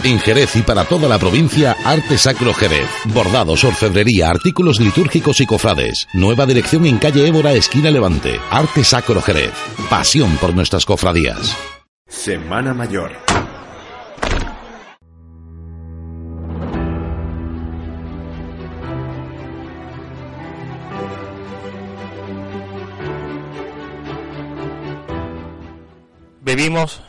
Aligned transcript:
En 0.05 0.19
Jerez 0.19 0.55
y 0.57 0.61
para 0.61 0.85
toda 0.85 1.09
la 1.09 1.19
provincia, 1.19 1.79
Arte 1.83 2.19
Sacro 2.19 2.53
Jerez. 2.53 2.91
Bordados, 3.07 3.65
orfebrería, 3.65 4.29
artículos 4.29 4.79
litúrgicos 4.79 5.41
y 5.41 5.47
cofrades. 5.47 6.07
Nueva 6.13 6.45
dirección 6.45 6.85
en 6.85 6.99
calle 6.99 7.27
Évora, 7.27 7.55
esquina 7.55 7.91
Levante. 7.91 8.39
Arte 8.51 8.85
Sacro 8.85 9.23
Jerez. 9.23 9.53
Pasión 9.89 10.37
por 10.37 10.55
nuestras 10.55 10.85
cofradías. 10.85 11.57
Semana 12.07 12.75
Mayor. 12.75 13.13
Vivimos 26.43 27.03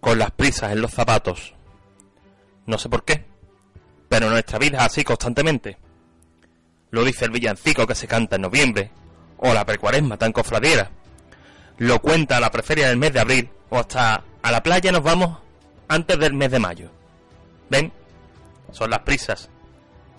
con 0.00 0.18
las 0.18 0.30
prisas 0.32 0.72
en 0.72 0.82
los 0.82 0.90
zapatos. 0.90 1.53
No 2.66 2.78
sé 2.78 2.88
por 2.88 3.04
qué, 3.04 3.24
pero 4.08 4.30
nuestra 4.30 4.58
vida 4.58 4.78
es 4.78 4.84
así 4.84 5.04
constantemente. 5.04 5.78
Lo 6.90 7.04
dice 7.04 7.24
el 7.24 7.30
villancico 7.30 7.86
que 7.86 7.94
se 7.94 8.06
canta 8.06 8.36
en 8.36 8.42
noviembre, 8.42 8.90
o 9.38 9.52
la 9.52 9.66
precuaresma 9.66 10.16
tan 10.16 10.32
cofradiera. 10.32 10.90
Lo 11.78 12.00
cuenta 12.00 12.40
la 12.40 12.50
preferia 12.50 12.88
del 12.88 12.96
mes 12.96 13.12
de 13.12 13.20
abril, 13.20 13.50
o 13.70 13.78
hasta 13.78 14.22
a 14.42 14.52
la 14.52 14.62
playa 14.62 14.92
nos 14.92 15.02
vamos 15.02 15.38
antes 15.88 16.18
del 16.18 16.34
mes 16.34 16.50
de 16.50 16.58
mayo. 16.58 16.90
¿Ven? 17.68 17.92
Son 18.72 18.90
las 18.90 19.00
prisas. 19.00 19.48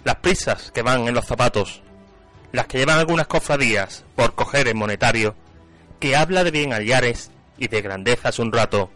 Las 0.03 0.17
prisas 0.17 0.72
que 0.72 0.81
van 0.81 1.07
en 1.07 1.13
los 1.13 1.25
zapatos. 1.25 1.81
Las 2.51 2.67
que 2.67 2.78
llevan 2.78 3.00
algunas 3.00 3.28
cofradías 3.28 4.03
por 4.16 4.35
coger 4.35 4.67
el 4.67 4.75
monetario, 4.75 5.35
que 6.00 6.16
habla 6.16 6.44
de 6.44 6.51
bien 6.51 6.72
hallares 6.72 7.31
y 7.57 7.67
de 7.67 7.81
grandezas 7.81 8.39
un 8.39 8.51
rato. 8.51 8.91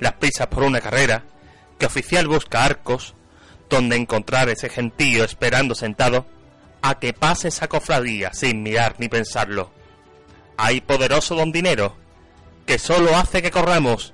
Las 0.00 0.14
prisas 0.14 0.46
por 0.48 0.62
una 0.62 0.80
carrera, 0.80 1.24
que 1.78 1.86
oficial 1.86 2.26
busca 2.26 2.64
arcos, 2.64 3.14
donde 3.68 3.96
encontrar 3.96 4.48
ese 4.48 4.68
gentío 4.68 5.24
esperando 5.24 5.74
sentado 5.74 6.26
a 6.82 6.98
que 6.98 7.12
pase 7.12 7.48
esa 7.48 7.68
cofradía 7.68 8.32
sin 8.32 8.62
mirar 8.62 8.96
ni 8.98 9.08
pensarlo. 9.08 9.70
Hay 10.56 10.80
poderoso 10.80 11.34
don 11.34 11.52
dinero, 11.52 11.96
que 12.64 12.78
solo 12.78 13.16
hace 13.16 13.42
que 13.42 13.50
corramos, 13.50 14.12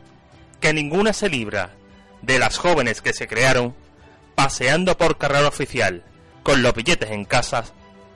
que 0.60 0.72
ninguna 0.72 1.12
se 1.12 1.28
libra 1.28 1.74
de 2.22 2.38
las 2.38 2.58
jóvenes 2.58 3.02
que 3.02 3.12
se 3.12 3.28
crearon 3.28 3.74
paseando 4.34 4.96
por 4.96 5.18
carrera 5.18 5.48
oficial, 5.48 6.02
con 6.42 6.62
los 6.62 6.74
billetes 6.74 7.10
en 7.10 7.24
casas 7.24 7.72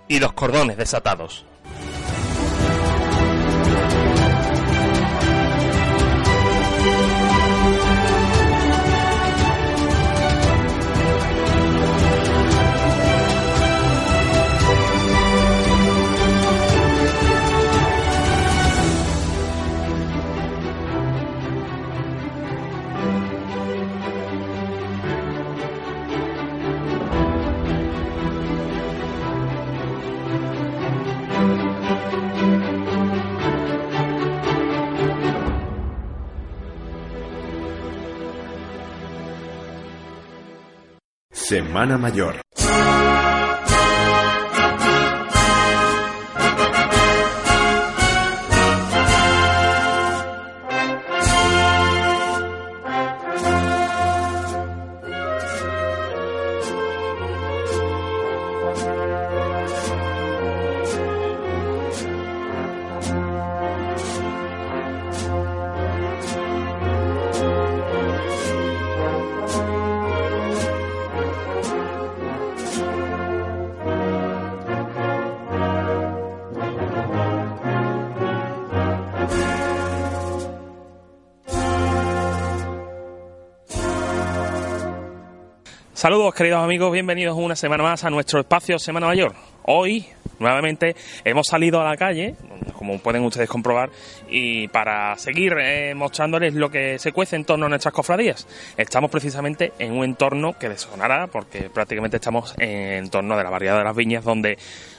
y 0.08 0.18
los 0.18 0.32
cordones 0.32 0.76
desatados. 0.76 1.44
Semana 41.48 41.96
Mayor. 41.96 42.42
Saludos 86.06 86.34
queridos 86.34 86.62
amigos, 86.62 86.92
bienvenidos 86.92 87.36
una 87.36 87.56
semana 87.56 87.82
más 87.82 88.04
a 88.04 88.10
nuestro 88.10 88.38
espacio 88.38 88.78
Semana 88.78 89.08
Mayor. 89.08 89.34
Hoy, 89.64 90.06
nuevamente, 90.38 90.94
hemos 91.24 91.48
salido 91.48 91.80
a 91.80 91.84
la 91.84 91.96
calle, 91.96 92.36
como 92.74 93.00
pueden 93.00 93.24
ustedes 93.24 93.48
comprobar, 93.48 93.90
y 94.30 94.68
para 94.68 95.16
seguir 95.16 95.54
eh, 95.58 95.96
mostrándoles 95.96 96.54
lo 96.54 96.70
que 96.70 97.00
se 97.00 97.10
cuece 97.10 97.34
en 97.34 97.44
torno 97.44 97.66
a 97.66 97.68
nuestras 97.68 97.92
cofradías. 97.92 98.46
Estamos 98.76 99.10
precisamente 99.10 99.72
en 99.80 99.94
un 99.94 100.04
entorno 100.04 100.52
que 100.56 100.68
les 100.68 100.88
porque 101.32 101.70
prácticamente 101.70 102.18
estamos 102.18 102.54
en 102.56 103.10
torno 103.10 103.36
de 103.36 103.42
la 103.42 103.50
variedad 103.50 103.76
de 103.76 103.82
las 103.82 103.96
viñas, 103.96 104.22
donde, 104.22 104.58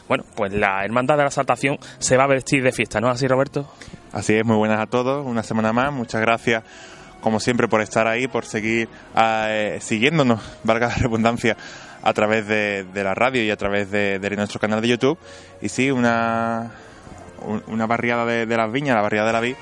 bueno, 0.10 0.26
pues 0.36 0.52
la 0.52 0.84
Hermandad 0.84 1.16
de 1.16 1.24
la 1.24 1.32
Saltación 1.32 1.78
se 2.00 2.18
va 2.18 2.26
a 2.26 2.28
vestir 2.28 2.62
de 2.62 2.74
fiesta, 2.74 3.00
¿no 3.00 3.08
es 3.08 3.14
así, 3.14 3.30
Roberto? 3.30 3.72
Así 4.12 4.34
es, 4.34 4.44
muy 4.44 4.58
buenas 4.58 4.82
a 4.82 4.88
todos, 4.88 5.26
una 5.26 5.44
semana 5.44 5.72
más, 5.72 5.94
muchas 5.94 6.20
gracias 6.20 6.64
como 7.22 7.40
siempre, 7.40 7.68
por 7.68 7.82
estar 7.82 8.08
ahí, 8.08 8.28
por 8.28 8.46
seguir 8.46 8.88
eh, 9.16 9.78
siguiéndonos, 9.82 10.42
valga 10.64 10.88
la 10.88 10.96
redundancia, 10.96 11.58
a 12.04 12.14
través 12.14 12.48
de, 12.48 12.86
de 12.94 13.04
la 13.04 13.14
radio 13.16 13.44
y 13.44 13.50
a 13.52 13.58
través 13.58 13.92
de, 13.92 14.20
nuestro 14.38 14.60
canal 14.60 14.82
de 14.82 14.88
YouTube. 14.88 15.18
Y 15.62 15.70
sí, 15.70 15.92
una, 15.92 16.72
un- 17.42 17.64
una 17.68 17.86
barriada 17.86 18.26
de, 18.26 18.46
de 18.46 18.58
las 18.58 18.72
viñas, 18.72 18.96
la 18.96 19.02
barriada 19.02 19.28
de 19.28 19.34
la 19.34 19.40
vid, 19.42 19.56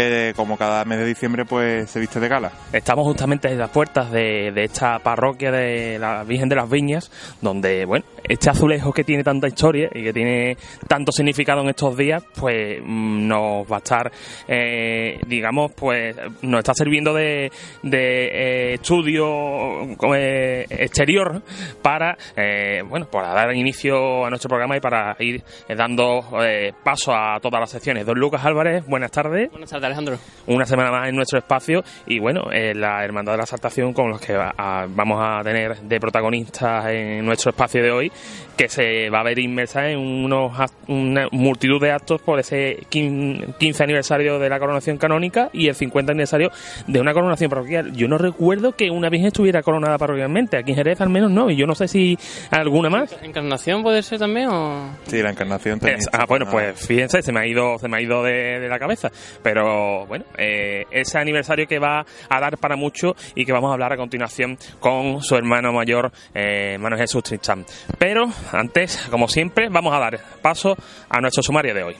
que 0.00 0.32
como 0.34 0.56
cada 0.56 0.84
mes 0.84 0.98
de 0.98 1.06
diciembre 1.06 1.44
pues 1.44 1.90
se 1.90 2.00
viste 2.00 2.20
de 2.20 2.28
gala. 2.28 2.52
Estamos 2.72 3.04
justamente 3.04 3.48
en 3.48 3.58
las 3.58 3.70
puertas 3.70 4.10
de, 4.10 4.50
de 4.52 4.64
esta 4.64 4.98
parroquia 4.98 5.50
de 5.50 5.98
la 5.98 6.24
Virgen 6.24 6.48
de 6.48 6.56
las 6.56 6.70
Viñas, 6.70 7.10
donde, 7.40 7.84
bueno, 7.84 8.04
este 8.24 8.50
azulejo 8.50 8.92
que 8.92 9.04
tiene 9.04 9.24
tanta 9.24 9.48
historia 9.48 9.90
y 9.92 10.04
que 10.04 10.12
tiene 10.12 10.56
tanto 10.88 11.12
significado 11.12 11.60
en 11.62 11.68
estos 11.70 11.96
días, 11.96 12.22
pues 12.34 12.80
mm, 12.82 13.28
nos 13.28 13.70
va 13.70 13.76
a 13.76 13.78
estar, 13.78 14.12
eh, 14.48 15.18
digamos, 15.26 15.72
pues 15.72 16.16
nos 16.42 16.60
está 16.60 16.74
sirviendo 16.74 17.12
de, 17.12 17.50
de 17.82 18.24
eh, 18.26 18.74
estudio 18.74 19.82
eh, 20.14 20.66
exterior 20.70 21.42
para, 21.82 22.16
eh, 22.36 22.82
bueno, 22.88 23.06
para 23.06 23.34
dar 23.34 23.54
inicio 23.54 24.24
a 24.24 24.30
nuestro 24.30 24.48
programa 24.48 24.76
y 24.76 24.80
para 24.80 25.16
ir 25.18 25.42
eh, 25.68 25.74
dando 25.74 26.22
eh, 26.42 26.72
paso 26.82 27.12
a 27.12 27.38
todas 27.40 27.60
las 27.60 27.70
secciones. 27.70 28.06
Don 28.06 28.18
Lucas 28.18 28.44
Álvarez, 28.44 28.86
buenas 28.86 29.10
tardes 29.10 29.50
Buenas 29.50 29.70
tardes, 29.70 29.89
Alejandro. 29.90 30.18
una 30.46 30.64
semana 30.66 30.90
más 30.90 31.08
en 31.08 31.14
nuestro 31.16 31.38
espacio 31.38 31.82
y 32.06 32.18
bueno, 32.18 32.50
eh, 32.52 32.74
la 32.74 33.04
Hermandad 33.04 33.32
de 33.32 33.38
la 33.38 33.46
Saltación 33.46 33.92
con 33.92 34.08
los 34.10 34.20
que 34.20 34.32
va- 34.34 34.52
a- 34.56 34.86
vamos 34.88 35.18
a 35.22 35.42
tener 35.44 35.76
de 35.80 36.00
protagonistas 36.00 36.86
en 36.88 37.24
nuestro 37.24 37.50
espacio 37.50 37.82
de 37.82 37.90
hoy, 37.92 38.12
que 38.56 38.68
se 38.68 39.08
va 39.10 39.20
a 39.20 39.22
ver 39.24 39.38
inmersa 39.38 39.88
en 39.88 39.98
unos 39.98 40.52
una 40.88 41.28
multitud 41.32 41.80
de 41.80 41.92
actos 41.92 42.20
por 42.22 42.40
ese 42.40 42.78
quin- 42.90 43.54
15 43.58 43.84
aniversario 43.84 44.38
de 44.38 44.48
la 44.48 44.58
coronación 44.58 44.96
canónica 44.98 45.50
y 45.52 45.68
el 45.68 45.74
50 45.74 46.12
aniversario 46.12 46.50
de 46.86 47.00
una 47.00 47.12
coronación 47.12 47.48
parroquial. 47.50 47.92
Yo 47.92 48.08
no 48.08 48.18
recuerdo 48.18 48.72
que 48.72 48.90
una 48.90 49.08
virgen 49.08 49.28
estuviera 49.28 49.62
coronada 49.62 49.98
parroquialmente, 49.98 50.56
aquí 50.56 50.72
en 50.72 50.76
Jerez 50.76 51.00
al 51.00 51.10
menos 51.10 51.30
no, 51.30 51.50
y 51.50 51.56
yo 51.56 51.66
no 51.66 51.74
sé 51.74 51.86
si 51.88 52.18
alguna 52.50 52.90
más. 52.90 53.16
¿Encarnación 53.22 53.82
puede 53.82 54.02
ser 54.02 54.18
también 54.18 54.48
o...? 54.50 54.96
Sí, 55.06 55.22
la 55.22 55.30
encarnación 55.30 55.78
también. 55.78 55.98
Es- 56.00 56.08
ah, 56.12 56.24
bueno, 56.28 56.46
pues 56.50 56.86
fíjense, 56.86 57.22
se 57.22 57.32
me 57.32 57.40
ha 57.40 57.46
ido, 57.46 57.78
se 57.78 57.88
me 57.88 57.98
ha 57.98 58.00
ido 58.00 58.22
de, 58.24 58.58
de 58.60 58.68
la 58.68 58.78
cabeza. 58.78 59.10
Pero 59.42 59.69
bueno, 60.06 60.24
eh, 60.36 60.84
ese 60.90 61.18
aniversario 61.18 61.66
que 61.66 61.78
va 61.78 62.04
a 62.28 62.40
dar 62.40 62.58
para 62.58 62.76
mucho 62.76 63.14
y 63.34 63.44
que 63.44 63.52
vamos 63.52 63.70
a 63.70 63.74
hablar 63.74 63.92
a 63.92 63.96
continuación 63.96 64.58
con 64.78 65.22
su 65.22 65.36
hermano 65.36 65.72
mayor, 65.72 66.12
eh, 66.34 66.74
hermano 66.74 66.96
Jesús 66.96 67.22
Tristán. 67.22 67.64
Pero 67.98 68.24
antes, 68.52 69.08
como 69.10 69.28
siempre, 69.28 69.68
vamos 69.70 69.94
a 69.94 69.98
dar 69.98 70.20
paso 70.42 70.76
a 71.08 71.20
nuestro 71.20 71.42
sumario 71.42 71.74
de 71.74 71.82
hoy. 71.82 71.96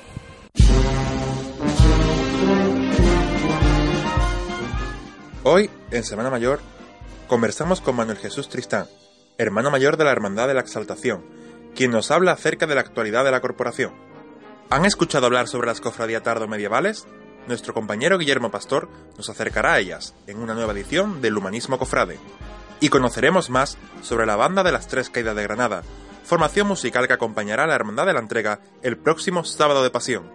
Hoy, 5.42 5.70
en 5.90 6.04
Semana 6.04 6.28
Mayor, 6.28 6.60
conversamos 7.26 7.80
con 7.80 7.96
Manuel 7.96 8.18
Jesús 8.18 8.50
Tristán, 8.50 8.86
hermano 9.38 9.70
mayor 9.70 9.96
de 9.96 10.04
la 10.04 10.12
Hermandad 10.12 10.48
de 10.48 10.54
la 10.54 10.60
Exaltación, 10.60 11.24
quien 11.74 11.90
nos 11.92 12.10
habla 12.10 12.32
acerca 12.32 12.66
de 12.66 12.74
la 12.74 12.82
actualidad 12.82 13.24
de 13.24 13.30
la 13.30 13.40
corporación. 13.40 13.94
¿Han 14.68 14.84
escuchado 14.84 15.26
hablar 15.26 15.48
sobre 15.48 15.66
las 15.66 15.80
cofradías 15.80 16.22
tardo 16.22 16.46
medievales? 16.46 17.06
Nuestro 17.50 17.74
compañero 17.74 18.16
Guillermo 18.16 18.52
Pastor 18.52 18.88
nos 19.16 19.28
acercará 19.28 19.72
a 19.72 19.80
ellas 19.80 20.14
en 20.28 20.38
una 20.38 20.54
nueva 20.54 20.72
edición 20.72 21.20
del 21.20 21.36
Humanismo 21.36 21.80
Cofrade. 21.80 22.16
Y 22.78 22.90
conoceremos 22.90 23.50
más 23.50 23.76
sobre 24.02 24.24
la 24.24 24.36
Banda 24.36 24.62
de 24.62 24.70
las 24.70 24.86
Tres 24.86 25.10
Caídas 25.10 25.34
de 25.34 25.42
Granada, 25.42 25.82
formación 26.22 26.68
musical 26.68 27.08
que 27.08 27.14
acompañará 27.14 27.64
a 27.64 27.66
la 27.66 27.74
Hermandad 27.74 28.06
de 28.06 28.12
la 28.12 28.20
Entrega 28.20 28.60
el 28.82 28.96
próximo 28.96 29.42
sábado 29.42 29.82
de 29.82 29.90
Pasión. 29.90 30.30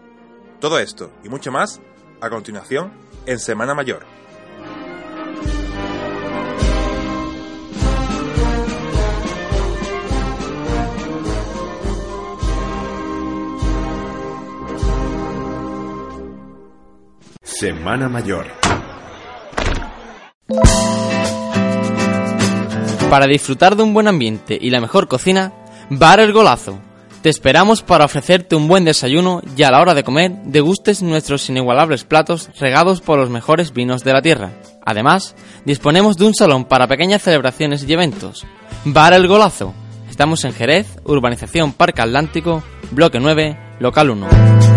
Todo 0.60 0.78
esto 0.78 1.10
y 1.24 1.30
mucho 1.30 1.54
más 1.54 1.80
a 2.20 2.30
continuación 2.30 2.92
en 3.26 3.40
Semana 3.40 3.74
Mayor. 3.74 4.06
Semana 17.46 18.10
Mayor. 18.10 18.48
Para 23.10 23.28
disfrutar 23.28 23.76
de 23.76 23.84
un 23.84 23.94
buen 23.94 24.08
ambiente 24.08 24.58
y 24.60 24.72
la 24.72 24.82
mejor 24.82 25.08
cocina, 25.08 25.54
Bar 25.92 26.20
El 26.20 26.34
Golazo. 26.34 26.80
Te 27.22 27.30
esperamos 27.30 27.84
para 27.84 28.06
ofrecerte 28.06 28.56
un 28.56 28.68
buen 28.68 28.84
desayuno 28.84 29.42
y 29.56 29.62
a 29.62 29.70
la 29.70 29.80
hora 29.80 29.94
de 29.94 30.04
comer 30.04 30.32
degustes 30.46 31.04
nuestros 31.04 31.48
inigualables 31.48 32.04
platos 32.04 32.50
regados 32.60 33.02
por 33.02 33.20
los 33.20 33.30
mejores 33.30 33.74
vinos 33.74 34.04
de 34.04 34.14
la 34.14 34.24
tierra. 34.24 34.54
Además, 34.84 35.36
disponemos 35.66 36.18
de 36.18 36.26
un 36.26 36.34
salón 36.34 36.66
para 36.66 36.88
pequeñas 36.88 37.22
celebraciones 37.22 37.84
y 37.88 37.94
eventos. 37.94 38.44
Bar 38.86 39.14
El 39.14 39.28
Golazo. 39.28 39.74
Estamos 40.10 40.44
en 40.46 40.54
Jerez, 40.54 40.88
Urbanización 41.04 41.74
Parque 41.74 42.02
Atlántico, 42.02 42.64
Bloque 42.92 43.20
9, 43.20 43.58
Local 43.80 44.10
1. 44.10 44.75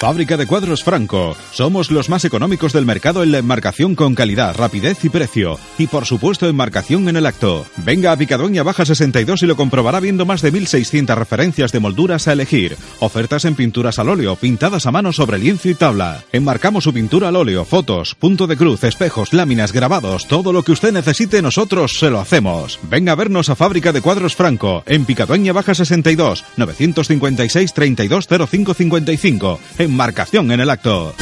Fábrica 0.00 0.36
de 0.36 0.46
cuadros 0.46 0.84
Franco. 0.84 1.36
Somos 1.52 1.90
los 1.90 2.08
más 2.08 2.24
económicos 2.24 2.72
del 2.72 2.86
mercado 2.86 3.24
en 3.24 3.32
la 3.32 3.38
enmarcación 3.38 3.96
con 3.96 4.14
calidad, 4.14 4.54
rapidez 4.56 5.04
y 5.04 5.08
precio. 5.08 5.58
Y 5.76 5.88
por 5.88 6.06
supuesto, 6.06 6.48
enmarcación 6.48 7.08
en 7.08 7.16
el 7.16 7.26
acto. 7.26 7.66
Venga 7.78 8.12
a 8.12 8.16
Picadoña 8.16 8.62
Baja 8.62 8.84
62 8.84 9.42
y 9.42 9.46
lo 9.46 9.56
comprobará 9.56 9.98
viendo 9.98 10.24
más 10.24 10.40
de 10.40 10.52
1.600 10.52 11.16
referencias 11.16 11.72
de 11.72 11.80
molduras 11.80 12.28
a 12.28 12.32
elegir. 12.32 12.76
Ofertas 13.00 13.44
en 13.44 13.56
pinturas 13.56 13.98
al 13.98 14.08
óleo, 14.08 14.36
pintadas 14.36 14.86
a 14.86 14.92
mano 14.92 15.12
sobre 15.12 15.38
lienzo 15.38 15.68
y 15.68 15.74
tabla. 15.74 16.22
Enmarcamos 16.32 16.84
su 16.84 16.94
pintura 16.94 17.28
al 17.28 17.36
óleo, 17.36 17.64
fotos, 17.64 18.14
punto 18.14 18.46
de 18.46 18.56
cruz, 18.56 18.84
espejos, 18.84 19.32
láminas, 19.32 19.72
grabados. 19.72 20.28
Todo 20.28 20.52
lo 20.52 20.62
que 20.62 20.72
usted 20.72 20.92
necesite, 20.92 21.42
nosotros 21.42 21.98
se 21.98 22.08
lo 22.08 22.20
hacemos. 22.20 22.78
Venga 22.84 23.12
a 23.12 23.16
vernos 23.16 23.48
a 23.48 23.56
Fábrica 23.56 23.92
de 23.92 24.00
Cuadros 24.00 24.36
Franco, 24.36 24.84
en 24.86 25.04
Picadoña 25.04 25.52
Baja 25.52 25.74
62, 25.74 26.44
956 26.56 27.74
320555. 27.74 29.58
Enmarcación 29.88 30.52
en 30.52 30.60
el 30.60 30.68
acto. 30.68 31.14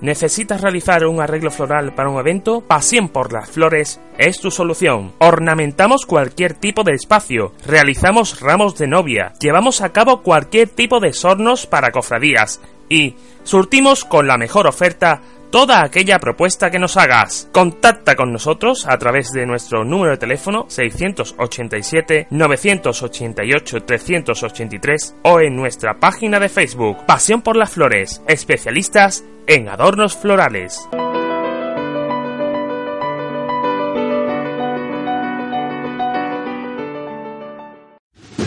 ¿Necesitas 0.00 0.62
realizar 0.62 1.06
un 1.06 1.20
arreglo 1.20 1.52
floral 1.52 1.94
para 1.94 2.08
un 2.08 2.18
evento? 2.18 2.62
Pasión 2.62 3.08
por 3.08 3.32
las 3.32 3.50
flores 3.50 4.00
es 4.18 4.40
tu 4.40 4.50
solución. 4.50 5.12
Ornamentamos 5.18 6.06
cualquier 6.06 6.54
tipo 6.54 6.82
de 6.82 6.94
espacio, 6.94 7.52
realizamos 7.64 8.40
ramos 8.40 8.76
de 8.78 8.88
novia, 8.88 9.34
llevamos 9.40 9.80
a 9.80 9.92
cabo 9.92 10.22
cualquier 10.22 10.70
tipo 10.70 10.98
de 10.98 11.12
sornos 11.12 11.66
para 11.66 11.92
cofradías 11.92 12.60
y 12.88 13.14
surtimos 13.44 14.04
con 14.04 14.26
la 14.26 14.36
mejor 14.36 14.66
oferta 14.66 15.22
toda 15.50 15.82
aquella 15.82 16.18
propuesta 16.18 16.70
que 16.70 16.78
nos 16.78 16.96
hagas. 16.96 17.48
Contacta 17.52 18.16
con 18.16 18.32
nosotros 18.32 18.86
a 18.86 18.96
través 18.98 19.30
de 19.32 19.46
nuestro 19.46 19.84
número 19.84 20.12
de 20.12 20.18
teléfono 20.18 20.66
687 20.68 22.28
988 22.30 23.82
383 23.82 25.16
o 25.22 25.40
en 25.40 25.56
nuestra 25.56 25.94
página 25.94 26.40
de 26.40 26.48
Facebook 26.48 27.04
Pasión 27.06 27.42
por 27.42 27.56
las 27.56 27.70
Flores, 27.70 28.22
especialistas 28.26 29.24
en 29.46 29.68
adornos 29.68 30.16
florales. 30.16 30.88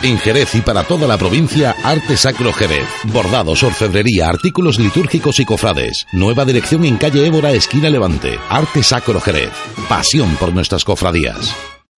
En 0.04 0.18
Jerez 0.18 0.54
y 0.56 0.60
para 0.60 0.84
toda 0.84 1.08
la 1.08 1.18
provincia, 1.18 1.78
Arte 1.82 2.18
Sacro 2.18 2.52
Jerez. 2.52 2.86
Bordados, 3.06 3.64
orfebrería, 3.64 4.28
artículos 4.28 4.78
litúrgicos 4.78 5.40
y 5.40 5.46
cofrades. 5.46 6.06
Nueva 6.12 6.44
dirección 6.44 6.84
en 6.84 6.98
calle 6.98 7.26
Évora, 7.26 7.52
esquina 7.54 7.90
Levante. 7.90 8.38
Arte 8.50 8.84
Sacro 8.84 9.22
Jerez. 9.22 9.52
Pasión 9.88 10.36
por 10.36 10.54
nuestras 10.54 10.84
cofradías. 10.84 11.56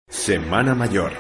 Semana 0.07 0.75
Mayor. 0.75 1.13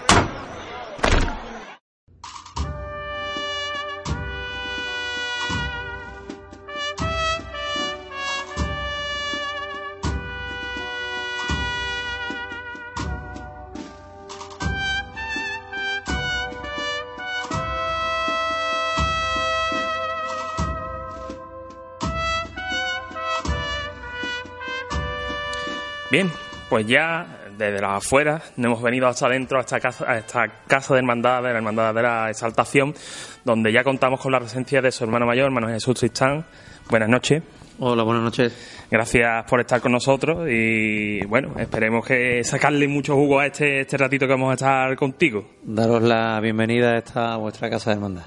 Bien, 26.15 26.31
pues 26.69 26.87
ya 26.87 27.41
desde 27.57 27.81
las 27.81 27.97
afueras 27.97 28.53
nos 28.55 28.67
hemos 28.67 28.81
venido 28.81 29.05
hasta 29.05 29.25
adentro, 29.25 29.57
a 29.57 29.61
esta 29.63 29.81
casa, 29.81 30.09
a 30.09 30.17
esta 30.19 30.47
casa 30.65 30.93
de 30.93 30.99
hermandad, 30.99 31.43
de 31.43 31.49
la 31.51 31.57
hermandad 31.57 31.93
de 31.93 32.01
la 32.01 32.29
exaltación, 32.29 32.95
donde 33.43 33.69
ya 33.73 33.83
contamos 33.83 34.21
con 34.21 34.31
la 34.31 34.39
presencia 34.39 34.81
de 34.81 34.93
su 34.93 35.03
hermano 35.03 35.25
mayor, 35.25 35.47
hermano 35.47 35.67
Jesús 35.67 35.99
Tristán. 35.99 36.45
Buenas 36.89 37.09
noches. 37.09 37.43
Hola, 37.79 38.03
buenas 38.03 38.23
noches. 38.23 38.87
Gracias 38.89 39.43
por 39.43 39.59
estar 39.59 39.81
con 39.81 39.91
nosotros 39.91 40.47
y 40.49 41.19
bueno, 41.25 41.55
esperemos 41.59 42.07
que 42.07 42.45
sacarle 42.45 42.87
mucho 42.87 43.13
jugo 43.15 43.41
a 43.41 43.47
este, 43.47 43.81
este 43.81 43.97
ratito 43.97 44.25
que 44.25 44.31
vamos 44.31 44.51
a 44.51 44.53
estar 44.53 44.95
contigo. 44.95 45.45
Daros 45.63 46.01
la 46.01 46.39
bienvenida 46.39 46.93
a 46.93 46.97
esta 46.99 47.35
vuestra 47.35 47.69
casa 47.69 47.89
de 47.89 47.95
hermandad. 47.95 48.23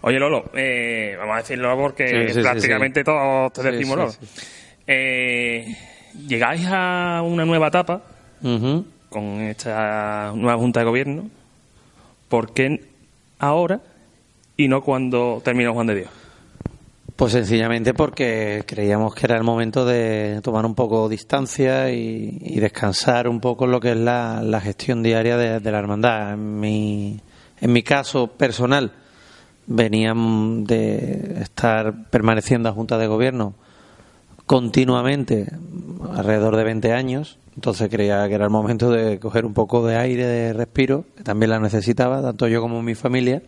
Oye 0.00 0.18
Lolo, 0.18 0.50
eh, 0.54 1.16
vamos 1.18 1.34
a 1.34 1.38
decirlo 1.40 1.76
porque 1.76 2.08
Sí, 2.08 2.28
sí, 2.28 2.34
sí, 2.36 2.40
prácticamente 2.40 3.00
sí. 3.00 3.04
todos 3.04 3.52
te 3.52 3.62
decimos 3.62 3.98
Lolo. 3.98 4.10
sí. 4.10 4.18
Eh, 4.86 5.66
llegáis 6.26 6.66
a 6.66 7.22
una 7.24 7.44
nueva 7.44 7.68
etapa 7.68 8.02
con 9.08 9.40
esta 9.40 10.32
nueva 10.34 10.56
Junta 10.58 10.80
de 10.80 10.86
Gobierno. 10.86 11.30
¿Por 12.28 12.52
qué 12.52 12.84
ahora 13.38 13.80
y 14.56 14.68
no 14.68 14.82
cuando 14.82 15.40
terminó 15.44 15.72
Juan 15.74 15.88
de 15.88 15.94
Dios? 15.96 16.10
Pues 17.16 17.32
sencillamente 17.32 17.92
porque 17.92 18.64
creíamos 18.66 19.14
que 19.14 19.26
era 19.26 19.36
el 19.36 19.44
momento 19.44 19.84
de 19.84 20.40
tomar 20.42 20.64
un 20.64 20.74
poco 20.74 21.06
distancia 21.08 21.90
y, 21.90 22.38
y 22.40 22.60
descansar 22.60 23.28
un 23.28 23.40
poco 23.40 23.66
en 23.66 23.72
lo 23.72 23.80
que 23.80 23.90
es 23.90 23.96
la, 23.98 24.40
la 24.42 24.60
gestión 24.60 25.02
diaria 25.02 25.36
de, 25.36 25.60
de 25.60 25.70
la 25.70 25.78
hermandad. 25.80 26.32
En 26.32 26.60
mi, 26.60 27.20
en 27.60 27.72
mi 27.72 27.82
caso 27.82 28.28
personal, 28.28 28.92
venían 29.66 30.64
de 30.64 31.42
estar 31.42 32.08
permaneciendo 32.08 32.70
a 32.70 32.72
Junta 32.72 32.96
de 32.96 33.06
Gobierno 33.06 33.54
continuamente 34.50 35.46
alrededor 36.12 36.56
de 36.56 36.64
20 36.64 36.92
años, 36.92 37.38
entonces 37.54 37.88
creía 37.88 38.26
que 38.26 38.34
era 38.34 38.46
el 38.46 38.50
momento 38.50 38.90
de 38.90 39.20
coger 39.20 39.46
un 39.46 39.54
poco 39.54 39.86
de 39.86 39.94
aire, 39.96 40.26
de 40.26 40.52
respiro, 40.52 41.04
que 41.16 41.22
también 41.22 41.50
la 41.50 41.60
necesitaba, 41.60 42.20
tanto 42.20 42.48
yo 42.48 42.60
como 42.60 42.82
mi 42.82 42.96
familia. 42.96 43.42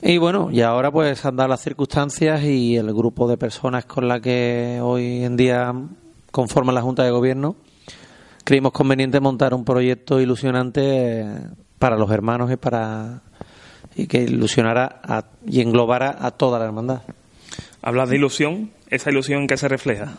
Y 0.00 0.16
bueno, 0.16 0.48
y 0.50 0.62
ahora 0.62 0.90
pues 0.90 1.22
han 1.26 1.36
dado 1.36 1.50
las 1.50 1.60
circunstancias 1.60 2.42
y 2.44 2.78
el 2.78 2.94
grupo 2.94 3.28
de 3.28 3.36
personas 3.36 3.84
con 3.84 4.08
la 4.08 4.20
que 4.20 4.80
hoy 4.82 5.22
en 5.22 5.36
día 5.36 5.70
conforman 6.30 6.74
la 6.74 6.80
Junta 6.80 7.02
de 7.04 7.10
Gobierno, 7.10 7.56
creímos 8.44 8.72
conveniente 8.72 9.20
montar 9.20 9.52
un 9.52 9.66
proyecto 9.66 10.18
ilusionante 10.18 10.80
eh, 11.20 11.26
para 11.78 11.98
los 11.98 12.10
hermanos 12.10 12.50
y 12.50 12.56
para 12.56 13.20
y 13.96 14.06
que 14.06 14.22
ilusionara 14.22 15.02
a- 15.04 15.26
y 15.46 15.60
englobara 15.60 16.16
a 16.18 16.30
toda 16.30 16.58
la 16.58 16.64
hermandad. 16.64 17.02
Hablas 17.82 18.08
de 18.10 18.16
ilusión, 18.16 18.70
esa 18.88 19.10
ilusión 19.10 19.46
que 19.46 19.56
se 19.56 19.68
refleja. 19.68 20.18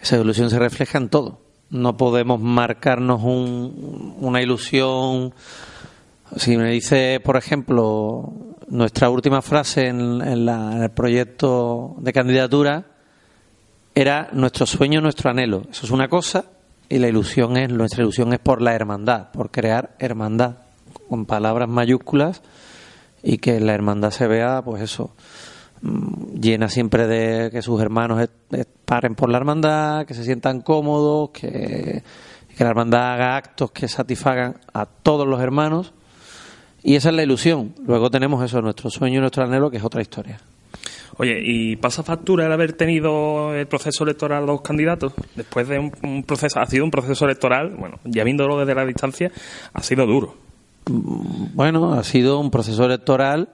Esa 0.00 0.16
ilusión 0.18 0.50
se 0.50 0.58
refleja 0.58 0.98
en 0.98 1.08
todo. 1.08 1.40
No 1.70 1.96
podemos 1.96 2.40
marcarnos 2.40 3.22
un- 3.22 4.16
una 4.20 4.42
ilusión. 4.42 5.32
Si 6.36 6.56
me 6.56 6.70
dice, 6.70 7.20
por 7.22 7.36
ejemplo, 7.36 8.32
nuestra 8.68 9.10
última 9.10 9.42
frase 9.42 9.88
en, 9.88 10.22
en 10.22 10.46
la- 10.46 10.72
en 10.76 10.82
el 10.82 10.90
proyecto 10.90 11.94
de 11.98 12.12
candidatura 12.12 12.84
era 13.94 14.28
nuestro 14.32 14.64
sueño, 14.66 15.00
nuestro 15.02 15.30
anhelo. 15.30 15.62
Eso 15.70 15.84
es 15.84 15.90
una 15.92 16.08
cosa 16.08 16.46
y 16.88 16.98
la 16.98 17.08
ilusión 17.08 17.56
es, 17.58 17.68
nuestra 17.70 18.02
ilusión 18.02 18.32
es 18.32 18.38
por 18.38 18.62
la 18.62 18.74
hermandad, 18.74 19.30
por 19.32 19.50
crear 19.50 19.94
hermandad, 19.98 20.56
con 21.08 21.26
palabras 21.26 21.68
mayúsculas 21.68 22.40
y 23.22 23.36
que 23.38 23.60
la 23.60 23.74
hermandad 23.74 24.10
se 24.10 24.26
vea, 24.26 24.62
pues 24.64 24.82
eso, 24.82 25.14
llena 26.40 26.68
siempre 26.68 27.06
de 27.06 27.50
que 27.50 27.62
sus 27.62 27.80
hermanos 27.80 28.28
paren 28.84 29.14
por 29.14 29.28
la 29.28 29.38
hermandad, 29.38 30.06
que 30.06 30.14
se 30.14 30.24
sientan 30.24 30.60
cómodos, 30.60 31.30
que, 31.30 32.02
que 32.56 32.64
la 32.64 32.70
hermandad 32.70 33.14
haga 33.14 33.36
actos 33.36 33.70
que 33.72 33.88
satisfagan 33.88 34.56
a 34.72 34.86
todos 34.86 35.26
los 35.26 35.40
hermanos. 35.40 35.92
Y 36.82 36.96
esa 36.96 37.10
es 37.10 37.14
la 37.14 37.22
ilusión. 37.22 37.74
Luego 37.86 38.10
tenemos 38.10 38.44
eso, 38.44 38.60
nuestro 38.60 38.90
sueño 38.90 39.18
y 39.18 39.20
nuestro 39.20 39.44
anhelo, 39.44 39.70
que 39.70 39.76
es 39.76 39.84
otra 39.84 40.02
historia. 40.02 40.40
Oye, 41.18 41.38
¿y 41.42 41.76
pasa 41.76 42.02
factura 42.02 42.46
el 42.46 42.52
haber 42.52 42.72
tenido 42.72 43.54
el 43.54 43.66
proceso 43.66 44.04
electoral 44.04 44.44
a 44.44 44.46
los 44.46 44.62
candidatos? 44.62 45.12
Después 45.36 45.68
de 45.68 45.78
un, 45.78 45.92
un 46.02 46.22
proceso, 46.22 46.58
ha 46.58 46.66
sido 46.66 46.84
un 46.84 46.90
proceso 46.90 47.24
electoral, 47.26 47.76
bueno, 47.78 47.98
ya 48.04 48.24
viéndolo 48.24 48.58
desde 48.58 48.74
la 48.74 48.86
distancia, 48.86 49.30
ha 49.74 49.82
sido 49.82 50.06
duro. 50.06 50.34
Bueno, 50.86 51.92
ha 51.92 52.02
sido 52.02 52.40
un 52.40 52.50
proceso 52.50 52.84
electoral 52.84 53.50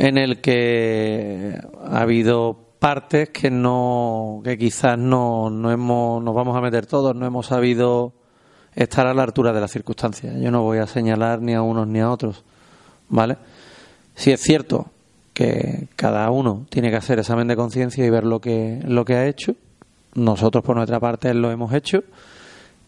en 0.00 0.16
el 0.16 0.40
que 0.40 1.60
ha 1.84 2.00
habido 2.00 2.56
partes 2.78 3.28
que 3.28 3.50
no, 3.50 4.40
que 4.42 4.56
quizás 4.56 4.96
no, 4.98 5.50
no 5.50 5.70
hemos, 5.70 6.22
nos 6.22 6.34
vamos 6.34 6.56
a 6.56 6.62
meter 6.62 6.86
todos, 6.86 7.14
no 7.14 7.26
hemos 7.26 7.48
sabido 7.48 8.14
estar 8.74 9.06
a 9.06 9.12
la 9.12 9.24
altura 9.24 9.52
de 9.52 9.60
las 9.60 9.70
circunstancias. 9.70 10.34
Yo 10.40 10.50
no 10.50 10.62
voy 10.62 10.78
a 10.78 10.86
señalar 10.86 11.42
ni 11.42 11.52
a 11.52 11.60
unos 11.60 11.86
ni 11.86 12.00
a 12.00 12.10
otros, 12.10 12.42
¿vale? 13.10 13.36
Si 14.14 14.32
es 14.32 14.40
cierto 14.40 14.86
que 15.34 15.88
cada 15.96 16.30
uno 16.30 16.64
tiene 16.70 16.88
que 16.88 16.96
hacer 16.96 17.18
examen 17.18 17.46
de 17.46 17.56
conciencia 17.56 18.02
y 18.02 18.08
ver 18.08 18.24
lo 18.24 18.40
que, 18.40 18.80
lo 18.86 19.04
que 19.04 19.16
ha 19.16 19.26
hecho. 19.26 19.54
Nosotros 20.14 20.64
por 20.64 20.76
nuestra 20.76 20.98
parte 20.98 21.34
lo 21.34 21.50
hemos 21.50 21.74
hecho 21.74 22.04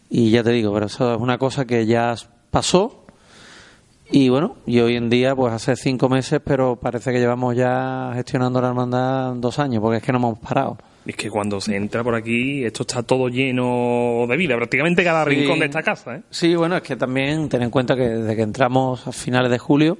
y 0.09 0.31
ya 0.31 0.41
te 0.41 0.49
digo, 0.49 0.73
pero 0.73 0.87
eso 0.87 1.13
es 1.13 1.21
una 1.21 1.37
cosa 1.37 1.65
que 1.65 1.85
ya 1.85 2.15
pasó 2.49 3.02
y 4.15 4.29
bueno, 4.29 4.55
y 4.67 4.79
hoy 4.79 4.95
en 4.95 5.09
día, 5.09 5.35
pues 5.35 5.51
hace 5.53 5.75
cinco 5.75 6.07
meses, 6.07 6.39
pero 6.45 6.75
parece 6.75 7.11
que 7.11 7.19
llevamos 7.19 7.55
ya 7.55 8.11
gestionando 8.13 8.61
la 8.61 8.67
hermandad 8.69 9.33
dos 9.37 9.57
años, 9.59 9.81
porque 9.81 9.97
es 9.97 10.03
que 10.03 10.11
no 10.11 10.19
hemos 10.19 10.37
parado. 10.39 10.77
Es 11.05 11.15
que 11.17 11.29
cuando 11.29 11.59
se 11.59 11.75
entra 11.75 12.03
por 12.03 12.15
aquí, 12.15 12.63
esto 12.63 12.83
está 12.83 13.01
todo 13.03 13.27
lleno 13.27 14.25
de 14.29 14.37
vida, 14.37 14.55
prácticamente 14.55 15.03
cada 15.03 15.23
Sí. 15.25 15.31
rincón 15.31 15.59
de 15.59 15.65
esta 15.65 15.81
casa, 15.83 16.15
¿eh? 16.17 16.21
Sí, 16.29 16.55
bueno, 16.55 16.77
es 16.77 16.83
que 16.83 16.95
también 16.95 17.49
ten 17.49 17.63
en 17.63 17.69
cuenta 17.71 17.95
que 17.95 18.03
desde 18.07 18.35
que 18.35 18.43
entramos 18.43 19.05
a 19.07 19.11
finales 19.11 19.51
de 19.51 19.57
julio, 19.57 19.97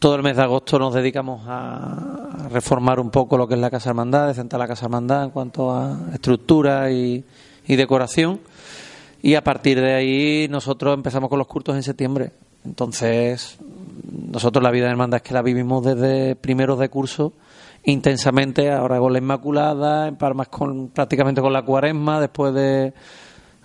todo 0.00 0.14
el 0.16 0.22
mes 0.22 0.36
de 0.36 0.42
agosto 0.42 0.78
nos 0.78 0.94
dedicamos 0.94 1.42
a 1.46 2.48
reformar 2.50 2.98
un 2.98 3.10
poco 3.10 3.36
lo 3.36 3.46
que 3.46 3.54
es 3.54 3.60
la 3.60 3.70
Casa 3.70 3.90
Hermandad, 3.90 4.28
de 4.28 4.34
sentar 4.34 4.58
la 4.58 4.66
Casa 4.66 4.86
Hermandad 4.86 5.24
en 5.24 5.30
cuanto 5.30 5.70
a 5.70 5.98
estructura 6.14 6.90
y, 6.90 7.24
y 7.66 7.76
decoración. 7.76 8.40
Y 9.22 9.34
a 9.34 9.44
partir 9.44 9.80
de 9.80 9.94
ahí 9.94 10.48
nosotros 10.48 10.94
empezamos 10.94 11.28
con 11.28 11.38
los 11.38 11.46
cursos 11.48 11.76
en 11.76 11.82
septiembre. 11.82 12.30
Entonces, 12.64 13.58
nosotros 14.30 14.62
la 14.62 14.70
vida 14.70 14.86
de 14.86 14.90
hermandad 14.90 15.18
es 15.18 15.22
que 15.22 15.34
la 15.34 15.42
vivimos 15.42 15.84
desde 15.84 16.36
primeros 16.36 16.78
de 16.78 16.88
curso 16.88 17.32
intensamente, 17.84 18.70
ahora 18.70 18.98
con 18.98 19.12
la 19.12 19.18
Inmaculada, 19.18 20.08
en 20.08 20.16
Palmas 20.16 20.48
con, 20.48 20.88
prácticamente 20.88 21.40
con 21.40 21.52
la 21.52 21.62
Cuaresma, 21.62 22.20
después 22.20 22.52
de, 22.54 22.92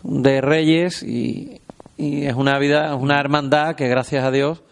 de 0.04 0.42
Reyes, 0.42 1.04
y, 1.04 1.60
es 1.98 2.34
una 2.34 2.58
vida, 2.58 2.96
una 2.96 3.20
hermandad 3.20 3.76
que 3.76 3.88
gracias 3.88 4.24
a 4.24 4.32
Dios, 4.32 4.64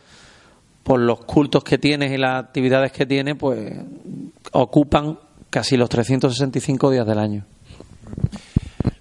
por 0.83 0.99
los 0.99 1.23
cultos 1.25 1.63
que 1.63 1.77
tienes 1.77 2.11
y 2.11 2.17
las 2.17 2.43
actividades 2.43 2.91
que 2.91 3.05
tiene, 3.05 3.35
pues 3.35 3.73
ocupan 4.51 5.19
casi 5.49 5.77
los 5.77 5.89
365 5.89 6.89
días 6.89 7.05
del 7.05 7.19
año. 7.19 7.45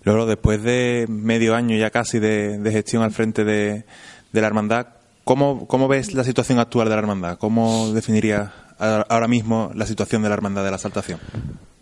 Luego, 0.02 0.26
después 0.26 0.62
de 0.62 1.06
medio 1.08 1.54
año 1.54 1.76
ya 1.76 1.90
casi 1.90 2.18
de, 2.18 2.58
de 2.58 2.72
gestión 2.72 3.02
al 3.02 3.12
frente 3.12 3.44
de, 3.44 3.84
de 4.32 4.40
la 4.40 4.46
hermandad, 4.46 4.86
¿cómo, 5.30 5.68
¿cómo 5.68 5.86
ves 5.86 6.12
la 6.12 6.24
situación 6.24 6.58
actual 6.58 6.88
de 6.88 6.96
la 6.96 6.98
hermandad? 6.98 7.38
¿Cómo 7.38 7.92
definirías 7.92 8.50
ahora 8.80 9.28
mismo 9.28 9.70
la 9.76 9.86
situación 9.86 10.24
de 10.24 10.28
la 10.28 10.34
hermandad 10.34 10.64
de 10.64 10.72
la 10.72 10.78
Saltación? 10.78 11.20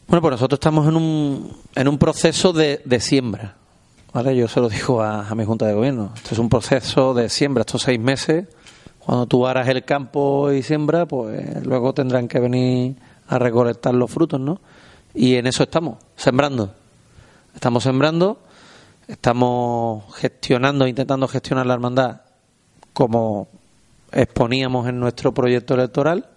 Bueno, 0.06 0.20
pues 0.20 0.32
nosotros 0.32 0.58
estamos 0.58 0.86
en 0.86 0.96
un, 0.96 1.56
en 1.74 1.88
un 1.88 1.96
proceso 1.96 2.52
de, 2.52 2.82
de 2.84 3.00
siembra. 3.00 3.56
¿vale? 4.12 4.36
Yo 4.36 4.48
se 4.48 4.60
lo 4.60 4.68
digo 4.68 5.00
a, 5.00 5.26
a 5.26 5.34
mi 5.34 5.46
Junta 5.46 5.64
de 5.64 5.72
Gobierno. 5.72 6.12
Esto 6.14 6.34
es 6.34 6.38
un 6.38 6.50
proceso 6.50 7.14
de 7.14 7.30
siembra, 7.30 7.62
estos 7.62 7.80
seis 7.80 7.98
meses. 7.98 8.48
Cuando 8.98 9.24
tú 9.24 9.46
aras 9.46 9.66
el 9.68 9.82
campo 9.82 10.52
y 10.52 10.62
siembra, 10.62 11.06
pues 11.06 11.64
luego 11.64 11.94
tendrán 11.94 12.28
que 12.28 12.40
venir 12.40 12.96
a 13.28 13.38
recolectar 13.38 13.94
los 13.94 14.10
frutos, 14.10 14.38
¿no? 14.38 14.60
Y 15.14 15.36
en 15.36 15.46
eso 15.46 15.62
estamos, 15.62 15.96
sembrando. 16.16 16.74
Estamos 17.54 17.82
sembrando, 17.82 18.42
estamos 19.06 20.04
gestionando, 20.16 20.86
intentando 20.86 21.26
gestionar 21.28 21.64
la 21.64 21.72
hermandad 21.72 22.27
como 22.98 23.46
exponíamos 24.10 24.88
en 24.88 24.98
nuestro 24.98 25.32
proyecto 25.32 25.74
electoral, 25.74 26.28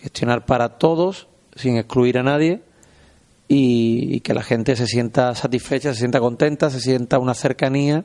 gestionar 0.00 0.44
para 0.44 0.78
todos, 0.78 1.28
sin 1.54 1.76
excluir 1.76 2.18
a 2.18 2.24
nadie, 2.24 2.60
y, 3.46 4.18
que 4.22 4.34
la 4.34 4.42
gente 4.42 4.74
se 4.74 4.88
sienta 4.88 5.32
satisfecha, 5.36 5.92
se 5.92 6.00
sienta 6.00 6.18
contenta, 6.18 6.70
se 6.70 6.80
sienta 6.80 7.20
una 7.20 7.34
cercanía, 7.34 8.04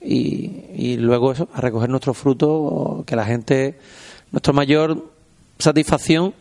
y, 0.00 0.96
luego 0.96 1.32
eso, 1.32 1.50
a 1.52 1.60
recoger 1.60 1.90
nuestros 1.90 2.16
frutos, 2.16 3.04
que 3.04 3.14
la 3.14 3.26
gente, 3.26 3.78
nuestra 4.32 4.54
mayor 4.54 5.12
satisfacción 5.58 6.32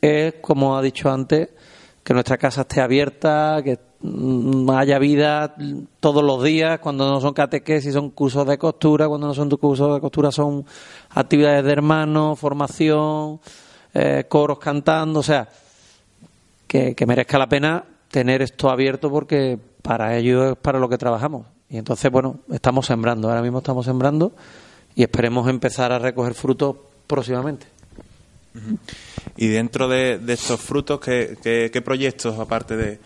es, 0.00 0.34
como 0.40 0.76
ha 0.76 0.82
dicho 0.82 1.08
antes, 1.08 1.50
que 2.02 2.14
nuestra 2.14 2.36
casa 2.36 2.62
esté 2.62 2.80
abierta, 2.80 3.60
que 3.62 3.78
haya 4.76 4.98
vida 4.98 5.54
todos 6.00 6.22
los 6.22 6.42
días, 6.42 6.78
cuando 6.80 7.08
no 7.08 7.20
son 7.20 7.32
catequesis, 7.32 7.94
son 7.94 8.10
cursos 8.10 8.46
de 8.46 8.58
costura, 8.58 9.08
cuando 9.08 9.28
no 9.28 9.34
son 9.34 9.48
cursos 9.50 9.94
de 9.94 10.00
costura 10.00 10.30
son 10.30 10.64
actividades 11.10 11.64
de 11.64 11.72
hermanos, 11.72 12.38
formación, 12.38 13.40
eh, 13.94 14.24
coros 14.28 14.58
cantando, 14.58 15.20
o 15.20 15.22
sea, 15.22 15.48
que, 16.66 16.94
que 16.94 17.06
merezca 17.06 17.38
la 17.38 17.48
pena 17.48 17.84
tener 18.10 18.42
esto 18.42 18.68
abierto 18.68 19.10
porque 19.10 19.58
para 19.80 20.16
ello 20.16 20.52
es 20.52 20.56
para 20.56 20.78
lo 20.78 20.88
que 20.88 20.98
trabajamos. 20.98 21.46
Y 21.70 21.78
entonces, 21.78 22.10
bueno, 22.10 22.40
estamos 22.52 22.86
sembrando, 22.86 23.28
ahora 23.28 23.42
mismo 23.42 23.58
estamos 23.58 23.86
sembrando 23.86 24.32
y 24.94 25.02
esperemos 25.02 25.48
empezar 25.48 25.92
a 25.92 25.98
recoger 25.98 26.34
frutos 26.34 26.76
próximamente. 27.06 27.66
Y 29.36 29.48
dentro 29.48 29.88
de, 29.88 30.18
de 30.18 30.32
estos 30.34 30.60
frutos, 30.60 31.00
¿qué, 31.00 31.36
qué, 31.42 31.70
qué 31.72 31.82
proyectos, 31.82 32.38
aparte 32.38 32.76
de, 32.76 33.00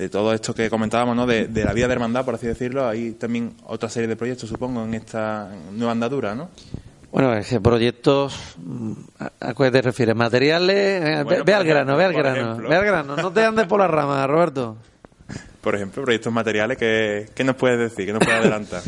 de 0.00 0.08
todo 0.08 0.32
esto 0.32 0.54
que 0.54 0.70
comentábamos, 0.70 1.14
¿no? 1.14 1.26
De, 1.26 1.46
de 1.46 1.64
la 1.64 1.72
vida 1.74 1.86
de 1.86 1.92
hermandad, 1.92 2.24
por 2.24 2.34
así 2.34 2.46
decirlo, 2.46 2.88
hay 2.88 3.12
también 3.12 3.52
otra 3.66 3.88
serie 3.90 4.08
de 4.08 4.16
proyectos, 4.16 4.48
supongo, 4.48 4.82
en 4.84 4.94
esta 4.94 5.50
nueva 5.72 5.92
andadura, 5.92 6.34
¿no? 6.34 6.48
Bueno, 7.12 7.34
es 7.34 7.48
que 7.48 7.60
proyectos, 7.60 8.56
mm, 8.56 8.92
¿a 9.40 9.52
qué 9.54 9.70
te 9.70 9.82
refieres? 9.82 10.16
¿Materiales? 10.16 10.76
Eh, 10.76 11.00
ve- 11.04 11.22
Bueno, 11.24 11.44
ve, 11.44 11.52
por 11.52 11.54
al 11.54 11.64
grano, 11.64 11.96
ve 11.96 12.04
al 12.04 12.12
grano, 12.14 12.56
ve 12.56 12.76
al 12.76 12.84
grano, 12.84 13.16
no 13.16 13.30
te 13.32 13.44
andes 13.44 13.66
por 13.66 13.80
las 13.80 13.90
ramas, 13.90 14.26
Roberto. 14.28 14.76
Por 15.60 15.74
ejemplo, 15.74 16.02
proyectos 16.02 16.32
materiales, 16.32 16.78
¿qué, 16.78 17.28
qué 17.34 17.44
nos 17.44 17.56
puedes 17.56 17.78
decir? 17.78 18.06
¿Qué 18.06 18.12
nos 18.12 18.20
puedes 18.24 18.40
adelantar? 18.40 18.80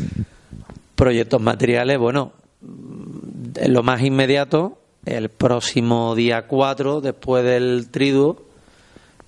Proyectos 0.95 1.41
materiales, 1.41 1.97
bueno, 1.97 2.31
mm, 2.61 3.57
en 3.59 3.73
lo 3.73 3.83
más 3.83 4.01
inmediato, 4.01 4.79
el 5.05 5.29
próximo 5.29 6.15
día 6.15 6.47
4, 6.47 7.01
después 7.01 7.43
del 7.43 7.89
triduo, 7.91 8.42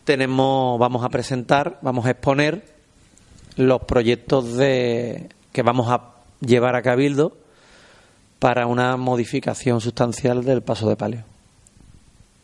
tenemos, 0.05 0.79
vamos 0.79 1.03
a 1.03 1.09
presentar, 1.09 1.77
vamos 1.81 2.05
a 2.05 2.11
exponer 2.11 2.63
los 3.57 3.81
proyectos 3.83 4.55
de 4.55 5.29
que 5.51 5.61
vamos 5.61 5.89
a 5.91 6.11
llevar 6.41 6.75
a 6.75 6.81
Cabildo 6.81 7.37
para 8.39 8.67
una 8.67 8.97
modificación 8.97 9.81
sustancial 9.81 10.43
del 10.45 10.61
paso 10.61 10.87
de 10.89 10.95
palio. 10.95 11.23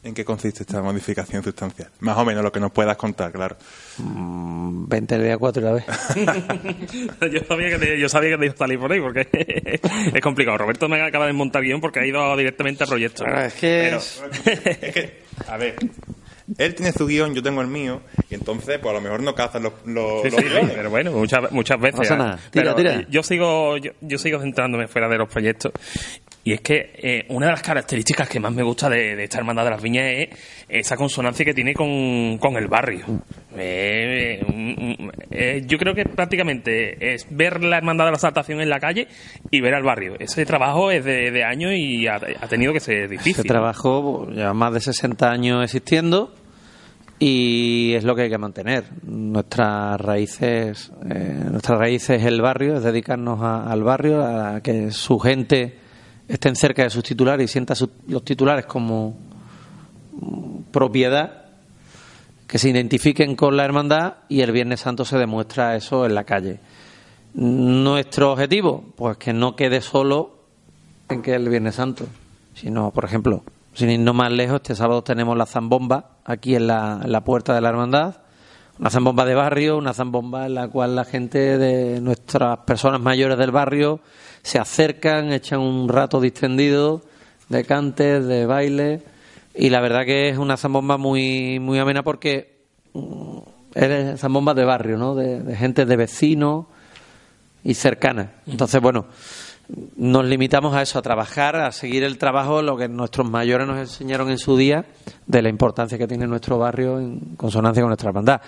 ¿En 0.03 0.15
qué 0.15 0.25
consiste 0.25 0.63
esta 0.63 0.81
modificación 0.81 1.43
sustancial? 1.43 1.89
Más 1.99 2.17
o 2.17 2.25
menos 2.25 2.43
lo 2.43 2.51
que 2.51 2.59
nos 2.59 2.71
puedas 2.71 2.97
contar, 2.97 3.31
claro. 3.31 3.55
Mm, 3.99 4.87
Vente 4.87 5.13
el 5.13 5.23
día 5.23 5.37
4 5.37 5.61
y 5.61 5.65
la 5.65 5.71
vez. 5.73 5.85
yo 7.31 7.39
sabía 7.47 7.69
que 7.69 7.77
te, 7.77 7.99
yo 7.99 8.09
sabía 8.09 8.31
que 8.31 8.37
te 8.39 8.45
iba 8.45 8.53
a 8.55 8.57
salir 8.57 8.79
por 8.79 8.91
ahí 8.91 8.99
porque 8.99 9.27
es 10.15 10.21
complicado. 10.21 10.57
Roberto 10.57 10.89
me 10.89 10.99
acaba 11.03 11.27
de 11.27 11.33
montar 11.33 11.61
guion 11.61 11.79
porque 11.79 11.99
ha 11.99 12.05
ido 12.07 12.35
directamente 12.35 12.83
a 12.83 12.87
proyectos. 12.87 13.27
Claro, 13.27 13.45
es 13.45 13.53
que 13.53 13.81
Pero- 13.83 13.97
es- 13.97 14.23
Es 14.81 14.93
que, 14.93 15.21
a 15.47 15.57
ver, 15.57 15.75
él 16.57 16.75
tiene 16.75 16.91
su 16.91 17.05
guion, 17.07 17.33
yo 17.33 17.41
tengo 17.43 17.61
el 17.61 17.67
mío, 17.67 18.01
y 18.29 18.35
entonces, 18.35 18.79
pues 18.79 18.91
a 18.91 18.93
lo 18.95 19.01
mejor 19.01 19.21
no 19.21 19.33
cazan 19.35 19.63
los, 19.63 19.73
los, 19.85 20.21
Sí, 20.23 20.29
los 20.31 20.41
sí, 20.41 20.47
guiones. 20.49 20.71
pero 20.75 20.89
bueno, 20.89 21.11
muchas, 21.11 21.51
muchas 21.51 21.79
veces. 21.79 21.99
pasa 21.99 22.13
¿eh? 22.13 22.17
nada. 22.17 22.39
Tira, 22.51 22.73
Pero 22.73 22.75
tira. 22.75 23.07
Yo 23.09 23.23
sigo, 23.23 23.77
yo, 23.77 23.91
yo 24.01 24.17
sigo 24.17 24.39
centrándome 24.41 24.87
fuera 24.87 25.07
de 25.07 25.17
los 25.17 25.29
proyectos. 25.29 25.71
Y 26.43 26.53
es 26.53 26.61
que 26.61 26.91
eh, 26.95 27.25
una 27.29 27.45
de 27.45 27.51
las 27.51 27.61
características 27.61 28.27
que 28.27 28.39
más 28.39 28.51
me 28.51 28.63
gusta 28.63 28.89
de, 28.89 29.15
de 29.15 29.23
esta 29.25 29.37
hermandad 29.37 29.63
de 29.63 29.69
las 29.69 29.81
viñas 29.81 30.05
es 30.07 30.29
esa 30.67 30.95
consonancia 30.97 31.45
que 31.45 31.53
tiene 31.53 31.73
con, 31.75 32.37
con 32.39 32.55
el 32.55 32.67
barrio. 32.67 33.05
Eh, 33.55 34.43
mm, 34.47 35.09
eh, 35.29 35.61
yo 35.67 35.77
creo 35.77 35.93
que 35.93 36.05
prácticamente 36.05 37.13
es 37.13 37.27
ver 37.29 37.63
la 37.63 37.77
hermandad 37.77 38.05
de 38.05 38.11
la 38.13 38.17
saltación 38.17 38.59
en 38.59 38.69
la 38.69 38.79
calle 38.79 39.07
y 39.51 39.61
ver 39.61 39.75
al 39.75 39.83
barrio. 39.83 40.15
Ese 40.19 40.43
trabajo 40.45 40.89
es 40.89 41.05
de, 41.05 41.29
de 41.29 41.43
años 41.43 41.73
y 41.75 42.07
ha, 42.07 42.15
ha 42.15 42.47
tenido 42.47 42.73
que 42.73 42.79
ser 42.79 43.07
difícil. 43.07 43.31
Este 43.37 43.47
trabajo 43.47 44.27
lleva 44.31 44.53
más 44.55 44.73
de 44.73 44.79
60 44.79 45.29
años 45.29 45.63
existiendo 45.63 46.33
y 47.19 47.93
es 47.93 48.03
lo 48.03 48.15
que 48.15 48.23
hay 48.23 48.29
que 48.29 48.37
mantener. 48.39 48.85
Nuestras 49.03 50.01
raíces, 50.01 50.91
eh, 51.07 51.35
nuestras 51.51 51.77
raíces 51.77 52.21
es 52.21 52.25
el 52.25 52.41
barrio, 52.41 52.77
es 52.77 52.83
dedicarnos 52.83 53.39
a- 53.41 53.71
al 53.71 53.83
barrio, 53.83 54.23
a 54.25 54.61
que 54.61 54.89
su 54.91 55.19
gente 55.19 55.75
estén 56.33 56.55
cerca 56.55 56.83
de 56.83 56.89
sus 56.89 57.03
titulares 57.03 57.49
y 57.49 57.51
sienta 57.51 57.75
sus- 57.75 57.89
los 58.07 58.23
titulares 58.23 58.65
como 58.65 59.15
propiedad, 60.71 61.45
que 62.47 62.57
se 62.57 62.69
identifiquen 62.69 63.35
con 63.35 63.55
la 63.55 63.63
hermandad 63.65 64.15
y 64.29 64.41
el 64.41 64.51
Viernes 64.51 64.81
Santo 64.81 65.05
se 65.05 65.17
demuestra 65.17 65.75
eso 65.75 66.05
en 66.05 66.15
la 66.15 66.23
calle. 66.25 66.59
Nuestro 67.33 68.33
objetivo, 68.33 68.83
pues 68.95 69.17
que 69.17 69.31
no 69.33 69.55
quede 69.55 69.81
solo 69.81 70.35
en 71.09 71.21
que 71.21 71.33
el 71.35 71.47
Viernes 71.47 71.75
Santo, 71.75 72.05
sino, 72.53 72.91
por 72.91 73.05
ejemplo, 73.05 73.43
sin 73.73 73.89
irnos 73.89 74.13
más 74.15 74.31
lejos, 74.31 74.57
este 74.57 74.75
sábado 74.75 75.01
tenemos 75.01 75.37
la 75.37 75.45
zambomba 75.45 76.17
aquí 76.25 76.55
en 76.55 76.67
la, 76.67 76.99
en 77.03 77.11
la 77.11 77.23
puerta 77.23 77.53
de 77.55 77.61
la 77.61 77.69
hermandad, 77.69 78.15
una 78.79 78.89
zambomba 78.89 79.25
de 79.25 79.35
barrio, 79.35 79.77
una 79.77 79.93
zambomba 79.93 80.45
en 80.45 80.55
la 80.55 80.67
cual 80.67 80.95
la 80.95 81.05
gente 81.05 81.57
de 81.57 82.01
nuestras 82.01 82.59
personas 82.59 82.99
mayores 82.99 83.37
del 83.37 83.51
barrio 83.51 84.01
se 84.43 84.59
acercan, 84.59 85.31
echan 85.31 85.59
un 85.59 85.89
rato 85.89 86.19
distendido 86.19 87.01
de 87.49 87.65
cantes, 87.65 88.25
de 88.25 88.45
baile, 88.45 89.01
y 89.53 89.69
la 89.69 89.81
verdad 89.81 90.05
que 90.05 90.29
es 90.29 90.37
una 90.37 90.57
zambomba 90.57 90.97
muy, 90.97 91.59
muy 91.59 91.79
amena 91.79 92.03
porque 92.03 92.63
mm, 92.93 93.37
es 93.75 94.19
zambomba 94.19 94.53
de 94.53 94.65
barrio, 94.65 94.97
¿no? 94.97 95.15
De, 95.15 95.41
de 95.41 95.55
gente, 95.55 95.85
de 95.85 95.95
vecinos 95.97 96.65
y 97.63 97.73
cercana. 97.73 98.31
Entonces, 98.47 98.81
bueno, 98.81 99.07
nos 99.95 100.25
limitamos 100.25 100.73
a 100.73 100.81
eso, 100.81 100.99
a 100.99 101.01
trabajar, 101.01 101.55
a 101.55 101.71
seguir 101.71 102.03
el 102.03 102.17
trabajo, 102.17 102.61
lo 102.61 102.77
que 102.77 102.87
nuestros 102.87 103.29
mayores 103.29 103.67
nos 103.67 103.77
enseñaron 103.77 104.29
en 104.29 104.37
su 104.37 104.57
día, 104.57 104.85
de 105.27 105.41
la 105.41 105.49
importancia 105.49 105.97
que 105.97 106.07
tiene 106.07 106.27
nuestro 106.27 106.57
barrio 106.57 106.99
en 106.99 107.35
consonancia 107.37 107.81
con 107.81 107.89
nuestra 107.89 108.09
hermandad, 108.09 108.41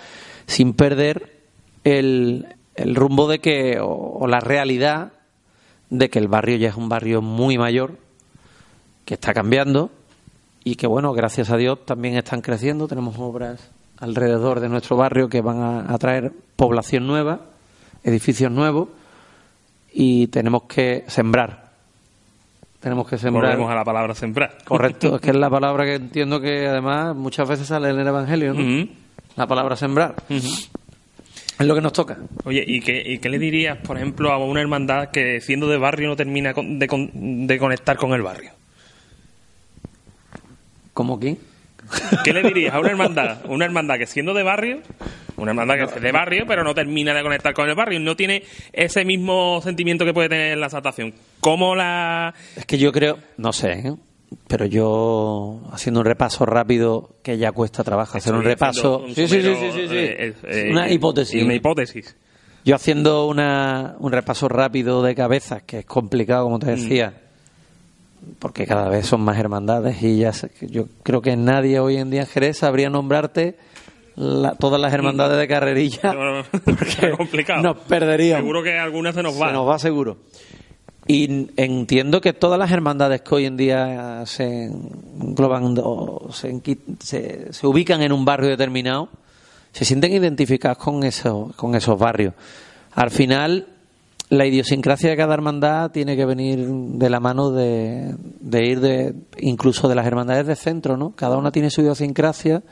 sin 0.46 0.74
perder 0.74 1.40
el, 1.84 2.46
el 2.74 2.94
rumbo 2.94 3.28
de 3.28 3.38
que, 3.38 3.78
o, 3.80 4.18
o 4.20 4.26
la 4.26 4.40
realidad 4.40 5.12
de 5.98 6.10
que 6.10 6.18
el 6.18 6.28
barrio 6.28 6.56
ya 6.56 6.68
es 6.68 6.76
un 6.76 6.88
barrio 6.88 7.22
muy 7.22 7.56
mayor, 7.56 7.98
que 9.04 9.14
está 9.14 9.32
cambiando 9.32 9.90
y 10.64 10.76
que, 10.76 10.86
bueno, 10.86 11.12
gracias 11.12 11.50
a 11.50 11.56
Dios 11.56 11.84
también 11.84 12.16
están 12.16 12.40
creciendo. 12.40 12.88
Tenemos 12.88 13.16
obras 13.18 13.70
alrededor 13.98 14.60
de 14.60 14.68
nuestro 14.68 14.96
barrio 14.96 15.28
que 15.28 15.40
van 15.40 15.60
a, 15.60 15.92
a 15.92 15.98
traer 15.98 16.32
población 16.56 17.06
nueva, 17.06 17.40
edificios 18.02 18.50
nuevos 18.50 18.88
y 19.92 20.26
tenemos 20.28 20.64
que 20.64 21.04
sembrar. 21.06 21.64
Tenemos 22.80 23.08
que 23.08 23.16
sembrar. 23.16 23.52
Volvemos 23.52 23.70
a 23.70 23.76
la 23.76 23.84
palabra 23.84 24.14
sembrar. 24.14 24.58
Correcto, 24.64 25.14
es 25.16 25.20
que 25.20 25.30
es 25.30 25.36
la 25.36 25.48
palabra 25.50 25.84
que 25.84 25.94
entiendo 25.94 26.40
que 26.40 26.66
además 26.66 27.14
muchas 27.14 27.48
veces 27.48 27.68
sale 27.68 27.90
en 27.90 27.98
el 27.98 28.06
Evangelio, 28.06 28.52
¿no? 28.52 28.88
La 29.36 29.46
palabra 29.46 29.76
sembrar. 29.76 30.16
Es 31.58 31.66
lo 31.66 31.74
que 31.74 31.80
nos 31.80 31.92
toca. 31.92 32.18
Oye, 32.44 32.64
¿y 32.66 32.80
qué, 32.80 33.02
¿y 33.04 33.18
qué 33.18 33.28
le 33.28 33.38
dirías, 33.38 33.78
por 33.78 33.96
ejemplo, 33.96 34.32
a 34.32 34.38
una 34.38 34.60
hermandad 34.60 35.10
que 35.10 35.40
siendo 35.40 35.68
de 35.68 35.78
barrio 35.78 36.08
no 36.08 36.16
termina 36.16 36.52
de, 36.52 36.86
con- 36.88 37.46
de 37.46 37.58
conectar 37.58 37.96
con 37.96 38.12
el 38.12 38.22
barrio? 38.22 38.50
¿Cómo 40.92 41.18
quién? 41.18 41.38
¿Qué 42.24 42.32
le 42.32 42.42
dirías 42.42 42.74
a 42.74 42.80
una 42.80 42.90
hermandad? 42.90 43.44
Una 43.46 43.64
hermandad 43.64 43.98
que 43.98 44.06
siendo 44.06 44.32
de 44.32 44.42
barrio, 44.42 44.80
una 45.36 45.50
hermandad 45.50 45.74
que 45.76 45.82
es 45.84 46.00
de 46.02 46.12
barrio, 46.12 46.44
pero 46.46 46.64
no 46.64 46.74
termina 46.74 47.12
de 47.14 47.22
conectar 47.22 47.52
con 47.52 47.68
el 47.68 47.74
barrio, 47.74 48.00
no 48.00 48.16
tiene 48.16 48.42
ese 48.72 49.04
mismo 49.04 49.60
sentimiento 49.62 50.04
que 50.04 50.14
puede 50.14 50.28
tener 50.28 50.56
la 50.58 50.70
saltación. 50.70 51.12
¿Cómo 51.40 51.74
la...? 51.74 52.32
Es 52.56 52.64
que 52.66 52.78
yo 52.78 52.90
creo, 52.92 53.18
no 53.36 53.52
sé, 53.52 53.72
¿eh? 53.72 53.94
Pero 54.48 54.66
yo 54.66 55.60
haciendo 55.72 56.00
un 56.00 56.06
repaso 56.06 56.44
rápido 56.46 57.10
que 57.22 57.38
ya 57.38 57.52
cuesta 57.52 57.84
trabajo 57.84 58.18
hacer 58.18 58.34
un 58.34 58.42
repaso. 58.44 59.00
un 59.00 59.14
Sí, 59.14 59.28
sí, 59.28 59.40
sí, 59.42 59.54
sí, 59.54 59.70
sí, 59.72 59.88
sí. 59.88 59.94
eh, 59.96 60.34
eh, 60.44 60.68
una 60.70 60.90
hipótesis. 60.90 61.42
Una 61.42 61.54
hipótesis. 61.54 62.16
Yo 62.64 62.74
haciendo 62.74 63.26
una, 63.26 63.94
un 63.98 64.10
repaso 64.12 64.48
rápido 64.48 65.02
de 65.02 65.14
cabezas, 65.14 65.62
que 65.62 65.80
es 65.80 65.84
complicado, 65.86 66.44
como 66.44 66.58
te 66.58 66.66
decía, 66.66 67.12
porque 68.38 68.66
cada 68.66 68.88
vez 68.88 69.06
son 69.06 69.20
más 69.20 69.38
hermandades 69.38 70.02
y 70.02 70.18
ya 70.18 70.32
sé 70.32 70.50
yo 70.62 70.86
creo 71.02 71.20
que 71.20 71.36
nadie 71.36 71.78
hoy 71.78 71.96
en 71.98 72.10
día 72.10 72.22
en 72.22 72.26
Jerez 72.26 72.56
sabría 72.58 72.88
nombrarte 72.88 73.56
la- 74.16 74.54
todas 74.54 74.80
las 74.80 74.94
hermandades 74.94 75.36
de 75.38 75.46
carrerilla. 75.46 76.14
No, 76.14 76.36
no, 76.38 76.42
porque 76.64 76.84
está 76.88 77.10
complicado. 77.16 77.62
Nos 77.62 77.76
perderíamos. 77.80 78.40
Seguro 78.42 78.62
que 78.62 78.78
alguna 78.78 79.12
se 79.12 79.22
nos 79.22 79.38
va. 79.40 79.48
Se 79.48 79.52
nos 79.52 79.68
va 79.68 79.78
seguro. 79.78 80.16
Y 81.06 81.48
entiendo 81.56 82.20
que 82.20 82.32
todas 82.32 82.58
las 82.58 82.70
hermandades 82.70 83.20
que 83.20 83.34
hoy 83.34 83.44
en 83.44 83.56
día 83.56 84.22
se 84.24 84.64
engloban 84.64 85.76
o 85.82 86.30
se, 86.32 87.52
se 87.52 87.66
ubican 87.66 88.00
en 88.02 88.12
un 88.12 88.24
barrio 88.24 88.48
determinado, 88.48 89.10
se 89.72 89.84
sienten 89.84 90.12
identificadas 90.12 90.78
con, 90.78 91.04
eso, 91.04 91.52
con 91.56 91.74
esos 91.74 91.98
barrios. 91.98 92.32
Al 92.92 93.10
final, 93.10 93.66
la 94.30 94.46
idiosincrasia 94.46 95.10
de 95.10 95.16
cada 95.16 95.34
hermandad 95.34 95.90
tiene 95.90 96.16
que 96.16 96.24
venir 96.24 96.66
de 96.66 97.10
la 97.10 97.20
mano 97.20 97.50
de, 97.50 98.14
de 98.40 98.66
ir 98.66 98.80
de 98.80 99.14
incluso 99.38 99.88
de 99.88 99.96
las 99.96 100.06
hermandades 100.06 100.46
de 100.46 100.56
centro, 100.56 100.96
¿no? 100.96 101.10
Cada 101.14 101.36
una 101.36 101.50
tiene 101.50 101.70
su 101.70 101.82
idiosincrasia 101.82 102.62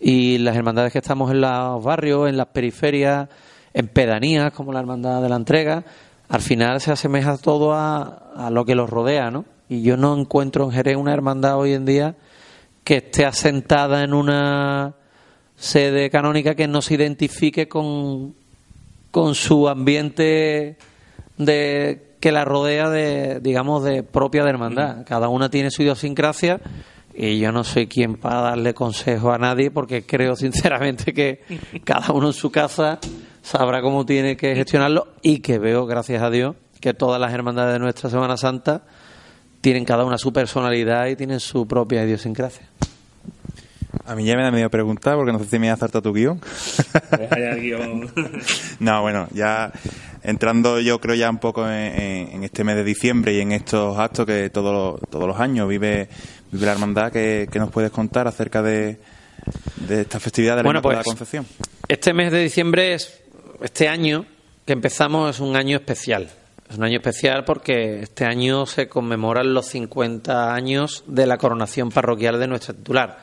y 0.00 0.38
las 0.38 0.56
hermandades 0.56 0.92
que 0.92 0.98
estamos 0.98 1.30
en 1.30 1.40
los 1.40 1.82
barrios, 1.82 2.28
en 2.28 2.36
las 2.36 2.48
periferias, 2.48 3.28
en 3.72 3.88
pedanías, 3.88 4.52
como 4.52 4.72
la 4.72 4.80
hermandad 4.80 5.22
de 5.22 5.28
la 5.28 5.36
entrega, 5.36 5.84
al 6.28 6.40
final 6.40 6.80
se 6.80 6.92
asemeja 6.92 7.36
todo 7.36 7.74
a, 7.74 8.32
a 8.36 8.50
lo 8.50 8.64
que 8.64 8.74
los 8.74 8.90
rodea, 8.90 9.30
¿no? 9.30 9.44
Y 9.68 9.82
yo 9.82 9.96
no 9.96 10.16
encuentro 10.18 10.64
en 10.64 10.72
Jerez 10.72 10.96
una 10.96 11.14
hermandad 11.14 11.58
hoy 11.58 11.72
en 11.72 11.84
día 11.84 12.16
que 12.84 12.96
esté 12.96 13.24
asentada 13.24 14.04
en 14.04 14.12
una 14.12 14.94
sede 15.56 16.10
canónica 16.10 16.54
que 16.54 16.68
no 16.68 16.82
se 16.82 16.94
identifique 16.94 17.68
con, 17.68 18.34
con 19.10 19.34
su 19.34 19.68
ambiente 19.68 20.76
de 21.38 22.16
que 22.20 22.32
la 22.32 22.44
rodea 22.44 22.90
de 22.90 23.40
digamos 23.40 23.84
de 23.84 24.02
propia 24.02 24.44
de 24.44 24.50
hermandad 24.50 25.04
cada 25.06 25.28
una 25.28 25.50
tiene 25.50 25.70
su 25.70 25.82
idiosincrasia 25.82 26.60
y 27.14 27.38
yo 27.38 27.52
no 27.52 27.64
soy 27.64 27.86
quien 27.86 28.16
para 28.16 28.40
darle 28.40 28.74
consejo 28.74 29.30
a 29.32 29.38
nadie 29.38 29.70
porque 29.70 30.04
creo 30.04 30.36
sinceramente 30.36 31.12
que 31.12 31.40
cada 31.84 32.12
uno 32.12 32.28
en 32.28 32.32
su 32.32 32.50
casa 32.50 32.98
sabrá 33.44 33.82
cómo 33.82 34.06
tiene 34.06 34.36
que 34.36 34.56
gestionarlo 34.56 35.06
y 35.22 35.38
que 35.40 35.58
veo 35.58 35.86
gracias 35.86 36.22
a 36.22 36.30
Dios 36.30 36.56
que 36.80 36.94
todas 36.94 37.20
las 37.20 37.32
hermandades 37.32 37.74
de 37.74 37.78
nuestra 37.78 38.10
Semana 38.10 38.36
Santa 38.36 38.82
tienen 39.60 39.84
cada 39.84 40.04
una 40.04 40.18
su 40.18 40.32
personalidad 40.32 41.06
y 41.06 41.16
tienen 41.16 41.40
su 41.40 41.66
propia 41.68 42.04
idiosincrasia. 42.04 42.66
A 44.06 44.14
mí 44.14 44.24
ya 44.24 44.36
me 44.36 44.42
da 44.42 44.50
medio 44.50 44.68
preguntar 44.70 45.16
porque 45.16 45.32
no 45.32 45.38
sé 45.38 45.46
si 45.46 45.58
me 45.58 45.70
ha 45.70 45.74
acertado 45.74 46.02
tu 46.02 46.12
guion. 46.12 46.40
no, 48.80 49.02
bueno, 49.02 49.28
ya 49.32 49.72
entrando 50.22 50.80
yo 50.80 51.00
creo 51.00 51.14
ya 51.14 51.30
un 51.30 51.38
poco 51.38 51.68
en, 51.68 52.42
este 52.44 52.64
mes 52.64 52.76
de 52.76 52.84
diciembre 52.84 53.34
y 53.34 53.40
en 53.40 53.52
estos 53.52 53.98
actos 53.98 54.26
que 54.26 54.50
todos 54.50 55.00
los, 55.00 55.10
todos 55.10 55.26
los 55.26 55.38
años 55.38 55.68
vive, 55.68 56.08
vive 56.50 56.66
la 56.66 56.72
hermandad, 56.72 57.12
¿qué, 57.12 57.48
nos 57.54 57.70
puedes 57.70 57.90
contar 57.90 58.26
acerca 58.26 58.62
de, 58.62 58.98
esta 59.88 60.18
festividad 60.18 60.56
de 60.56 60.62
la, 60.62 60.66
bueno, 60.66 60.82
pues, 60.82 60.98
Concepción? 61.02 61.46
Este 61.88 62.12
mes 62.12 62.32
de 62.32 62.40
diciembre 62.40 62.94
es 62.94 63.23
este 63.64 63.88
año 63.88 64.26
que 64.66 64.74
empezamos 64.74 65.30
es 65.30 65.40
un 65.40 65.56
año 65.56 65.78
especial. 65.78 66.28
Es 66.68 66.76
un 66.76 66.84
año 66.84 66.98
especial 66.98 67.44
porque 67.44 68.00
este 68.00 68.26
año 68.26 68.66
se 68.66 68.88
conmemoran 68.88 69.54
los 69.54 69.66
50 69.68 70.54
años 70.54 71.02
de 71.06 71.26
la 71.26 71.38
coronación 71.38 71.90
parroquial 71.90 72.38
de 72.38 72.46
nuestra 72.46 72.74
titular. 72.74 73.20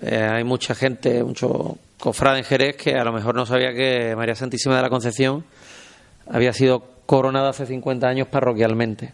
Eh, 0.00 0.16
hay 0.16 0.44
mucha 0.44 0.74
gente, 0.74 1.22
mucho 1.22 1.76
cofrade 1.98 2.38
en 2.38 2.44
Jerez 2.44 2.76
que 2.76 2.94
a 2.94 3.04
lo 3.04 3.12
mejor 3.12 3.34
no 3.34 3.44
sabía 3.44 3.74
que 3.74 4.16
María 4.16 4.34
Santísima 4.34 4.76
de 4.76 4.82
la 4.82 4.88
Concepción 4.88 5.44
había 6.26 6.54
sido 6.54 6.82
coronada 7.04 7.50
hace 7.50 7.66
50 7.66 8.08
años 8.08 8.28
parroquialmente. 8.28 9.12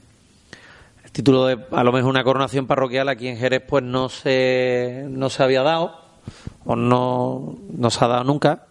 El 1.03 1.11
título 1.11 1.47
de, 1.47 1.59
a 1.73 1.83
lo 1.83 1.91
mejor, 1.91 2.11
una 2.11 2.23
coronación 2.23 2.69
parroquial 2.69 3.09
aquí 3.09 3.27
en 3.27 3.37
Jerez, 3.37 3.65
pues 3.67 3.83
no 3.83 4.09
se, 4.09 5.07
no 5.09 5.29
se 5.29 5.43
había 5.43 5.63
dado, 5.63 6.01
o 6.65 6.77
no, 6.77 7.57
no 7.69 7.91
se 7.91 8.05
ha 8.05 8.09
dado 8.09 8.23
nunca. 8.23 8.67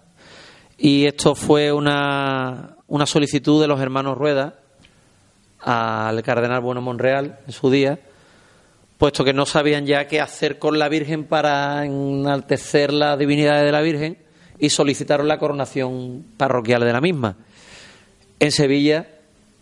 Y 0.85 1.05
esto 1.05 1.33
fue 1.33 1.71
una, 1.71 2.75
una 2.87 3.05
solicitud 3.05 3.61
de 3.61 3.69
los 3.69 3.79
hermanos 3.79 4.17
Rueda 4.17 4.55
al 5.61 6.21
cardenal 6.23 6.59
Bueno 6.59 6.81
Monreal 6.81 7.39
en 7.47 7.53
su 7.53 7.71
día, 7.71 7.99
puesto 8.97 9.23
que 9.23 9.31
no 9.31 9.45
sabían 9.45 9.85
ya 9.85 10.09
qué 10.09 10.19
hacer 10.19 10.59
con 10.59 10.77
la 10.77 10.89
Virgen 10.89 11.23
para 11.23 11.85
enaltecer 11.85 12.91
la 12.91 13.15
divinidad 13.15 13.63
de 13.63 13.71
la 13.71 13.79
Virgen 13.79 14.17
y 14.59 14.71
solicitaron 14.71 15.29
la 15.29 15.39
coronación 15.39 16.25
parroquial 16.35 16.83
de 16.83 16.91
la 16.91 16.99
misma. 16.99 17.37
En 18.41 18.51
Sevilla 18.51 19.07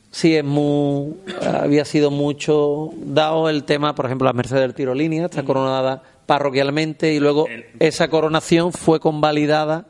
sí 0.10 0.36
es 0.36 0.44
muy, 0.44 1.18
había 1.40 1.86
sido 1.86 2.10
mucho 2.10 2.90
dado 2.96 3.48
el 3.48 3.64
tema, 3.66 3.94
por 3.94 4.08
ejemplo, 4.08 4.26
la 4.26 4.34
Merced 4.34 4.58
del 4.58 4.74
Tirolínea 4.74 5.26
está 5.26 5.44
coronada 5.44 6.02
parroquialmente 6.26 7.14
y 7.14 7.20
luego 7.20 7.46
esa 7.80 8.08
coronación 8.08 8.74
fue 8.74 9.00
convalidada 9.00 9.86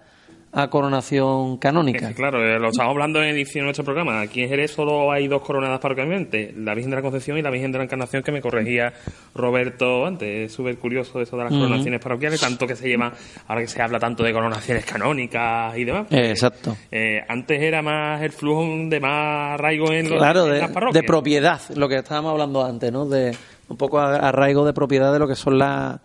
a 0.54 0.70
coronación 0.70 1.58
canónica. 1.58 2.12
claro, 2.14 2.44
eh, 2.46 2.60
lo 2.60 2.70
estamos 2.70 2.92
hablando 2.92 3.24
en 3.24 3.30
edición 3.30 3.64
de 3.64 3.68
nuestro 3.68 3.86
programa. 3.86 4.20
Aquí 4.20 4.44
en 4.44 4.50
Jerez 4.50 4.72
solo 4.72 5.12
hay 5.12 5.28
dos 5.28 5.42
coronadas 5.42 5.80
parroquialmente, 5.80 6.54
la 6.58 6.74
Virgen 6.74 6.90
de 6.90 6.98
la 6.98 7.02
Concepción 7.02 7.38
y 7.38 7.42
la 7.42 7.50
Virgen 7.50 7.72
de 7.72 7.78
la 7.78 7.86
Encarnación, 7.86 8.22
que 8.22 8.32
me 8.32 8.42
corregía 8.42 8.94
Roberto 9.34 10.06
antes. 10.06 10.48
Es 10.48 10.54
súper 10.54 10.78
curioso 10.78 11.22
eso 11.22 11.38
de 11.38 11.44
las 11.46 11.54
coronaciones 11.54 12.02
parroquiales, 12.02 12.42
tanto 12.42 12.68
que 12.68 12.76
se 12.76 12.90
lleva, 12.90 13.14
ahora 13.48 13.62
que 13.62 13.68
se 13.68 13.82
habla 13.82 14.00
tanto 14.00 14.24
de 14.24 14.34
coronaciones 14.34 14.86
canónicas 14.86 15.78
y 15.78 15.86
demás. 15.86 16.08
Pues, 16.10 16.32
Exacto. 16.32 16.76
Eh, 16.92 17.22
antes 17.28 17.62
era 17.62 17.82
más 17.82 18.22
el 18.22 18.32
flujo 18.32 18.66
de 18.90 19.00
más 19.00 19.54
arraigo 19.54 19.92
en, 19.94 20.08
claro, 20.08 20.46
de, 20.46 20.60
las 20.60 20.72
parroquias. 20.72 21.02
de 21.02 21.08
propiedad, 21.08 21.62
lo 21.76 21.88
que 21.88 21.96
estábamos 21.98 22.32
hablando 22.32 22.64
antes, 22.64 22.92
¿no? 22.92 23.06
De 23.06 23.36
un 23.70 23.78
poco 23.78 24.00
arraigo 24.00 24.66
de 24.66 24.74
propiedad 24.74 25.14
de 25.14 25.20
lo 25.20 25.28
que 25.30 25.36
son 25.36 25.58
las 25.58 26.00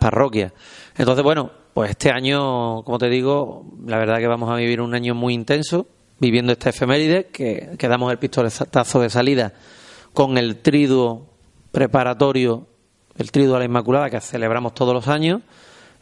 parroquias. 0.00 0.52
Entonces, 0.96 1.22
bueno, 1.22 1.65
pues 1.76 1.90
este 1.90 2.10
año, 2.10 2.82
como 2.84 2.96
te 2.96 3.10
digo, 3.10 3.66
la 3.84 3.98
verdad 3.98 4.16
que 4.16 4.26
vamos 4.26 4.48
a 4.48 4.54
vivir 4.54 4.80
un 4.80 4.94
año 4.94 5.14
muy 5.14 5.34
intenso, 5.34 5.86
viviendo 6.18 6.52
esta 6.52 6.70
efeméride, 6.70 7.26
que, 7.26 7.76
damos 7.78 8.10
el 8.10 8.18
pistoletazo 8.18 8.98
de 8.98 9.10
salida 9.10 9.52
con 10.14 10.38
el 10.38 10.62
triduo 10.62 11.26
preparatorio, 11.72 12.66
el 13.18 13.30
triduo 13.30 13.56
a 13.56 13.58
la 13.58 13.66
Inmaculada, 13.66 14.08
que 14.08 14.22
celebramos 14.22 14.72
todos 14.72 14.94
los 14.94 15.06
años. 15.06 15.42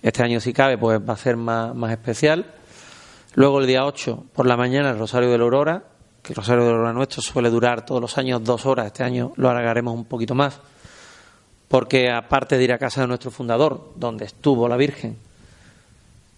Este 0.00 0.22
año, 0.22 0.38
si 0.38 0.52
cabe, 0.52 0.78
pues 0.78 1.00
va 1.00 1.14
a 1.14 1.16
ser 1.16 1.36
más, 1.36 1.74
más 1.74 1.90
especial. 1.90 2.54
Luego, 3.34 3.58
el 3.58 3.66
día 3.66 3.84
8, 3.84 4.26
por 4.32 4.46
la 4.46 4.56
mañana, 4.56 4.90
el 4.90 4.98
Rosario 5.00 5.28
de 5.28 5.38
la 5.38 5.42
Aurora, 5.42 5.82
que 6.22 6.34
el 6.34 6.36
Rosario 6.36 6.62
de 6.62 6.70
la 6.70 6.76
Aurora 6.76 6.92
nuestro 6.92 7.20
suele 7.20 7.50
durar 7.50 7.84
todos 7.84 8.00
los 8.00 8.16
años 8.16 8.44
dos 8.44 8.64
horas. 8.64 8.86
Este 8.86 9.02
año 9.02 9.32
lo 9.34 9.50
alargaremos 9.50 9.92
un 9.92 10.04
poquito 10.04 10.36
más, 10.36 10.60
porque 11.66 12.12
aparte 12.12 12.58
de 12.58 12.62
ir 12.62 12.72
a 12.72 12.78
casa 12.78 13.00
de 13.00 13.08
nuestro 13.08 13.32
fundador, 13.32 13.90
donde 13.96 14.26
estuvo 14.26 14.68
la 14.68 14.76
Virgen, 14.76 15.18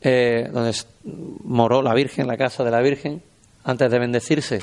eh, 0.00 0.48
donde 0.52 0.76
moró 1.44 1.82
la 1.82 1.94
Virgen, 1.94 2.26
la 2.26 2.36
casa 2.36 2.64
de 2.64 2.70
la 2.70 2.80
Virgen, 2.80 3.22
antes 3.64 3.90
de 3.90 3.98
bendecirse. 3.98 4.60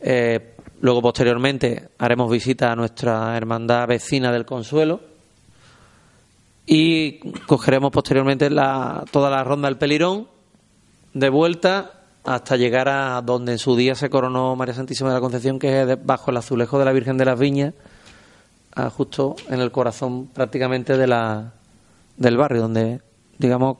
Eh, 0.00 0.54
luego, 0.80 1.02
posteriormente, 1.02 1.88
haremos 1.98 2.30
visita 2.30 2.72
a 2.72 2.76
nuestra 2.76 3.36
hermandad 3.36 3.88
vecina 3.88 4.32
del 4.32 4.44
Consuelo 4.44 5.00
y 6.66 7.20
cogeremos 7.46 7.92
posteriormente 7.92 8.50
la, 8.50 9.04
toda 9.10 9.30
la 9.30 9.44
ronda 9.44 9.68
del 9.68 9.78
Pelirón 9.78 10.28
de 11.14 11.28
vuelta 11.30 11.92
hasta 12.24 12.56
llegar 12.56 12.88
a 12.88 13.22
donde 13.22 13.52
en 13.52 13.58
su 13.58 13.76
día 13.76 13.94
se 13.94 14.10
coronó 14.10 14.56
María 14.56 14.74
Santísima 14.74 15.10
de 15.10 15.14
la 15.14 15.20
Concepción, 15.20 15.60
que 15.60 15.82
es 15.82 16.04
bajo 16.04 16.32
el 16.32 16.36
azulejo 16.36 16.78
de 16.78 16.84
la 16.84 16.92
Virgen 16.92 17.16
de 17.16 17.24
las 17.24 17.38
Viñas, 17.38 17.72
justo 18.96 19.36
en 19.48 19.60
el 19.60 19.70
corazón 19.70 20.26
prácticamente 20.26 20.98
de 20.98 21.06
la, 21.06 21.52
del 22.16 22.36
barrio, 22.36 22.62
donde, 22.62 23.00
digamos, 23.38 23.78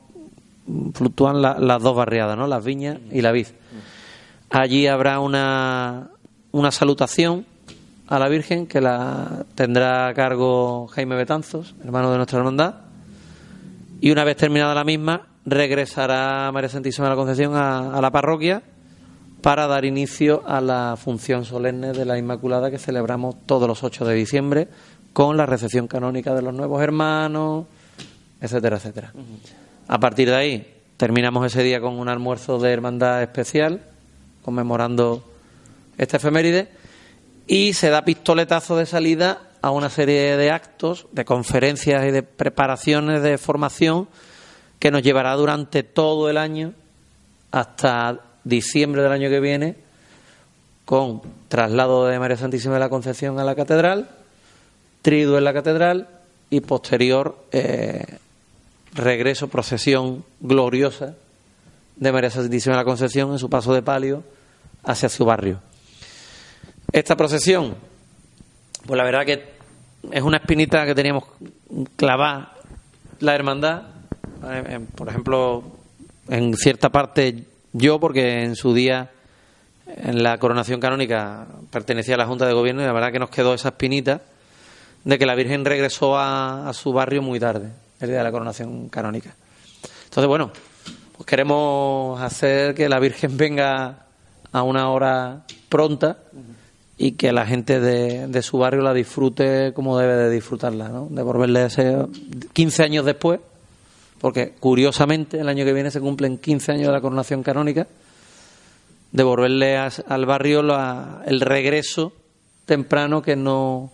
fluctúan 0.95 1.43
las 1.43 1.83
dos 1.83 1.97
barriadas, 1.97 2.37
¿no? 2.37 2.47
Las 2.47 2.65
viñas 2.65 2.99
y 3.11 3.21
la 3.21 3.33
vid. 3.33 3.47
Allí 4.51 4.87
habrá 4.87 5.21
una, 5.21 6.11
una 6.53 6.71
salutación 6.71 7.47
a 8.07 8.19
la 8.19 8.29
Virgen 8.29 8.67
que 8.67 8.81
la 8.81 9.45
tendrá 9.55 10.09
a 10.09 10.15
cargo 10.15 10.87
Jaime 10.89 11.17
Betanzos, 11.17 11.75
hermano 11.85 12.11
de 12.11 12.17
nuestra 12.17 12.39
hermandad. 12.39 12.75
Y 14.01 14.11
una 14.11 14.25
vez 14.25 14.37
terminada 14.37 14.75
la 14.75 14.85
misma, 14.85 15.27
regresará 15.45 16.51
María 16.53 16.69
Santísima 16.69 17.07
de 17.07 17.11
la 17.11 17.17
Concepción 17.17 17.55
a, 17.57 17.97
a 17.97 18.01
la 18.01 18.11
parroquia 18.11 18.63
para 19.41 19.67
dar 19.67 19.85
inicio 19.85 20.43
a 20.47 20.61
la 20.61 20.97
función 20.97 21.45
solemne 21.45 21.93
de 21.93 22.05
la 22.05 22.19
Inmaculada 22.19 22.71
que 22.71 22.79
celebramos 22.79 23.37
todos 23.47 23.69
los 23.69 23.83
8 23.83 24.05
de 24.05 24.15
diciembre 24.15 24.69
con 25.13 25.37
la 25.37 25.47
recepción 25.47 25.87
canónica 25.89 26.35
de 26.35 26.43
los 26.43 26.53
nuevos 26.53 26.83
hermanos, 26.83 27.67
etcétera, 28.41 28.77
etcétera. 28.77 29.13
A 29.89 30.01
partir 30.01 30.29
de 30.29 30.37
ahí 30.37 30.75
terminamos 30.97 31.47
ese 31.47 31.63
día 31.63 31.81
con 31.81 31.99
un 31.99 32.09
almuerzo 32.09 32.59
de 32.59 32.73
hermandad 32.73 33.23
especial, 33.23 33.83
conmemorando 34.43 35.23
esta 35.97 36.17
efeméride, 36.17 36.69
y 37.47 37.73
se 37.75 37.91
da 37.91 38.05
pistoletazo 38.05 38.77
de 38.77 38.87
salida 38.87 39.43
a 39.63 39.71
una 39.71 39.89
serie 39.89 40.37
de 40.37 40.51
actos, 40.51 41.07
de 41.13 41.25
conferencias 41.25 42.05
y 42.05 42.11
de 42.11 42.23
preparaciones 42.25 43.23
de 43.23 43.39
formación 43.39 44.09
que 44.81 44.91
nos 44.91 45.03
llevará 45.03 45.35
durante 45.35 45.85
todo 45.85 46.29
el 46.31 46.37
año 46.37 46.73
hasta 47.53 48.21
diciembre 48.45 49.03
del 49.03 49.13
año 49.13 49.29
que 49.29 49.41
viene 49.41 49.77
con 50.85 51.23
traslado 51.49 52.07
de 52.07 52.19
María 52.19 52.37
Santísima 52.37 52.75
de 52.75 52.81
la 52.81 52.89
Concepción 52.89 53.39
a 53.39 53.45
la 53.45 53.55
catedral, 53.55 54.09
trido 55.03 55.39
en 55.39 55.45
la 55.45 55.53
catedral 55.53 56.09
y 56.51 56.61
posterior 56.61 57.45
eh, 57.53 58.19
regreso, 58.95 59.49
procesión 59.49 60.25
gloriosa 60.41 61.15
de 61.97 62.13
María 62.13 62.31
Santísima 62.31 62.75
de 62.75 62.83
la 62.83 62.85
Concepción 62.85 63.33
en 63.33 63.39
su 63.39 63.49
paso 63.49 63.75
de 63.75 63.83
palio 63.83 64.23
hacia 64.85 65.09
su 65.09 65.25
barrio. 65.25 65.61
Esta 66.93 67.17
procesión, 67.17 67.75
pues 68.87 68.97
la 68.97 69.05
verdad 69.05 69.25
que 69.25 69.57
es 70.13 70.23
una 70.23 70.39
espinita 70.39 70.87
que 70.87 70.95
teníamos 70.95 71.25
clavada 71.97 72.53
la 73.21 73.35
hermandad. 73.35 73.83
Por 74.95 75.09
ejemplo, 75.09 75.65
en 76.29 76.55
cierta 76.55 76.91
parte 76.91 77.45
yo, 77.73 77.99
porque 77.99 78.45
en 78.45 78.57
su 78.57 78.73
día 78.73 79.11
en 79.87 80.23
la 80.23 80.39
coronación 80.39 80.81
canónica 80.81 81.47
pertenecía 81.71 82.15
a 82.15 82.19
la 82.19 82.27
Junta 82.27 82.47
de 82.47 82.53
Gobierno 82.53 82.83
y 82.83 82.87
la 82.87 82.93
verdad 82.93 83.13
que 83.13 83.19
nos 83.19 83.31
quedó 83.31 83.55
esa 83.55 83.69
espinita 83.69 84.23
de 85.05 85.19
que 85.19 85.27
la 85.27 85.35
Virgen 85.35 85.65
regresó 85.65 86.19
a 86.19 86.71
su 86.73 86.93
barrio 86.93 87.23
muy 87.23 87.39
tarde 87.39 87.71
el 88.01 88.09
día 88.09 88.19
de 88.19 88.25
la 88.25 88.33
coronación 88.33 88.89
canónica. 88.89 89.35
Entonces, 90.05 90.29
bueno, 90.29 90.51
pues 91.17 91.27
queremos 91.27 92.21
hacer 92.21 92.75
que 92.75 92.89
la 92.89 92.99
Virgen 92.99 93.37
venga 93.37 94.07
a 94.53 94.63
una 94.63 94.91
hora 94.91 95.45
pronta 95.69 96.19
y 96.99 97.13
que 97.13 97.33
la 97.33 97.47
gente 97.47 97.81
de, 97.81 98.43
su 98.43 98.59
barrio 98.59 98.83
la 98.83 98.95
disfrute 98.95 99.73
como 99.75 99.99
debe 99.99 100.15
de 100.15 100.31
disfrutarla, 100.31 100.89
¿no? 100.89 101.09
De 101.11 101.23
volverle 101.23 101.67
ese 101.67 102.07
15 102.53 102.83
años 102.83 103.05
después, 103.05 103.41
porque 104.21 104.55
curiosamente 104.59 105.39
el 105.39 105.49
año 105.49 105.65
que 105.65 105.73
viene 105.75 105.91
se 105.91 106.01
cumplen 106.01 106.39
15 106.39 106.73
años 106.73 106.87
de 106.87 106.93
la 106.93 107.01
coronación 107.01 107.43
canónica, 107.43 107.87
devolverle 109.13 109.77
al 109.77 110.27
barrio 110.27 110.61
el 111.27 111.41
regreso 111.41 112.13
temprano 112.65 113.23
que 113.23 113.37
no, 113.37 113.93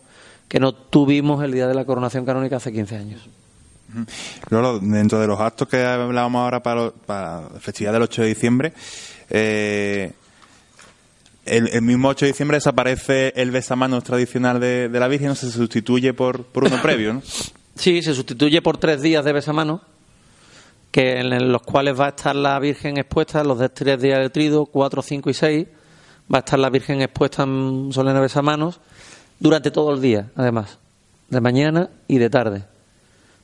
que 0.48 0.60
no 0.60 0.72
tuvimos 0.72 1.42
el 1.44 1.52
día 1.52 1.66
de 1.66 1.74
la 1.74 1.84
coronación 1.84 2.24
canónica 2.24 2.56
hace 2.56 2.72
15 2.72 2.96
años. 2.96 3.28
Luego, 4.50 4.78
dentro 4.81 5.20
de 5.20 5.26
los 5.26 5.40
actos 5.40 5.68
que 5.68 5.85
hablábamos 5.85 6.40
ahora 6.40 6.62
para, 6.62 6.92
la 7.09 7.50
festividad 7.61 7.92
del 7.92 8.02
8 8.02 8.22
de 8.22 8.28
diciembre, 8.28 8.72
eh, 9.31 10.12
el, 11.44 11.68
el 11.68 11.83
mismo 11.83 12.09
8 12.09 12.26
de 12.26 12.33
diciembre 12.33 12.57
desaparece 12.57 13.33
el 13.37 13.50
besamanos 13.50 14.05
tradicional 14.05 14.61
de, 14.61 14.88
de 14.88 15.00
la 15.00 15.09
Virgen, 15.09 15.31
o 15.31 15.35
se 15.35 15.50
sustituye 15.50 16.14
por, 16.14 16.44
por 16.44 16.64
uno 16.64 16.76
previo, 16.83 17.14
¿no? 17.14 17.22
Sí, 17.74 18.02
se 18.02 18.14
sustituye 18.14 18.62
por 18.62 18.76
tres 18.78 19.02
días 19.02 19.24
de 19.24 19.33
besamanos, 19.33 19.81
que 20.90 21.18
en 21.20 21.50
los 21.50 21.62
cuales 21.62 21.98
va 21.98 22.07
a 22.07 22.11
estar 22.11 22.37
la 22.37 22.59
Virgen 22.59 22.98
expuesta, 22.98 23.42
los 23.42 23.59
de 23.59 23.70
tres 23.70 24.00
días 24.00 24.18
de 24.18 24.31
trido, 24.31 24.66
cuatro, 24.66 25.02
cinco 25.02 25.31
y 25.31 25.35
seis, 25.35 25.66
va 26.33 26.38
a 26.38 26.40
estar 26.40 26.59
la 26.59 26.70
Virgen 26.70 27.00
expuesta 27.00 27.44
en 27.44 27.92
solemne 27.92 28.20
besamanos 28.20 28.81
durante 29.40 29.70
todo 29.70 29.92
el 29.94 30.00
día, 30.00 30.31
además, 30.37 30.78
de 31.31 31.40
mañana 31.40 31.88
y 32.07 32.18
de 32.18 32.31
tarde. 32.31 32.64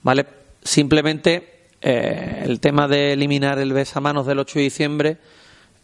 ¿Vale? 0.03 0.27
Simplemente 0.63 1.69
eh, 1.81 2.43
el 2.45 2.61
tema 2.61 2.89
de 2.89 3.13
eliminar 3.13 3.59
el 3.59 3.73
besamanos 3.73 4.27
del 4.27 4.41
8 4.41 4.59
de 4.59 4.63
diciembre 4.63 5.19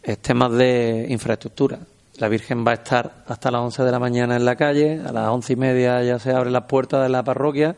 es 0.03 0.19
tema 0.19 0.49
de 0.49 1.07
infraestructura. 1.09 1.79
La 2.17 2.29
Virgen 2.29 2.65
va 2.65 2.71
a 2.71 2.75
estar 2.75 3.23
hasta 3.27 3.51
las 3.51 3.61
11 3.61 3.83
de 3.83 3.91
la 3.91 3.99
mañana 3.99 4.35
en 4.35 4.45
la 4.45 4.55
calle, 4.55 5.01
a 5.05 5.11
las 5.11 5.27
once 5.29 5.53
y 5.53 5.55
media 5.55 6.01
ya 6.03 6.19
se 6.19 6.31
abren 6.31 6.53
las 6.53 6.63
puertas 6.63 7.03
de 7.03 7.09
la 7.09 7.23
parroquia, 7.23 7.75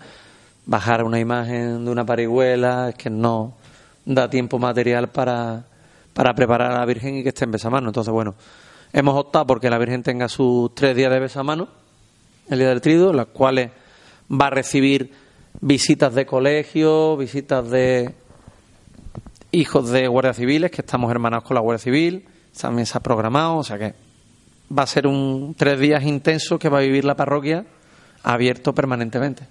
bajar 0.66 1.04
una 1.04 1.20
imagen 1.20 1.86
de 1.86 1.92
una 1.92 2.06
parihuela, 2.06 2.90
es 2.90 2.96
que 2.96 3.10
no 3.10 3.54
da 4.06 4.30
tiempo 4.30 4.60
material 4.60 5.10
para, 5.10 5.66
para 6.14 6.36
preparar 6.36 6.72
a 6.72 6.80
la 6.80 6.86
Virgen 6.86 7.18
y 7.18 7.24
que 7.24 7.30
esté 7.30 7.46
en 7.46 7.52
besamanos. 7.52 7.90
Entonces, 7.90 8.12
bueno, 8.12 8.36
hemos 8.94 9.16
optado 9.16 9.48
porque 9.48 9.70
la 9.70 9.78
Virgen 9.78 10.04
tenga 10.04 10.28
sus 10.28 10.74
tres 10.76 10.96
días 10.96 11.12
de 11.12 11.20
besamanos, 11.20 11.70
el 12.50 12.60
día 12.60 12.70
del 12.70 12.82
trido, 12.82 13.14
las 13.14 13.28
cuales 13.28 13.72
va 14.30 14.48
a 14.48 14.52
recibir 14.52 15.12
visitas 15.62 16.14
de 16.14 16.26
colegio, 16.26 17.18
visitas 17.18 17.70
de 17.70 18.14
hijos 19.52 19.90
de 19.90 20.08
guardias 20.08 20.38
civiles, 20.38 20.72
que 20.72 20.82
estamos 20.82 21.10
hermanados 21.12 21.46
con 21.46 21.56
la 21.56 21.62
Guardia 21.62 21.84
Civil, 21.84 22.26
también 22.60 22.86
se 22.86 22.98
ha 22.98 23.02
programado, 23.02 23.58
o 23.58 23.64
sea 23.64 23.78
que 23.78 23.94
va 24.76 24.84
a 24.84 24.88
ser 24.88 25.08
un 25.08 25.56
tres 25.58 25.80
días 25.80 26.04
intensos 26.04 26.60
que 26.60 26.70
va 26.70 26.80
a 26.80 26.82
vivir 26.82 27.06
la 27.06 27.16
parroquia 27.16 27.66
abierto 28.24 28.74
permanentemente. 28.74 29.46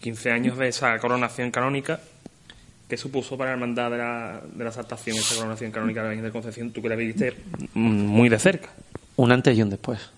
15 0.00 0.30
años 0.30 0.58
de 0.58 0.68
esa 0.68 0.98
coronación 0.98 1.50
canónica. 1.50 2.00
¿Qué 2.88 2.98
supuso 2.98 3.38
para 3.38 3.50
la 3.50 3.54
hermandad 3.54 3.90
de 3.90 3.96
la, 3.96 4.42
de 4.52 4.64
la 4.64 4.70
exaltación 4.70 5.16
esa 5.16 5.36
coronación 5.36 5.70
canónica 5.70 6.00
de 6.00 6.04
la 6.04 6.10
Virgen 6.10 6.26
de 6.26 6.32
Concepción? 6.32 6.70
Tú 6.72 6.82
que 6.82 6.88
la 6.90 6.96
viviste 6.96 7.34
muy 7.72 8.28
de 8.28 8.38
cerca. 8.38 8.68
Un 9.16 9.32
antes 9.32 9.56
y 9.56 9.62
un 9.62 9.70
después. 9.70 10.10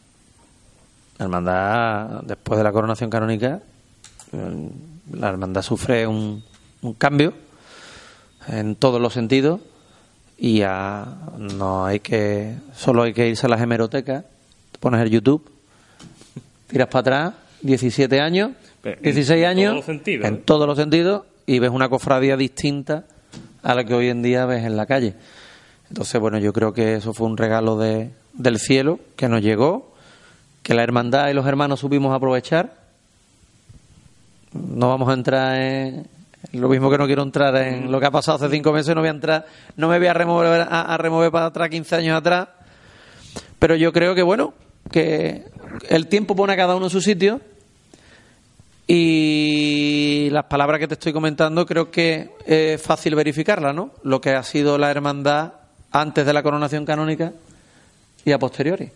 La 1.19 1.27
hermandad, 1.27 2.23
después 2.23 2.59
de 2.59 2.65
la 2.65 2.73
coronación 2.73 3.09
canónica, 3.09 3.61
la 4.33 5.29
hermandad 5.29 5.62
sufre 5.62 6.07
un, 6.07 6.43
un 6.83 6.95
cambio 6.95 7.33
en 8.49 8.77
todos 8.77 9.01
los 9.01 9.12
sentidos 9.12 9.61
y 10.39 10.59
ya 10.59 11.17
no 11.39 11.87
hay 11.87 12.01
que 12.01 12.55
solo 12.75 13.03
hay 13.03 13.12
que 13.12 13.29
irse 13.29 13.47
a 13.47 13.49
las 13.49 13.61
hemerotecas 13.61 14.25
te 14.73 14.79
pones 14.79 15.01
el 15.01 15.11
YouTube 15.11 15.51
tiras 16.67 16.89
para 16.89 17.01
atrás 17.01 17.35
17 17.62 18.21
años 18.21 18.53
Pero 18.83 18.99
en 18.99 19.03
16 19.03 19.29
todos 19.29 19.51
años 19.51 19.85
sentidos, 19.85 20.29
en 20.29 20.35
¿eh? 20.35 20.43
todos 20.45 20.67
los 20.67 20.77
sentidos 20.77 21.23
y 21.47 21.59
ves 21.59 21.71
una 21.71 21.89
cofradía 21.89 22.37
distinta 22.37 23.05
a 23.62 23.75
la 23.75 23.85
que 23.85 23.95
hoy 23.95 24.09
en 24.09 24.23
día 24.23 24.47
ves 24.47 24.65
en 24.65 24.77
la 24.77 24.87
calle 24.87 25.15
entonces 25.89 26.21
bueno 26.21 26.39
yo 26.39 26.53
creo 26.53 26.73
que 26.73 26.97
eso 26.97 27.15
fue 27.15 27.27
un 27.27 27.37
regalo 27.37 27.79
de, 27.79 28.11
del 28.35 28.59
cielo 28.59 29.01
que 29.17 29.29
nos 29.29 29.41
llegó 29.41 29.95
que 30.62 30.75
la 30.75 30.83
hermandad 30.83 31.29
y 31.31 31.33
los 31.33 31.47
hermanos 31.47 31.81
supimos 31.81 32.15
aprovechar 32.15 32.86
no 34.57 34.88
vamos 34.88 35.09
a 35.09 35.12
entrar 35.12 35.57
en 35.57 36.07
lo 36.53 36.69
mismo 36.69 36.90
que 36.90 36.99
no 36.99 37.07
quiero 37.07 37.23
entrar 37.23 37.57
en 37.57 37.90
lo 37.90 38.01
que 38.01 38.07
ha 38.07 38.11
pasado 38.11 38.37
hace 38.37 38.55
cinco 38.55 38.73
meses, 38.73 38.95
no 38.95 39.01
voy 39.01 39.09
a 39.09 39.12
entrar, 39.12 39.47
no 39.77 39.88
me 39.88 39.99
voy 39.99 40.07
a 40.07 40.14
remover, 40.14 40.66
a, 40.69 40.97
remover 40.97 41.31
para 41.31 41.47
atrás 41.47 41.69
15 41.69 41.97
años 41.97 42.16
atrás, 42.16 42.49
pero 43.59 43.75
yo 43.75 43.92
creo 43.92 44.14
que 44.14 44.23
bueno, 44.23 44.55
que 44.90 45.45
el 45.88 46.07
tiempo 46.07 46.37
pone 46.37 46.53
a 46.53 46.57
cada 46.57 46.77
uno 46.77 46.87
en 46.87 46.90
su 46.90 47.01
sitio 47.01 47.40
y 48.87 50.29
las 50.31 50.45
palabras 50.45 50.79
que 50.79 50.88
te 50.88 50.95
estoy 50.95 51.12
comentando 51.12 51.66
creo 51.66 51.90
que 51.90 52.31
es 52.47 52.81
fácil 52.81 53.14
verificarlas, 53.16 53.75
¿no? 53.75 53.90
Lo 54.05 54.21
que 54.21 54.31
ha 54.31 54.42
sido 54.42 54.79
la 54.79 54.90
hermandad 54.90 55.55
antes 55.90 56.25
de 56.25 56.33
la 56.33 56.42
coronación 56.42 56.85
canónica 56.85 57.33
y 58.25 58.33
a 58.33 58.38
posteriori. 58.38 58.90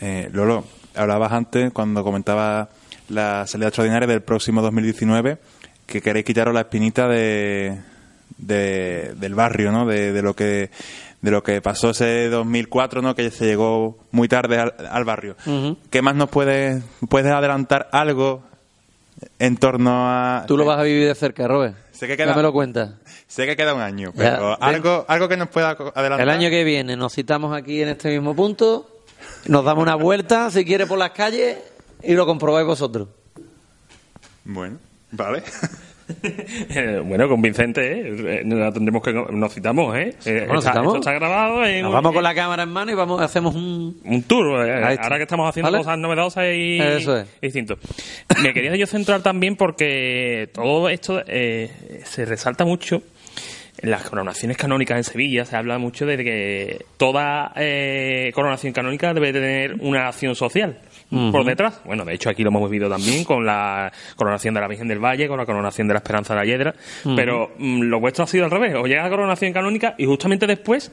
Eh, 0.00 0.30
Lolo, 0.32 0.64
hablabas 0.94 1.32
antes 1.32 1.72
cuando 1.72 2.02
comentaba 2.04 2.68
la 3.08 3.46
salida 3.46 3.68
extraordinaria 3.68 4.06
del 4.08 4.22
próximo 4.22 4.62
2019 4.62 5.38
que 5.86 6.00
queréis 6.00 6.24
quitaros 6.24 6.54
la 6.54 6.60
espinita 6.60 7.08
de, 7.08 7.80
de- 8.38 9.12
del 9.16 9.34
barrio, 9.34 9.72
¿no? 9.72 9.86
De, 9.86 10.12
de 10.12 10.22
lo 10.22 10.34
que 10.34 10.70
de 11.20 11.30
lo 11.30 11.42
que 11.42 11.60
pasó 11.60 11.90
ese 11.90 12.30
2004, 12.30 13.02
¿no? 13.02 13.14
Que 13.14 13.30
se 13.30 13.44
llegó 13.44 13.98
muy 14.10 14.26
tarde 14.26 14.58
al, 14.58 14.72
al 14.90 15.04
barrio. 15.04 15.36
¿Qué 15.90 16.00
más 16.00 16.14
nos 16.14 16.30
puedes 16.30 16.82
puedes 17.10 17.30
adelantar 17.30 17.88
algo 17.92 18.42
en 19.38 19.56
torno 19.58 20.08
a 20.08 20.44
Tú 20.46 20.56
lo 20.56 20.64
vas 20.64 20.78
a 20.78 20.82
vivir 20.82 21.06
de 21.06 21.14
cerca, 21.14 21.46
Robert. 21.46 21.76
Sé 21.92 22.06
que 22.06 22.16
queda- 22.16 22.34
me 22.34 22.42
lo 22.42 22.52
cuentas. 22.52 22.92
Sé 23.26 23.46
que 23.46 23.54
queda 23.56 23.74
un 23.74 23.82
año, 23.82 24.12
pero 24.16 24.56
algo 24.62 25.04
algo 25.08 25.28
que 25.28 25.36
nos 25.36 25.48
pueda 25.48 25.70
adelantar. 25.72 26.20
El 26.20 26.30
año 26.30 26.48
que 26.50 26.64
viene 26.64 26.96
nos 26.96 27.12
citamos 27.14 27.54
aquí 27.54 27.82
en 27.82 27.88
este 27.90 28.08
mismo 28.10 28.34
punto, 28.34 28.99
nos 29.46 29.64
damos 29.64 29.82
una 29.82 29.94
vuelta, 29.94 30.50
si 30.50 30.64
quiere, 30.64 30.86
por 30.86 30.98
las 30.98 31.10
calles 31.10 31.58
y 32.02 32.14
lo 32.14 32.26
comprobáis 32.26 32.66
vosotros. 32.66 33.08
Bueno, 34.44 34.78
vale. 35.12 35.42
Eh, 36.22 37.00
bueno, 37.06 37.28
con 37.28 37.40
Vicente, 37.40 37.80
¿eh? 37.92 38.40
Eh, 38.40 38.42
Nos 38.44 38.74
tendremos 38.74 39.00
que 39.00 39.12
nos 39.12 39.54
citamos, 39.54 39.96
¿eh? 39.96 40.12
Eh, 40.24 40.40
Bueno, 40.44 40.58
está, 40.58 40.72
citamos. 40.72 40.96
esto 40.96 40.98
está 40.98 41.12
grabado 41.12 41.64
en 41.64 41.82
Nos 41.82 41.92
vamos 41.92 42.12
con 42.12 42.24
la 42.24 42.34
cámara 42.34 42.64
en 42.64 42.68
mano 42.70 42.90
y 42.90 42.94
vamos 42.96 43.22
hacemos 43.22 43.54
un... 43.54 44.00
un 44.04 44.22
tour. 44.24 44.66
eh, 44.66 44.98
ahora 45.00 45.18
que 45.18 45.22
estamos 45.22 45.48
haciendo 45.48 45.70
¿Vale? 45.70 45.84
cosas 45.84 45.98
novedosas 45.98 46.46
y, 46.52 46.80
Eso 46.80 47.16
es. 47.16 47.28
y 47.40 47.46
distinto. 47.46 47.78
Me 48.42 48.52
quería 48.52 48.74
yo 48.74 48.88
centrar 48.88 49.22
también 49.22 49.54
porque 49.54 50.50
todo 50.52 50.88
esto 50.88 51.22
eh, 51.28 52.02
se 52.06 52.24
resalta 52.24 52.64
mucho. 52.64 53.02
En 53.82 53.90
las 53.90 54.08
coronaciones 54.08 54.58
canónicas 54.58 54.98
en 54.98 55.04
Sevilla 55.04 55.44
se 55.46 55.56
habla 55.56 55.78
mucho 55.78 56.04
de 56.04 56.18
que 56.18 56.84
toda 56.98 57.52
eh, 57.56 58.30
coronación 58.34 58.74
canónica 58.74 59.14
debe 59.14 59.32
tener 59.32 59.74
una 59.80 60.08
acción 60.08 60.34
social 60.34 60.78
por 61.08 61.44
detrás. 61.44 61.80
Bueno, 61.84 62.04
de 62.04 62.14
hecho 62.14 62.28
aquí 62.28 62.42
lo 62.42 62.50
hemos 62.50 62.70
vivido 62.70 62.90
también 62.90 63.24
con 63.24 63.44
la 63.44 63.90
coronación 64.16 64.52
de 64.54 64.60
la 64.60 64.68
Virgen 64.68 64.86
del 64.86 64.98
Valle, 64.98 65.28
con 65.28 65.38
la 65.38 65.46
coronación 65.46 65.88
de 65.88 65.94
la 65.94 65.98
Esperanza 65.98 66.34
de 66.34 66.40
la 66.40 66.46
Hiedra, 66.46 66.74
pero 67.16 67.52
mm, 67.58 67.80
lo 67.82 68.00
vuestro 68.00 68.24
ha 68.24 68.26
sido 68.26 68.44
al 68.44 68.50
revés. 68.50 68.74
Os 68.74 68.86
llega 68.86 69.02
la 69.02 69.10
coronación 69.10 69.52
canónica 69.52 69.94
y 69.96 70.04
justamente 70.04 70.46
después 70.46 70.92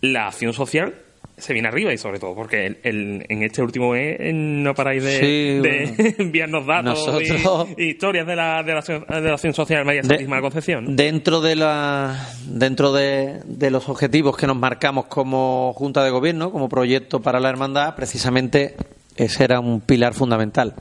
la 0.00 0.26
acción 0.26 0.52
social 0.52 0.94
se 1.38 1.52
viene 1.52 1.68
arriba 1.68 1.92
y 1.92 1.98
sobre 1.98 2.18
todo 2.18 2.34
porque 2.34 2.64
el- 2.66 2.78
el- 2.82 3.26
en 3.28 3.42
este 3.42 3.60
último 3.62 3.90
mes 3.92 4.16
eh, 4.18 4.32
no 4.32 4.74
paráis 4.74 5.02
de, 5.04 5.18
Sí, 5.18 5.60
de 5.60 5.92
bueno. 5.96 6.14
enviarnos 6.18 6.66
datos 6.66 7.06
Nosotros- 7.06 7.68
y, 7.76 7.82
y 7.84 7.90
historias 7.90 8.26
de 8.26 8.36
la, 8.36 8.62
de 8.62 8.72
la, 8.74 8.80
de 9.20 9.28
la 9.28 9.34
acción 9.34 9.52
social 9.52 9.84
María 9.84 10.00
De- 10.02 10.08
Santísima 10.08 10.40
Concepción. 10.40 10.84
¿no? 10.84 10.90
Dentro 10.92 11.40
de 11.42 11.56
la 11.56 12.26
dentro 12.46 12.92
de, 12.92 13.40
de 13.44 13.70
los 13.70 13.88
objetivos 13.88 14.36
que 14.36 14.46
nos 14.46 14.56
marcamos 14.56 15.06
como 15.06 15.72
Junta 15.74 16.02
de 16.04 16.10
Gobierno, 16.10 16.50
como 16.50 16.68
proyecto 16.70 17.20
para 17.20 17.38
la 17.38 17.50
hermandad, 17.50 17.94
precisamente 17.96 18.74
ese 19.16 19.44
era 19.44 19.60
un 19.60 19.80
pilar 19.82 20.14
fundamental. 20.14 20.74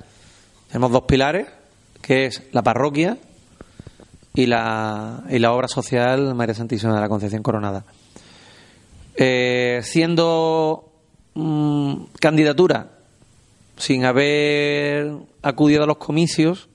Tenemos 0.69 0.91
dos 0.91 1.03
pilares, 1.03 1.47
que 2.01 2.25
es 2.25 2.43
la 2.53 2.61
parroquia 2.63 3.17
y 4.33 4.45
la, 4.47 5.23
y 5.29 5.39
la 5.39 5.51
obra 5.53 5.67
social 5.67 6.33
María 6.35 6.53
Santísima 6.55 6.93
de 6.95 7.01
la 7.01 7.09
Concepción 7.09 7.43
Coronada. 7.43 7.83
Eh, 9.17 9.79
siendo 9.83 10.91
mm, 11.35 11.95
candidatura 12.19 12.91
sin 13.77 14.03
haber 14.03 15.13
acudido 15.41 15.83
a 15.83 15.87
los 15.87 15.97
comicios, 15.97 16.67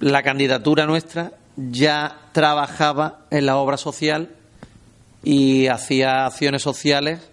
la 0.00 0.22
candidatura 0.22 0.86
nuestra 0.86 1.32
ya 1.56 2.18
trabajaba 2.32 3.26
en 3.30 3.46
la 3.46 3.56
obra 3.56 3.76
social 3.76 4.30
y 5.22 5.66
hacía 5.66 6.26
acciones 6.26 6.62
sociales 6.62 7.30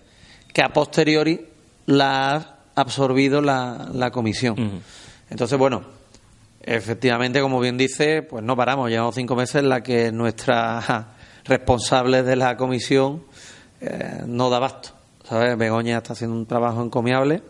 que 0.53 0.62
a 0.62 0.73
posteriori 0.73 1.47
la 1.86 2.36
ha 2.36 2.55
absorbido 2.75 3.41
la, 3.41 3.89
la 3.93 4.12
comisión. 4.12 4.81
Entonces, 5.29 5.57
bueno, 5.57 5.83
efectivamente, 6.62 7.41
como 7.41 7.59
bien 7.59 7.77
dice, 7.77 8.21
pues 8.21 8.43
no 8.43 8.55
paramos. 8.55 8.89
Llevamos 8.89 9.15
cinco 9.15 9.36
meses 9.36 9.55
en 9.55 9.69
la 9.69 9.81
que 9.81 10.12
nuestra 10.12 11.12
ja, 11.45 11.49
responsable 11.53 12.23
de 12.23 12.36
la 12.36 12.58
comisión 12.58 13.23
eh, 13.82 14.23
no 14.25 14.49
da 14.49 14.58
abasto. 14.58 14.89
¿Sabes? 15.27 15.58
Begoña 15.58 15.97
está 15.97 16.13
haciendo 16.13 16.36
un 16.36 16.45
trabajo 16.45 16.84
encomiable, 16.84 17.41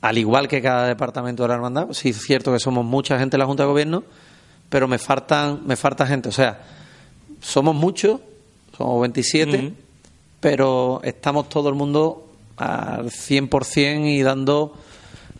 al 0.00 0.18
igual 0.18 0.48
que 0.48 0.60
cada 0.60 0.86
departamento 0.86 1.44
de 1.44 1.48
la 1.48 1.54
hermandad. 1.54 1.88
Sí, 1.92 2.10
es 2.10 2.22
cierto 2.22 2.52
que 2.52 2.58
somos 2.58 2.84
mucha 2.84 3.18
gente 3.18 3.36
en 3.36 3.40
la 3.40 3.46
Junta 3.46 3.62
de 3.62 3.68
Gobierno, 3.68 4.02
pero 4.68 4.88
me 4.88 4.98
faltan 4.98 5.60
me 5.64 5.76
falta 5.76 6.06
gente. 6.06 6.28
O 6.28 6.32
sea, 6.32 6.60
somos 7.40 7.74
muchos, 7.74 8.20
somos 8.76 9.00
27, 9.00 9.56
Ujú. 9.56 9.74
pero 10.40 11.00
estamos 11.04 11.48
todo 11.48 11.68
el 11.68 11.76
mundo 11.76 12.32
al 12.56 13.10
100% 13.10 14.06
y 14.06 14.22
dando 14.22 14.74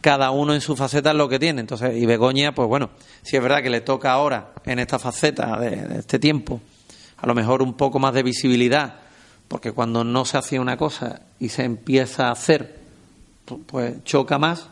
cada 0.00 0.30
uno 0.30 0.54
en 0.54 0.60
su 0.60 0.76
faceta 0.76 1.12
lo 1.12 1.28
que 1.28 1.38
tiene. 1.38 1.60
Entonces, 1.60 1.96
y 1.96 2.06
Begoña, 2.06 2.54
pues 2.54 2.68
bueno, 2.68 2.90
si 3.22 3.36
es 3.36 3.42
verdad 3.42 3.62
que 3.62 3.70
le 3.70 3.80
toca 3.80 4.12
ahora, 4.12 4.52
en 4.64 4.78
esta 4.78 4.98
faceta 4.98 5.58
de, 5.58 5.70
de 5.76 5.98
este 5.98 6.18
tiempo, 6.18 6.60
a 7.20 7.26
lo 7.26 7.34
mejor 7.34 7.62
un 7.62 7.74
poco 7.74 7.98
más 7.98 8.14
de 8.14 8.22
visibilidad 8.22 8.94
porque 9.50 9.72
cuando 9.72 10.04
no 10.04 10.24
se 10.24 10.38
hacía 10.38 10.60
una 10.60 10.76
cosa 10.76 11.22
y 11.40 11.48
se 11.48 11.64
empieza 11.64 12.28
a 12.28 12.30
hacer, 12.30 12.78
pues 13.66 14.04
choca 14.04 14.38
más. 14.38 14.68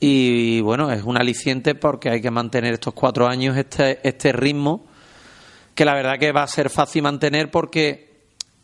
Y 0.00 0.62
bueno, 0.62 0.90
es 0.90 1.02
un 1.02 1.18
aliciente 1.18 1.74
porque 1.74 2.08
hay 2.08 2.22
que 2.22 2.30
mantener 2.30 2.72
estos 2.72 2.94
cuatro 2.94 3.28
años 3.28 3.54
este, 3.58 4.00
este 4.02 4.32
ritmo, 4.32 4.86
que 5.74 5.84
la 5.84 5.92
verdad 5.92 6.18
que 6.18 6.32
va 6.32 6.42
a 6.42 6.46
ser 6.46 6.70
fácil 6.70 7.02
mantener 7.02 7.50
porque 7.50 8.14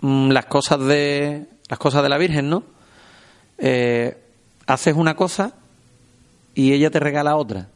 mm, 0.01 0.31
las 0.31 0.47
cosas 0.47 0.81
de 0.81 1.47
las 1.69 1.79
cosas 1.79 2.03
de 2.03 2.09
la 2.09 2.17
Virgen, 2.17 2.49
¿no? 2.49 2.65
Eh, 3.59 4.17
haces 4.67 4.97
una 4.97 5.15
cosa 5.15 5.53
y 6.55 6.73
ella 6.73 6.91
te 6.91 7.01
regala 7.01 7.37
otra 7.37 7.69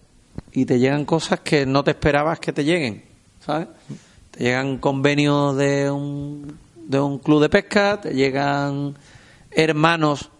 y 0.52 0.64
te 0.64 0.78
llegan 0.78 1.04
cosas 1.04 1.40
que 1.40 1.66
no 1.66 1.84
te 1.84 1.90
esperabas 1.90 2.40
que 2.40 2.54
te 2.54 2.64
lleguen, 2.64 3.04
¿sabes? 3.44 3.68
Te 4.36 4.42
llegan 4.42 4.78
convenios 4.78 5.56
de 5.56 5.90
un, 5.92 6.58
de 6.74 6.98
un 6.98 7.18
club 7.20 7.40
de 7.40 7.48
pesca, 7.48 8.00
te 8.00 8.14
llegan 8.14 8.96
hermanos 9.52 10.30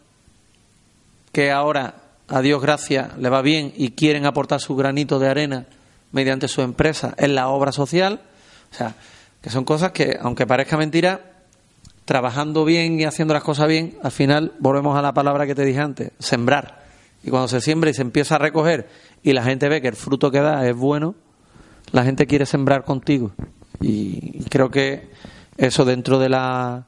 que 1.31 1.53
ahora, 1.53 1.95
a 2.27 2.41
Dios 2.41 2.61
gracias, 2.61 3.17
le 3.19 3.29
va 3.29 3.41
bien 3.41 3.73
y 3.77 3.93
quieren 3.93 4.27
aportar 4.27 4.61
su 4.61 4.75
granito 4.75 5.21
de 5.21 5.29
arena 5.29 5.67
mediante 6.11 6.49
su 6.49 6.63
empresa 6.63 7.15
en 7.19 7.37
la 7.37 7.49
obra 7.49 7.71
social. 7.71 8.21
O 8.73 8.75
sea, 8.75 8.97
que 9.41 9.51
son 9.51 9.65
cosas 9.65 9.93
que, 9.93 10.19
aunque 10.21 10.45
parezca 10.45 10.77
mentira, 10.77 11.21
trabajando 12.05 12.65
bien 12.65 12.99
y 12.99 13.05
haciendo 13.05 13.33
las 13.33 13.45
cosas 13.45 13.69
bien, 13.69 13.97
al 14.03 14.11
final 14.11 14.55
volvemos 14.59 14.99
a 14.99 15.03
la 15.03 15.15
palabra 15.15 15.47
que 15.47 15.55
te 15.55 15.65
dije 15.65 15.81
antes, 15.81 16.11
sembrar. 16.19 16.83
Y 17.23 17.31
cuando 17.31 17.47
se 17.47 17.61
siembra 17.61 17.91
y 17.91 17.95
se 17.95 18.03
empieza 18.03 18.35
a 18.35 18.39
recoger 18.39 18.89
y 19.23 19.35
la 19.35 19.45
gente 19.45 19.69
ve 19.69 19.81
que 19.81 19.89
el 19.89 19.97
fruto 19.97 20.33
que 20.33 20.41
da 20.41 20.67
es 20.69 20.75
bueno, 20.75 21.15
la 21.93 22.03
gente 22.03 22.27
quiere 22.27 22.45
sembrar 22.45 22.85
contigo. 22.85 23.33
Y 23.81 24.45
creo 24.45 24.71
que 24.71 25.09
eso 25.57 25.85
dentro 25.85 26.19
de 26.19 26.29
la, 26.29 26.87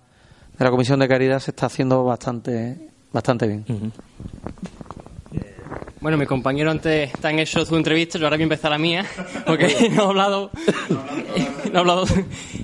de 0.58 0.64
la 0.64 0.70
Comisión 0.70 1.00
de 1.00 1.08
Caridad 1.08 1.40
se 1.40 1.50
está 1.50 1.66
haciendo 1.66 2.04
bastante, 2.04 2.76
bastante 3.12 3.46
bien. 3.46 3.92
Bueno, 6.06 6.18
mi 6.18 6.26
compañero 6.26 6.70
antes 6.70 7.12
está 7.12 7.30
en 7.30 7.40
hecho 7.40 7.64
su 7.64 7.74
entrevista, 7.74 8.16
yo 8.16 8.26
ahora 8.26 8.36
voy 8.36 8.42
a 8.42 8.44
empezar 8.44 8.70
la 8.70 8.78
mía, 8.78 9.04
porque 9.46 9.90
no 9.90 10.02
he 10.02 10.06
hablado. 10.06 10.50
no 10.88 11.74
he 11.74 11.78
hablado. 11.78 12.04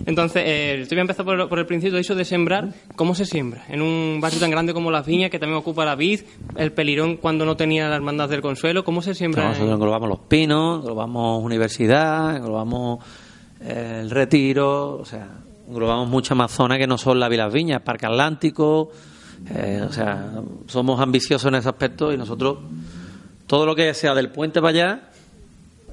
Entonces, 0.06 0.44
eh, 0.46 0.80
estoy 0.82 0.94
voy 0.94 1.00
a 1.00 1.02
empezar 1.02 1.24
por, 1.24 1.48
por 1.48 1.58
el 1.58 1.66
principio, 1.66 1.98
eso 1.98 2.14
de 2.14 2.24
sembrar. 2.24 2.68
¿Cómo 2.94 3.16
se 3.16 3.24
siembra? 3.24 3.64
En 3.68 3.82
un 3.82 4.20
barrio 4.20 4.38
tan 4.38 4.52
grande 4.52 4.72
como 4.72 4.92
Las 4.92 5.06
Viñas, 5.06 5.30
que 5.30 5.40
también 5.40 5.58
ocupa 5.58 5.84
la 5.84 5.96
vid, 5.96 6.20
el 6.56 6.70
pelirón 6.70 7.16
cuando 7.16 7.44
no 7.44 7.56
tenía 7.56 7.88
la 7.88 7.96
hermandad 7.96 8.28
del 8.28 8.42
consuelo, 8.42 8.84
¿cómo 8.84 9.02
se 9.02 9.12
siembra? 9.12 9.48
Nosotros 9.48 9.72
englobamos 9.72 10.08
los 10.08 10.20
pinos, 10.20 10.80
englobamos 10.80 11.42
universidad, 11.42 12.36
englobamos 12.36 13.00
eh, 13.00 13.08
el 13.66 14.10
retiro, 14.10 14.98
o 14.98 15.04
sea, 15.04 15.28
englobamos 15.68 16.08
muchas 16.08 16.36
más 16.36 16.50
zonas 16.50 16.78
que 16.78 16.86
no 16.86 16.98
son 16.98 17.20
la 17.20 17.28
Vilas 17.28 17.52
Viñas, 17.52 17.82
Parque 17.82 18.06
Atlántico, 18.06 18.90
eh, 19.54 19.84
o 19.86 19.92
sea, 19.92 20.32
somos 20.66 21.00
ambiciosos 21.00 21.48
en 21.48 21.56
ese 21.56 21.68
aspecto 21.68 22.12
y 22.12 22.16
nosotros 22.16 22.58
todo 23.46 23.66
lo 23.66 23.74
que 23.74 23.92
sea 23.94 24.14
del 24.14 24.30
puente 24.30 24.60
para 24.60 24.70
allá 24.70 25.00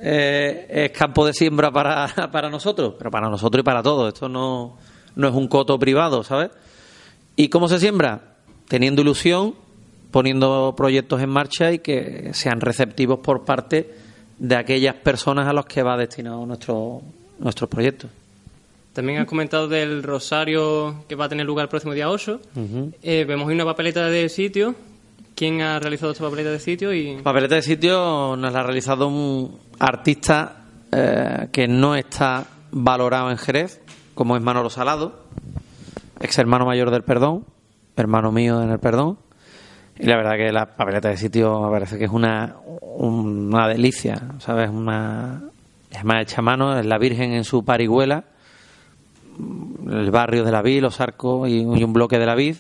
eh, 0.01 0.67
es 0.69 0.91
campo 0.91 1.25
de 1.25 1.33
siembra 1.33 1.71
para, 1.71 2.29
para 2.31 2.49
nosotros, 2.49 2.95
pero 2.97 3.11
para 3.11 3.29
nosotros 3.29 3.61
y 3.61 3.63
para 3.63 3.83
todos. 3.83 4.13
Esto 4.13 4.29
no, 4.29 4.77
no 5.15 5.27
es 5.27 5.33
un 5.33 5.47
coto 5.47 5.77
privado, 5.77 6.23
¿sabes? 6.23 6.51
¿Y 7.35 7.49
cómo 7.49 7.67
se 7.67 7.79
siembra? 7.79 8.35
Teniendo 8.67 9.01
ilusión, 9.01 9.55
poniendo 10.11 10.73
proyectos 10.75 11.21
en 11.21 11.29
marcha 11.29 11.71
y 11.71 11.79
que 11.79 12.31
sean 12.33 12.61
receptivos 12.61 13.19
por 13.19 13.45
parte 13.45 13.93
de 14.37 14.55
aquellas 14.55 14.95
personas 14.95 15.47
a 15.47 15.53
las 15.53 15.65
que 15.65 15.83
va 15.83 15.97
destinado 15.97 16.45
nuestro, 16.45 17.01
nuestros 17.39 17.69
proyectos. 17.69 18.09
También 18.93 19.19
has 19.19 19.27
comentado 19.27 19.67
del 19.67 20.03
rosario 20.03 21.05
que 21.07 21.15
va 21.15 21.25
a 21.25 21.29
tener 21.29 21.45
lugar 21.45 21.63
el 21.65 21.69
próximo 21.69 21.93
día 21.93 22.09
8. 22.09 22.41
Ujú. 22.55 22.91
Eh, 23.01 23.25
vemos 23.25 23.47
ahí 23.47 23.55
una 23.55 23.65
papeleta 23.65 24.07
de 24.07 24.27
sitio. 24.29 24.75
¿Quién 25.35 25.61
ha 25.61 25.79
realizado 25.79 26.11
esta 26.11 26.23
papeleta 26.23 26.51
de 26.51 26.59
sitio? 26.59 26.93
Y 26.93 27.21
Papeleta 27.21 27.55
de 27.55 27.61
sitio 27.61 28.35
nos 28.35 28.51
la 28.51 28.59
ha 28.59 28.63
realizado 28.63 29.07
un 29.07 29.57
artista 29.79 30.65
eh, 30.91 31.47
que 31.51 31.67
no 31.67 31.95
está 31.95 32.45
valorado 32.71 33.31
en 33.31 33.37
Jerez, 33.37 33.81
como 34.15 34.35
es 34.35 34.41
Manolo 34.41 34.69
Salado, 34.69 35.23
ex 36.19 36.37
hermano 36.37 36.65
mayor 36.65 36.91
del 36.91 37.03
Perdón, 37.03 37.45
hermano 37.95 38.31
mío 38.31 38.61
en 38.61 38.71
el 38.71 38.79
Perdón. 38.79 39.17
Y 39.97 40.07
la 40.07 40.17
verdad 40.17 40.35
que 40.35 40.51
la 40.51 40.75
papeleta 40.75 41.09
de 41.09 41.17
sitio 41.17 41.61
me 41.61 41.69
parece 41.71 41.97
que 41.97 42.05
es 42.05 42.11
una, 42.11 42.55
una 42.81 43.67
delicia, 43.67 44.21
¿sabes? 44.39 44.69
Una, 44.69 45.48
es 45.91 46.03
más 46.03 46.21
hecha 46.21 46.39
a 46.39 46.41
mano, 46.41 46.77
es 46.77 46.85
la 46.85 46.97
Virgen 46.97 47.33
en 47.33 47.43
su 47.43 47.63
parihuela, 47.63 48.25
el 49.89 50.11
barrio 50.11 50.43
de 50.43 50.51
la 50.51 50.61
Vid, 50.61 50.81
los 50.81 50.99
arcos 51.01 51.49
y, 51.49 51.59
un 51.63 51.93
bloque 51.93 52.19
de 52.19 52.25
la 52.25 52.35
Vid 52.35 52.57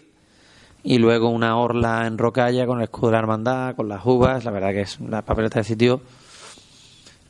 y 0.83 0.97
luego 0.97 1.29
una 1.29 1.57
orla 1.57 2.07
en 2.07 2.17
rocalla 2.17 2.65
con 2.65 2.77
el 2.77 2.85
escudo 2.85 3.07
de 3.07 3.11
la 3.13 3.19
hermandad, 3.19 3.75
con 3.75 3.89
las 3.89 4.05
uvas, 4.05 4.45
la 4.45 4.51
verdad 4.51 4.71
que 4.71 4.81
es 4.81 4.99
la 5.01 5.21
papeleta 5.23 5.59
de 5.59 5.65
sitio. 5.65 6.01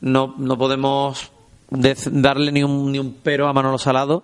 No, 0.02 0.36
no 0.38 0.58
podemos 0.58 1.32
darle 1.70 2.52
ni 2.52 2.64
un, 2.64 2.92
ni 2.92 3.00
un 3.00 3.18
pero 3.24 3.48
a 3.48 3.54
Manolo 3.54 3.78
Salado, 3.78 4.24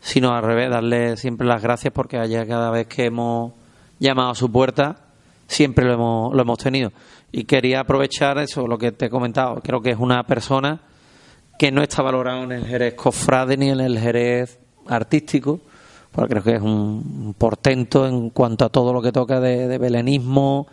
sino 0.00 0.34
al 0.34 0.42
revés, 0.42 0.70
darle 0.70 1.16
siempre 1.16 1.46
las 1.46 1.62
gracias 1.62 1.92
porque 1.92 2.18
allá 2.18 2.46
cada 2.46 2.70
vez 2.70 2.86
que 2.86 3.04
hemos 3.04 3.52
llamado 3.98 4.30
a 4.30 4.34
su 4.34 4.50
puerta, 4.50 4.96
siempre 5.46 5.84
lo 5.84 5.92
hemos, 5.92 6.34
lo 6.34 6.42
hemos 6.42 6.58
tenido. 6.58 6.92
Y 7.30 7.44
quería 7.44 7.80
aprovechar 7.80 8.38
eso, 8.38 8.66
lo 8.66 8.78
que 8.78 8.92
te 8.92 9.06
he 9.06 9.10
comentado, 9.10 9.60
creo 9.62 9.80
que 9.80 9.90
es 9.90 9.98
una 9.98 10.22
persona 10.24 10.80
que 11.58 11.70
no 11.70 11.82
está 11.82 12.02
valorado 12.02 12.44
en 12.44 12.52
el 12.52 12.66
Jerez 12.66 12.94
cofrade 12.94 13.56
ni 13.56 13.70
en 13.70 13.80
el 13.80 13.98
Jerez 13.98 14.58
artístico, 14.86 15.60
porque 16.12 16.34
creo 16.34 16.42
que 16.42 16.54
es 16.56 16.62
un 16.62 17.34
portento 17.36 18.06
en 18.06 18.30
cuanto 18.30 18.64
a 18.64 18.68
todo 18.68 18.92
lo 18.92 19.02
que 19.02 19.12
toca 19.12 19.40
de, 19.40 19.78
belenismo, 19.78 20.66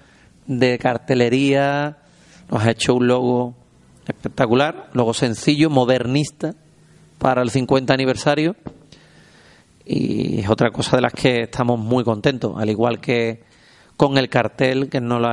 de 0.45 0.77
cartelería. 0.77 1.97
Nos 2.49 2.63
ha 2.63 2.71
hecho 2.71 2.95
un 2.95 3.07
logo 3.07 3.55
espectacular, 4.07 4.89
logo 4.93 5.13
sencillo, 5.13 5.69
modernista, 5.69 6.53
para 7.17 7.41
el 7.41 7.49
50 7.49 7.93
aniversario. 7.93 8.55
Y 9.85 10.39
es 10.39 10.49
otra 10.49 10.69
cosa 10.69 10.95
de 10.95 11.01
las 11.01 11.13
que 11.13 11.41
estamos 11.41 11.79
muy 11.79 12.03
contentos, 12.03 12.53
al 12.57 12.69
igual 12.69 12.99
que 12.99 13.43
con 13.97 14.17
el 14.17 14.29
cartel 14.29 14.89
que 14.89 15.01
nos 15.01 15.21
lo 15.21 15.29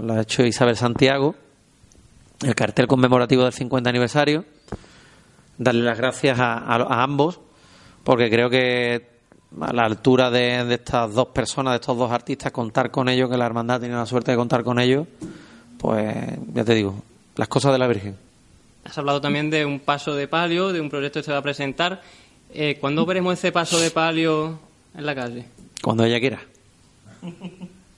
lo 0.00 0.12
ha 0.14 0.20
hecho 0.20 0.44
Isabel 0.44 0.76
Santiago, 0.76 1.34
el 2.44 2.54
cartel 2.54 2.86
conmemorativo 2.86 3.44
del 3.44 3.52
50 3.52 3.90
aniversario. 3.90 4.44
Darle 5.58 5.82
las 5.82 5.98
gracias 5.98 6.38
a, 6.38 6.54
a- 6.58 6.76
a 6.76 7.02
ambos, 7.02 7.40
porque 8.04 8.30
creo 8.30 8.48
que 8.48 9.06
a 9.60 9.72
la 9.72 9.84
altura 9.84 10.30
de, 10.30 10.64
de 10.64 10.74
estas 10.74 11.12
dos 11.14 11.28
personas, 11.28 11.72
de 11.72 11.76
estos 11.76 11.96
dos 11.98 12.10
artistas, 12.12 12.52
contar 12.52 12.90
con 12.90 13.08
ellos, 13.08 13.28
que 13.30 13.36
la 13.36 13.46
hermandad 13.46 13.80
tenido 13.80 13.98
la 13.98 14.06
suerte 14.06 14.30
de 14.30 14.36
contar 14.36 14.62
con 14.62 14.78
ellos, 14.78 15.06
pues 15.78 16.14
ya 16.54 16.64
te 16.64 16.74
digo, 16.74 17.02
las 17.36 17.48
cosas 17.48 17.72
de 17.72 17.78
la 17.78 17.86
Virgen. 17.88 18.16
has 18.84 18.96
hablado 18.98 19.20
también 19.20 19.50
de 19.50 19.64
un 19.64 19.80
paso 19.80 20.14
de 20.14 20.28
palio, 20.28 20.72
de 20.72 20.80
un 20.80 20.88
proyecto 20.90 21.20
que 21.20 21.24
se 21.24 21.32
va 21.32 21.38
a 21.38 21.42
presentar. 21.42 22.02
Eh, 22.54 22.78
¿Cuándo 22.80 23.04
veremos 23.04 23.34
ese 23.34 23.52
paso 23.52 23.78
de 23.80 23.90
palio 23.90 24.58
en 24.96 25.04
la 25.06 25.14
calle? 25.14 25.44
Cuando 25.82 26.04
ella 26.04 26.18
quiera, 26.20 26.40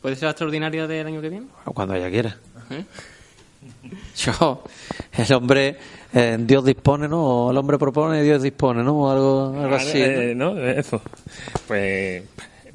¿Puede 0.00 0.16
ser 0.16 0.24
la 0.24 0.30
extraordinaria 0.30 0.86
del 0.86 1.06
año 1.06 1.20
que 1.20 1.28
viene? 1.28 1.46
cuando 1.74 1.94
ella 1.94 2.10
quiera. 2.10 2.36
¿Eh? 2.70 2.84
Yo, 4.16 4.62
el 5.12 5.32
hombre, 5.32 5.76
eh, 6.12 6.36
Dios 6.40 6.64
dispone, 6.64 7.08
¿no? 7.08 7.22
O 7.22 7.50
el 7.50 7.56
hombre 7.56 7.78
propone, 7.78 8.22
Dios 8.22 8.42
dispone, 8.42 8.82
¿no? 8.82 8.92
O 8.92 9.10
algo, 9.10 9.54
algo 9.58 9.76
así. 9.76 9.98
¿no? 9.98 10.06
Eh, 10.06 10.34
¿no? 10.34 10.58
Eso. 10.58 11.00
Pues 11.66 12.22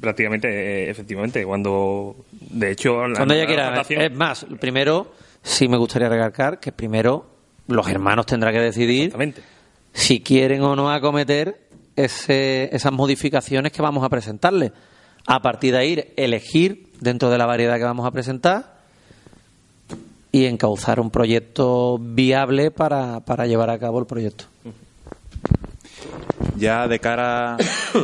prácticamente, 0.00 0.48
eh, 0.48 0.90
efectivamente, 0.90 1.44
cuando. 1.44 2.16
De 2.30 2.72
hecho, 2.72 3.06
la 3.06 3.16
Cuando 3.16 3.34
ella 3.34 3.44
la 3.44 3.84
quiera. 3.84 4.04
Es 4.04 4.12
más, 4.12 4.46
primero, 4.60 5.12
sí 5.42 5.68
me 5.68 5.76
gustaría 5.76 6.08
recalcar 6.08 6.60
que 6.60 6.72
primero 6.72 7.26
los 7.68 7.88
hermanos 7.88 8.26
tendrán 8.26 8.54
que 8.54 8.60
decidir 8.60 9.14
si 9.92 10.20
quieren 10.20 10.62
o 10.62 10.76
no 10.76 10.90
acometer 10.90 11.66
ese, 11.96 12.68
esas 12.74 12.92
modificaciones 12.92 13.72
que 13.72 13.82
vamos 13.82 14.04
a 14.04 14.08
presentarles. 14.08 14.72
A 15.26 15.40
partir 15.40 15.72
de 15.72 15.78
ahí, 15.78 16.12
elegir 16.16 16.92
dentro 17.00 17.30
de 17.30 17.38
la 17.38 17.46
variedad 17.46 17.78
que 17.78 17.84
vamos 17.84 18.06
a 18.06 18.12
presentar 18.12 18.75
y 20.32 20.46
encauzar 20.46 21.00
un 21.00 21.10
proyecto 21.10 21.98
viable 21.98 22.70
para, 22.70 23.20
para 23.20 23.46
llevar 23.46 23.70
a 23.70 23.78
cabo 23.78 23.98
el 23.98 24.06
proyecto. 24.06 24.44
Ya 26.56 26.88
de 26.88 26.98
cara 26.98 27.56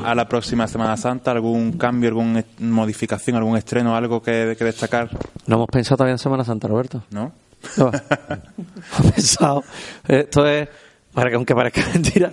a 0.05 0.15
la 0.15 0.29
próxima 0.29 0.69
Semana 0.69 0.97
Santa, 0.97 1.31
¿algún 1.31 1.73
cambio, 1.73 2.09
alguna 2.09 2.45
modificación, 2.59 3.37
algún 3.37 3.57
estreno, 3.57 3.97
algo 3.97 4.23
que, 4.23 4.55
que 4.59 4.65
destacar? 4.65 5.11
No 5.47 5.57
hemos 5.57 5.69
pensado 5.69 5.99
todavía 5.99 6.13
en 6.13 6.19
Semana 6.19 6.45
Santa, 6.45 6.69
Roberto. 6.69 7.03
¿No? 7.11 7.33
No 7.77 7.91
he 9.09 9.13
pensado. 9.13 9.65
Esto 10.07 10.47
es, 10.47 10.69
para 11.13 11.31
que 11.31 11.37
aunque 11.37 11.55
parezca 11.55 11.83
mentira, 11.95 12.33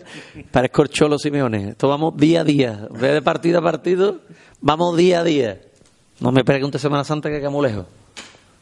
parezco 0.51 0.81
el 0.83 0.89
Cholo 0.89 1.17
Simeone. 1.17 1.69
Esto 1.69 1.87
vamos 1.87 2.15
día 2.17 2.41
a 2.41 2.43
día. 2.43 2.87
En 2.89 2.99
vez 2.99 3.13
de 3.13 3.21
partido 3.21 3.59
a 3.59 3.61
partido, 3.61 4.19
vamos 4.61 4.97
día 4.97 5.21
a 5.21 5.23
día. 5.23 5.61
No 6.19 6.31
me 6.31 6.43
pregunte 6.43 6.79
Semana 6.79 7.03
Santa 7.03 7.29
que 7.29 7.39
queda 7.39 7.49
muy 7.49 7.67
lejos. 7.67 7.85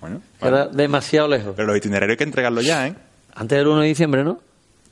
Bueno, 0.02 0.22
Queda 0.42 0.68
demasiado 0.68 1.28
lejos. 1.28 1.54
pero 1.56 1.68
los 1.68 1.78
itinerarios 1.78 2.14
hay 2.14 2.18
que 2.18 2.24
entregarlos 2.24 2.66
ya, 2.66 2.88
¿eh? 2.88 2.96
Antes 3.34 3.58
del 3.58 3.68
1 3.68 3.82
de 3.82 3.88
diciembre, 3.88 4.24
¿no? 4.24 4.40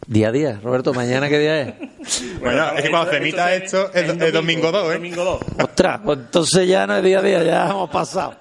Día 0.07 0.27
a 0.27 0.31
día, 0.31 0.59
Roberto, 0.63 0.93
¿mañana 0.93 1.29
qué 1.29 1.39
día 1.39 1.61
es? 1.61 1.73
Bueno, 2.39 2.69
es 2.75 2.83
que 2.83 2.89
cuando 2.91 3.09
se 3.11 3.17
emita 3.17 3.53
esto, 3.55 3.91
es, 3.93 4.09
es 4.21 4.33
domingo 4.33 4.71
2, 4.71 4.91
¿eh? 4.91 4.93
Domingo 4.95 5.23
2. 5.23 5.41
Ostras, 5.63 6.01
pues 6.05 6.19
entonces 6.19 6.67
ya 6.67 6.85
no 6.85 6.95
es 6.97 7.03
día 7.03 7.19
a 7.19 7.21
día, 7.23 7.43
ya 7.43 7.69
hemos 7.69 7.89
pasado. 7.89 8.35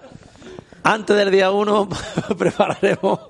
Antes 0.83 1.17
del 1.17 1.31
día 1.31 1.51
1 1.51 1.89
prepararemos, 2.39 3.21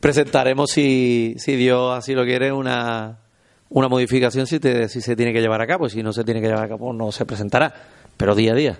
presentaremos, 0.00 0.70
si, 0.70 1.34
si 1.38 1.56
Dios 1.56 1.96
así 1.98 2.14
lo 2.14 2.24
quiere, 2.24 2.52
una, 2.52 3.18
una 3.70 3.88
modificación 3.88 4.46
si, 4.46 4.60
te- 4.60 4.88
si 4.88 5.00
se 5.00 5.16
tiene 5.16 5.32
que 5.32 5.40
llevar 5.40 5.60
a 5.60 5.66
cabo. 5.66 5.88
Si 5.88 6.02
no 6.02 6.12
se 6.12 6.22
tiene 6.24 6.40
que 6.40 6.46
llevar 6.48 6.64
a 6.64 6.68
cabo, 6.68 6.92
no 6.92 7.10
se 7.10 7.24
presentará. 7.26 7.72
Pero 8.16 8.34
día 8.34 8.52
a 8.52 8.54
día. 8.54 8.78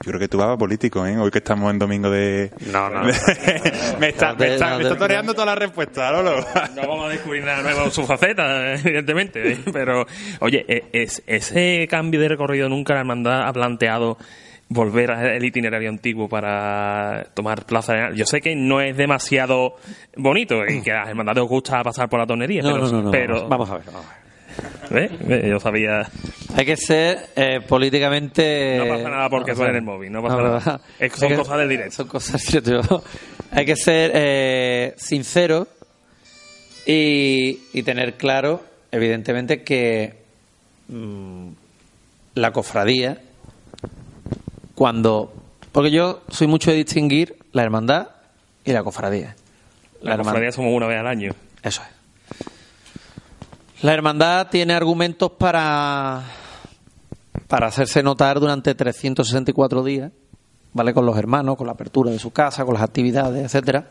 Yo 0.00 0.10
creo 0.10 0.18
que 0.20 0.28
tú 0.28 0.38
vas 0.38 0.56
político, 0.58 1.06
¿eh? 1.06 1.16
Hoy 1.16 1.30
que 1.30 1.38
estamos 1.38 1.70
en 1.70 1.78
domingo 1.78 2.10
de... 2.10 2.50
No, 2.72 2.90
no. 2.90 3.02
me 3.98 4.08
está, 4.08 4.34
me 4.34 4.58
me 4.58 4.96
toreando 4.96 5.32
todas 5.32 5.46
las 5.46 5.58
respuestas, 5.58 6.12
Lolo. 6.12 6.44
No 6.74 6.88
vamos 6.88 7.06
a 7.06 7.08
descubrir 7.08 7.44
nada 7.44 7.62
nuevo 7.62 7.84
en 7.84 7.90
su 7.90 8.04
faceta, 8.04 8.74
evidentemente. 8.74 9.52
¿eh? 9.52 9.58
Pero, 9.72 10.04
oye, 10.40 10.64
e- 10.68 10.84
es, 10.92 11.22
ese 11.26 11.86
cambio 11.88 12.20
de 12.20 12.28
recorrido 12.28 12.68
nunca 12.68 12.94
la 12.94 13.00
hermandad 13.00 13.48
ha 13.48 13.52
planteado 13.52 14.18
volver 14.68 15.10
al 15.10 15.44
itinerario 15.44 15.88
antiguo 15.88 16.28
para 16.28 17.26
tomar 17.34 17.64
Plaza. 17.64 18.10
Yo 18.14 18.26
sé 18.26 18.40
que 18.40 18.56
no 18.56 18.80
es 18.80 18.96
demasiado 18.96 19.76
bonito 20.16 20.66
y 20.66 20.82
que 20.82 20.90
a 20.92 21.00
las 21.00 21.08
hermandades 21.08 21.42
os 21.44 21.48
gusta 21.48 21.82
pasar 21.82 22.08
por 22.08 22.18
la 22.18 22.26
tonería, 22.26 22.62
No, 22.62 22.72
pero, 22.72 22.86
no, 22.86 22.92
no, 22.92 23.02
no, 23.02 23.10
pero 23.10 23.48
Vamos 23.48 23.70
a 23.70 23.74
ver. 23.76 23.86
vamos 23.86 24.04
a 24.06 24.08
ver. 24.14 24.23
¿Ves? 24.90 25.10
¿Ves? 25.26 25.44
yo 25.46 25.60
sabía... 25.60 26.08
Hay 26.56 26.64
que 26.64 26.76
ser 26.76 27.30
eh, 27.34 27.60
políticamente. 27.66 28.76
No 28.78 28.86
pasa 28.88 29.08
nada 29.08 29.28
porque 29.28 29.50
no, 29.52 29.56
suene 29.56 29.70
o 29.70 29.72
sea, 29.72 29.76
en 29.76 29.76
el 29.76 29.82
móvil, 29.82 30.12
no 30.12 30.22
pasa 30.22 30.36
no, 30.36 30.42
nada. 30.42 30.60
no, 31.00 31.04
Es 31.04 31.12
son 31.14 31.34
cosas 31.34 31.58
del 31.58 31.68
directo. 31.68 31.96
Son 31.96 32.06
cosas 32.08 32.42
del. 32.62 32.80
Hay 33.50 33.64
que 33.66 33.74
ser 33.76 34.12
eh, 34.14 34.94
sincero 34.96 35.66
y, 36.86 37.58
y 37.72 37.82
tener 37.82 38.14
claro, 38.14 38.62
evidentemente, 38.92 39.62
que 39.64 40.14
mm, 40.88 41.48
la 42.36 42.52
cofradía, 42.52 43.18
cuando. 44.74 45.32
Porque 45.72 45.90
yo 45.90 46.22
soy 46.28 46.46
mucho 46.46 46.70
de 46.70 46.76
distinguir 46.76 47.36
la 47.52 47.62
hermandad 47.62 48.08
y 48.64 48.72
la 48.72 48.84
cofradía. 48.84 49.34
La 50.02 50.12
hermandad- 50.14 50.24
cofradía 50.34 50.52
somos 50.52 50.72
una 50.72 50.86
vez 50.86 50.98
al 51.00 51.06
año. 51.08 51.32
eso 51.62 51.82
es. 51.82 51.93
La 53.84 53.92
hermandad 53.92 54.48
tiene 54.48 54.72
argumentos 54.72 55.32
para, 55.32 56.22
para 57.48 57.66
hacerse 57.66 58.02
notar 58.02 58.40
durante 58.40 58.74
364 58.74 59.84
días, 59.84 60.10
¿vale? 60.72 60.94
Con 60.94 61.04
los 61.04 61.18
hermanos, 61.18 61.58
con 61.58 61.66
la 61.66 61.74
apertura 61.74 62.10
de 62.10 62.18
su 62.18 62.30
casa, 62.30 62.64
con 62.64 62.72
las 62.72 62.82
actividades, 62.82 63.44
etcétera. 63.44 63.90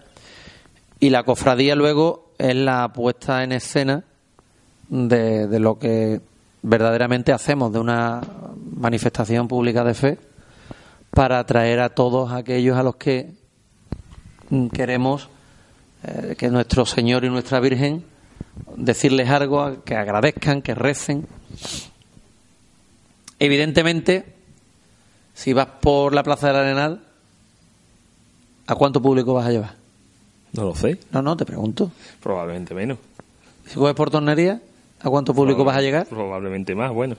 Y 1.00 1.12
la 1.12 1.22
cofradía 1.22 1.76
luego 1.76 2.32
es 2.40 2.56
la 2.56 2.92
puesta 2.92 3.44
en 3.44 3.52
escena 3.52 4.04
de, 4.90 5.46
de 5.46 5.60
lo 5.60 5.78
que 5.78 6.22
verdaderamente 6.64 7.32
hacemos 7.32 7.72
de 7.72 7.78
una 7.78 8.20
manifestación 8.76 9.48
pública 9.48 9.84
de 9.84 9.94
fe 9.94 10.18
para 11.12 11.38
atraer 11.38 11.82
a 11.82 11.90
todos 11.90 12.32
aquellos 12.32 12.76
a 12.78 12.82
los 12.82 12.96
que 12.96 13.36
mm, 14.50 14.70
queremos 14.70 15.30
eh, 16.04 16.36
que 16.36 16.50
nuestro 16.50 16.84
Señor 16.84 17.26
y 17.26 17.30
nuestra 17.30 17.60
Virgen 17.60 18.12
decirles 18.76 19.30
algo, 19.30 19.84
que 19.84 19.96
agradezcan, 19.96 20.62
que 20.62 20.76
recen. 20.76 21.28
Evidentemente, 23.40 24.26
si 25.34 25.54
vas 25.54 25.68
por 25.82 26.14
la 26.14 26.24
Plaza 26.24 26.48
del 26.48 26.56
Arenal, 26.58 27.02
¿a 28.68 28.76
cuánto 28.76 29.02
público 29.02 29.34
vas 29.34 29.48
a 29.48 29.52
llevar? 29.52 29.74
No 30.54 30.64
lo 30.66 30.76
sé, 30.76 31.00
No, 31.12 31.22
no, 31.22 31.36
te 31.36 31.46
pregunto. 31.46 31.92
probablemente 32.22 32.74
menos. 32.74 33.00
Si 33.66 33.76
coges 33.76 33.96
por 33.96 34.12
tornería, 34.12 34.62
¿a 35.02 35.10
cuánto 35.10 35.34
público 35.34 35.64
vas 35.64 35.78
a 35.78 35.82
llegar? 35.82 36.06
Probablemente 36.06 36.76
más, 36.76 36.92
bueno. 36.92 37.16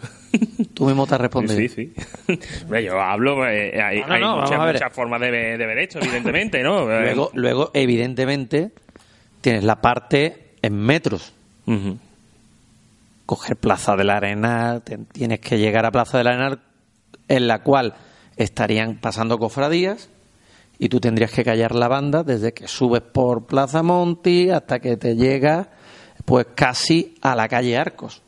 Tú 0.73 0.87
mismo 0.87 1.07
te 1.07 1.15
has 1.17 1.21
respondido. 1.21 1.59
Sí, 1.59 1.69
sí. 1.69 1.93
Yo 2.85 3.01
hablo, 3.01 3.47
eh, 3.49 3.81
hay, 3.83 4.01
No, 4.01 4.07
no, 4.07 4.15
hay 4.15 4.21
no, 4.21 4.27
vamos 4.37 4.51
muchas, 4.51 4.73
muchas 4.73 4.93
formas 4.93 5.21
de, 5.21 5.31
ver- 5.31 5.59
de 5.59 5.67
ver 5.67 5.79
esto, 5.79 5.99
evidentemente, 5.99 6.63
¿no? 6.63 6.87
Luego, 6.87 7.31
luego, 7.35 7.71
evidentemente, 7.75 8.71
tienes 9.41 9.65
la 9.65 9.81
parte 9.81 10.44
en 10.65 10.75
metros. 10.77 11.33
Coger 13.27 13.57
Plaza 13.57 13.97
del 13.97 14.11
Arenal, 14.11 14.83
te- 14.83 14.99
tienes 14.99 15.41
que 15.41 15.59
llegar 15.59 15.87
a 15.87 15.91
Plaza 15.91 16.19
del 16.19 16.27
Arenal, 16.27 16.61
en 17.29 17.47
la 17.47 17.63
cual 17.63 17.95
estarían 18.37 18.97
pasando 19.01 19.39
cofradías 19.39 20.11
y 20.79 20.89
tú 20.89 21.01
tendrías 21.01 21.31
que 21.31 21.45
callar 21.45 21.75
la 21.75 21.89
banda 21.89 22.23
desde 22.23 22.53
que 22.53 22.69
subes 22.69 23.01
por 23.01 23.47
Plaza 23.47 23.83
Monti 23.83 24.51
hasta 24.51 24.81
que 24.81 24.97
te 24.97 25.17
llegas 25.17 25.69
pues 26.25 26.47
casi 26.55 27.15
a 27.23 27.35
la 27.35 27.49
calle 27.49 27.79
Arcos. 27.79 28.21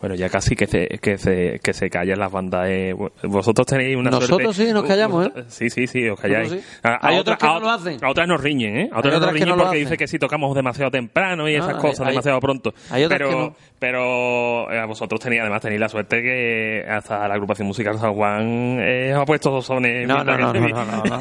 Bueno, 0.00 0.14
ya 0.14 0.28
casi 0.28 0.54
que 0.54 0.66
se, 0.68 0.86
que 1.02 1.18
se, 1.18 1.58
que 1.60 1.72
se 1.72 1.90
callan 1.90 2.20
las 2.20 2.30
bandas. 2.30 2.68
eh. 2.68 2.94
Vosotros 3.24 3.66
tenéis 3.66 3.96
una 3.96 4.10
Nosotros 4.10 4.54
suerte- 4.54 4.66
sí, 4.66 4.72
nos 4.72 4.84
callamos, 4.84 5.26
¿eh? 5.26 5.32
Sí, 5.48 5.70
sí, 5.70 5.88
sí, 5.88 6.08
os 6.08 6.20
calláis. 6.20 6.52
Sí. 6.52 6.60
A- 6.84 6.94
a 7.04 7.08
Hay 7.08 7.18
otras 7.18 7.36
que 7.38 7.46
no 7.46 7.58
lo 7.60 7.70
hacen. 7.70 7.98
A 8.04 8.10
otras 8.10 8.28
nos 8.28 8.40
riñen, 8.40 8.76
¿eh? 8.76 8.90
A 8.92 9.00
otras, 9.00 9.14
nos 9.14 9.18
otras 9.22 9.32
que 9.34 9.40
riñen 9.40 9.48
no 9.48 9.54
porque 9.56 9.68
hacen. 9.70 9.80
dice 9.86 9.96
que 9.96 10.06
si 10.06 10.18
tocamos 10.20 10.54
demasiado 10.54 10.90
temprano 10.92 11.48
y 11.48 11.56
Ah, 11.56 11.58
esas 11.58 11.74
hay- 11.74 11.80
cosas, 11.80 12.00
hay- 12.06 12.12
demasiado 12.12 12.38
pronto. 12.40 12.72
hay 12.90 13.04
otras 13.04 13.18
pero, 13.18 13.28
que 13.30 13.36
no. 13.36 13.56
pero 13.80 14.70
eh, 14.72 14.86
vosotros 14.86 15.20
tenéis, 15.20 15.40
además, 15.42 15.62
tenéis 15.62 15.80
la 15.80 15.88
suerte 15.88 16.22
que 16.22 16.84
hasta 16.88 17.26
la 17.26 17.34
agrupación 17.34 17.66
musical 17.66 17.98
San 17.98 18.14
Juan 18.14 18.78
eh, 18.80 19.12
os 19.16 19.22
ha 19.22 19.24
puesto 19.24 19.50
dos 19.50 19.66
sones. 19.66 20.06
No, 20.06 20.22
no, 20.22 20.38
no, 20.38 20.52
no, 20.52 20.60
no, 20.60 20.84
no, 20.84 21.02
no. 21.04 21.20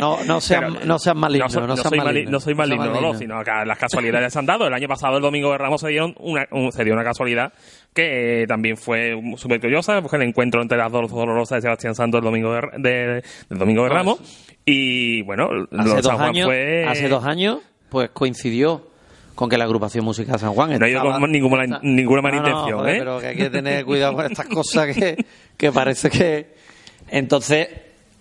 No, 0.00 0.24
no 0.24 0.40
sean, 0.40 0.72
Pero, 0.74 0.84
no 0.86 0.98
sean 0.98 1.16
malignos, 1.16 1.54
no, 1.54 1.76
soy 1.76 1.98
mali- 1.98 2.04
malignos. 2.04 2.32
no 2.32 2.40
soy 2.40 2.54
maligno, 2.54 3.00
no, 3.00 3.14
sino 3.14 3.44
que 3.44 3.50
las 3.64 3.78
casualidades 3.78 4.32
se 4.32 4.38
han 4.40 4.46
dado. 4.46 4.66
El 4.66 4.74
año 4.74 4.88
pasado, 4.88 5.16
el 5.16 5.22
domingo 5.22 5.52
de 5.52 5.58
Ramos, 5.58 5.80
se, 5.80 5.88
dieron 5.88 6.14
una, 6.18 6.46
un- 6.50 6.72
se 6.72 6.82
dio 6.84 6.94
una 6.94 7.04
casualidad 7.04 7.52
que 7.94 8.42
eh, 8.42 8.46
también 8.46 8.76
fue 8.76 9.20
súper 9.36 9.60
curiosa, 9.60 10.00
porque 10.00 10.16
el 10.16 10.22
encuentro 10.22 10.62
entre 10.62 10.78
las 10.78 10.90
dos 10.92 11.10
dolorosas 11.10 11.56
de 11.56 11.62
Sebastián 11.62 11.94
Santos 11.94 12.18
el 12.18 12.24
domingo 12.24 12.54
de, 12.78 13.22
domingo 13.48 13.82
de 13.84 13.88
Ramos. 13.88 14.18
Y 14.64 15.22
bueno, 15.22 15.48
lo 15.52 15.66
hace 15.80 15.88
de 15.90 15.96
dos 15.96 16.06
San 16.06 16.16
Juan 16.16 16.28
años, 16.28 16.46
fue. 16.46 16.84
hace 16.86 17.08
dos 17.08 17.24
años, 17.24 17.58
pues 17.88 18.10
coincidió 18.10 18.86
con 19.34 19.48
que 19.48 19.56
la 19.58 19.64
agrupación 19.64 20.04
musical 20.04 20.38
San 20.38 20.52
Juan 20.52 20.78
No 20.78 20.84
ha 20.84 20.88
ido 20.88 21.02
con 21.02 21.32
ninguna- 21.32 21.80
ninguna 21.82 22.20
mala 22.22 22.36
No, 22.36 22.42
no, 22.42 22.48
intención, 22.48 22.78
joder, 22.80 22.94
¿eh? 22.94 22.98
Pero 22.98 23.18
que 23.20 23.26
hay 23.26 23.36
que 23.36 23.50
tener 23.50 23.84
cuidado 23.84 24.14
con 24.14 24.26
estas 24.26 24.46
cosas 24.46 24.94
que, 24.94 25.24
que 25.56 25.72
parece 25.72 26.10
que. 26.10 26.54
Entonces, 27.08 27.68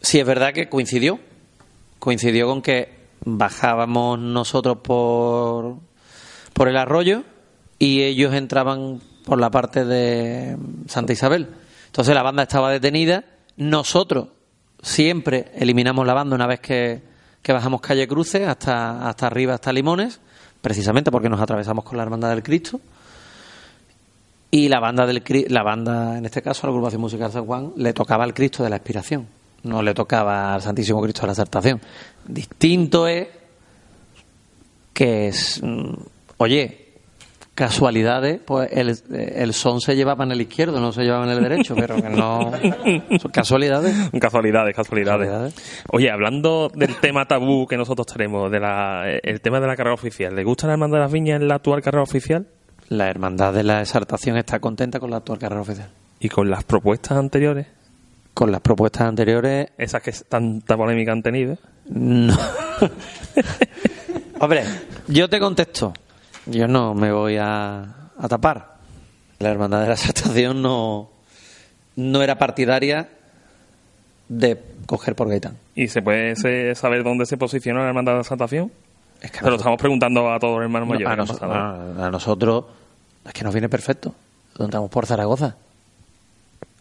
sí 0.02 0.20
es 0.20 0.26
verdad 0.26 0.54
que 0.54 0.68
coincidió. 0.70 1.20
Coincidió 2.00 2.48
con 2.48 2.62
que 2.62 2.90
bajábamos 3.26 4.18
nosotros 4.18 4.78
por, 4.82 5.76
por 6.54 6.70
el 6.70 6.78
arroyo 6.78 7.24
y 7.78 8.02
ellos 8.04 8.34
entraban 8.34 9.02
por 9.30 9.40
la 9.40 9.52
parte 9.52 9.86
de 9.86 10.58
Santa 10.88 11.14
Isabel. 11.14 11.48
Entonces 11.86 12.14
la 12.14 12.24
banda 12.24 12.44
estaba 12.44 12.72
detenida. 12.72 13.24
Nosotros 13.58 14.30
siempre 14.82 15.52
eliminamos 15.56 16.06
la 16.06 16.14
banda 16.14 16.36
una 16.36 16.48
vez 16.48 16.60
que, 16.60 17.02
que 17.42 17.54
bajamos 17.54 17.82
calle 17.82 18.08
Cruce 18.08 18.46
hasta, 18.46 19.08
hasta 19.08 19.28
arriba, 19.28 19.54
hasta 19.54 19.72
Limones, 19.72 20.20
precisamente 20.62 21.12
porque 21.12 21.30
nos 21.30 21.40
atravesamos 21.40 21.86
con 21.86 21.98
la 21.98 22.04
Hermandad 22.04 22.30
del 22.30 22.44
Cristo. 22.44 22.82
Y 24.52 24.68
la 24.68 24.80
banda, 24.80 25.06
del, 25.06 25.24
la 25.50 25.62
banda, 25.62 26.18
en 26.18 26.26
este 26.26 26.42
caso, 26.42 26.66
la 26.66 26.72
agrupación 26.72 27.02
musical 27.02 27.32
San 27.32 27.46
Juan, 27.46 27.72
le 27.76 27.94
tocaba 27.94 28.24
al 28.24 28.34
Cristo 28.34 28.64
de 28.64 28.72
la 28.72 28.78
Expiración, 28.78 29.28
no 29.64 29.84
le 29.84 29.94
tocaba 29.94 30.56
al 30.56 30.62
Santísimo 30.64 31.02
Cristo 31.04 31.22
de 31.22 31.28
la 31.28 31.34
Exaltación. 31.34 31.80
Distinto 32.28 33.08
es 33.08 33.28
que, 34.92 35.28
es, 35.28 35.62
mm, 35.62 35.94
oye, 36.38 36.79
casualidades, 37.60 38.40
pues 38.46 38.70
el, 38.72 38.96
el 39.12 39.54
son 39.54 39.82
se 39.82 39.94
llevaba 39.94 40.24
en 40.24 40.32
el 40.32 40.40
izquierdo, 40.40 40.80
no 40.80 40.94
se 40.94 41.04
llevaba 41.04 41.26
en 41.26 41.32
el 41.32 41.44
derecho, 41.44 41.76
pero 41.76 41.98
que 41.98 42.08
no. 42.10 42.54
Son 43.20 43.32
casualidades. 43.32 43.94
Casualidades, 44.18 44.74
casualidades. 44.74 45.28
Casualidades. 45.28 45.84
Oye, 45.92 46.10
hablando 46.10 46.72
del 46.74 46.96
tema 47.02 47.26
tabú 47.28 47.68
que 47.68 47.76
nosotros 47.76 48.08
tenemos, 48.08 48.50
de 48.50 48.62
la, 48.62 49.10
el 49.10 49.42
tema 49.42 49.60
de 49.60 49.68
la 49.68 49.76
carrera 49.76 49.94
oficial, 49.94 50.34
¿le 50.34 50.46
gusta 50.46 50.68
la 50.68 50.74
Hermandad 50.74 51.00
de 51.00 51.04
las 51.04 51.12
Viñas 51.12 51.42
en 51.42 51.50
la 51.50 51.56
actual 51.56 51.82
carrera 51.82 52.02
oficial? 52.02 52.48
La 52.88 53.10
Hermandad 53.10 53.54
de 53.54 53.64
la 53.64 53.82
Exaltación 53.82 54.38
está 54.38 54.62
contenta 54.62 55.02
con 55.02 55.10
la 55.12 55.18
actual 55.18 55.38
carrera 55.38 55.60
oficial. 55.60 55.90
¿Y 56.22 56.30
con 56.30 56.50
las 56.50 56.64
propuestas 56.64 57.18
anteriores? 57.18 57.68
Con 58.34 58.54
las 58.54 58.62
propuestas 58.62 59.02
anteriores, 59.02 59.68
Esas 59.78 60.02
que 60.02 60.14
tanta 60.30 60.78
polémica 60.78 61.12
han 61.12 61.24
tenido. 61.24 61.58
No. 61.90 62.38
Hombre, 64.40 64.64
yo 65.10 65.28
te 65.28 65.42
contesto. 65.42 65.92
Yo 66.46 66.68
no 66.68 66.94
me 66.96 67.12
voy 67.12 67.38
a, 67.38 67.82
a 68.18 68.28
tapar. 68.28 68.76
La 69.40 69.50
Hermandad 69.50 69.82
de 69.82 69.88
la 69.88 69.94
Exaltación 69.94 70.62
no, 70.62 71.10
no 71.96 72.22
era 72.22 72.38
partidaria 72.38 73.10
de 74.28 74.62
coger 74.86 75.16
por 75.16 75.30
Gaitán. 75.30 75.58
¿Y 75.76 75.88
se 75.88 76.02
puede 76.02 76.36
se- 76.36 76.76
saber 76.76 77.04
dónde 77.04 77.26
se 77.26 77.38
posiciona 77.38 77.82
la 77.82 77.88
Hermandad 77.90 78.14
de 78.14 78.18
la 78.18 78.22
Exaltación? 78.22 78.72
Es 79.22 79.32
que 79.32 79.38
lo 79.38 79.44
nosotros- 79.48 79.60
estamos 79.62 79.80
preguntando 79.80 80.32
a 80.32 80.40
todos 80.40 80.56
los 80.56 80.64
hermanos 80.64 80.88
no, 80.88 80.94
mayores. 80.96 81.42
a, 81.42 82.08
a 82.08 82.12
nosotros 82.12 82.66
es 83.26 83.34
que 83.34 83.44
nos 83.44 83.54
viene 83.54 83.70
perfecto. 83.70 84.14
Estamos 84.60 84.90
por 84.90 85.06
Zaragoza. 85.06 85.56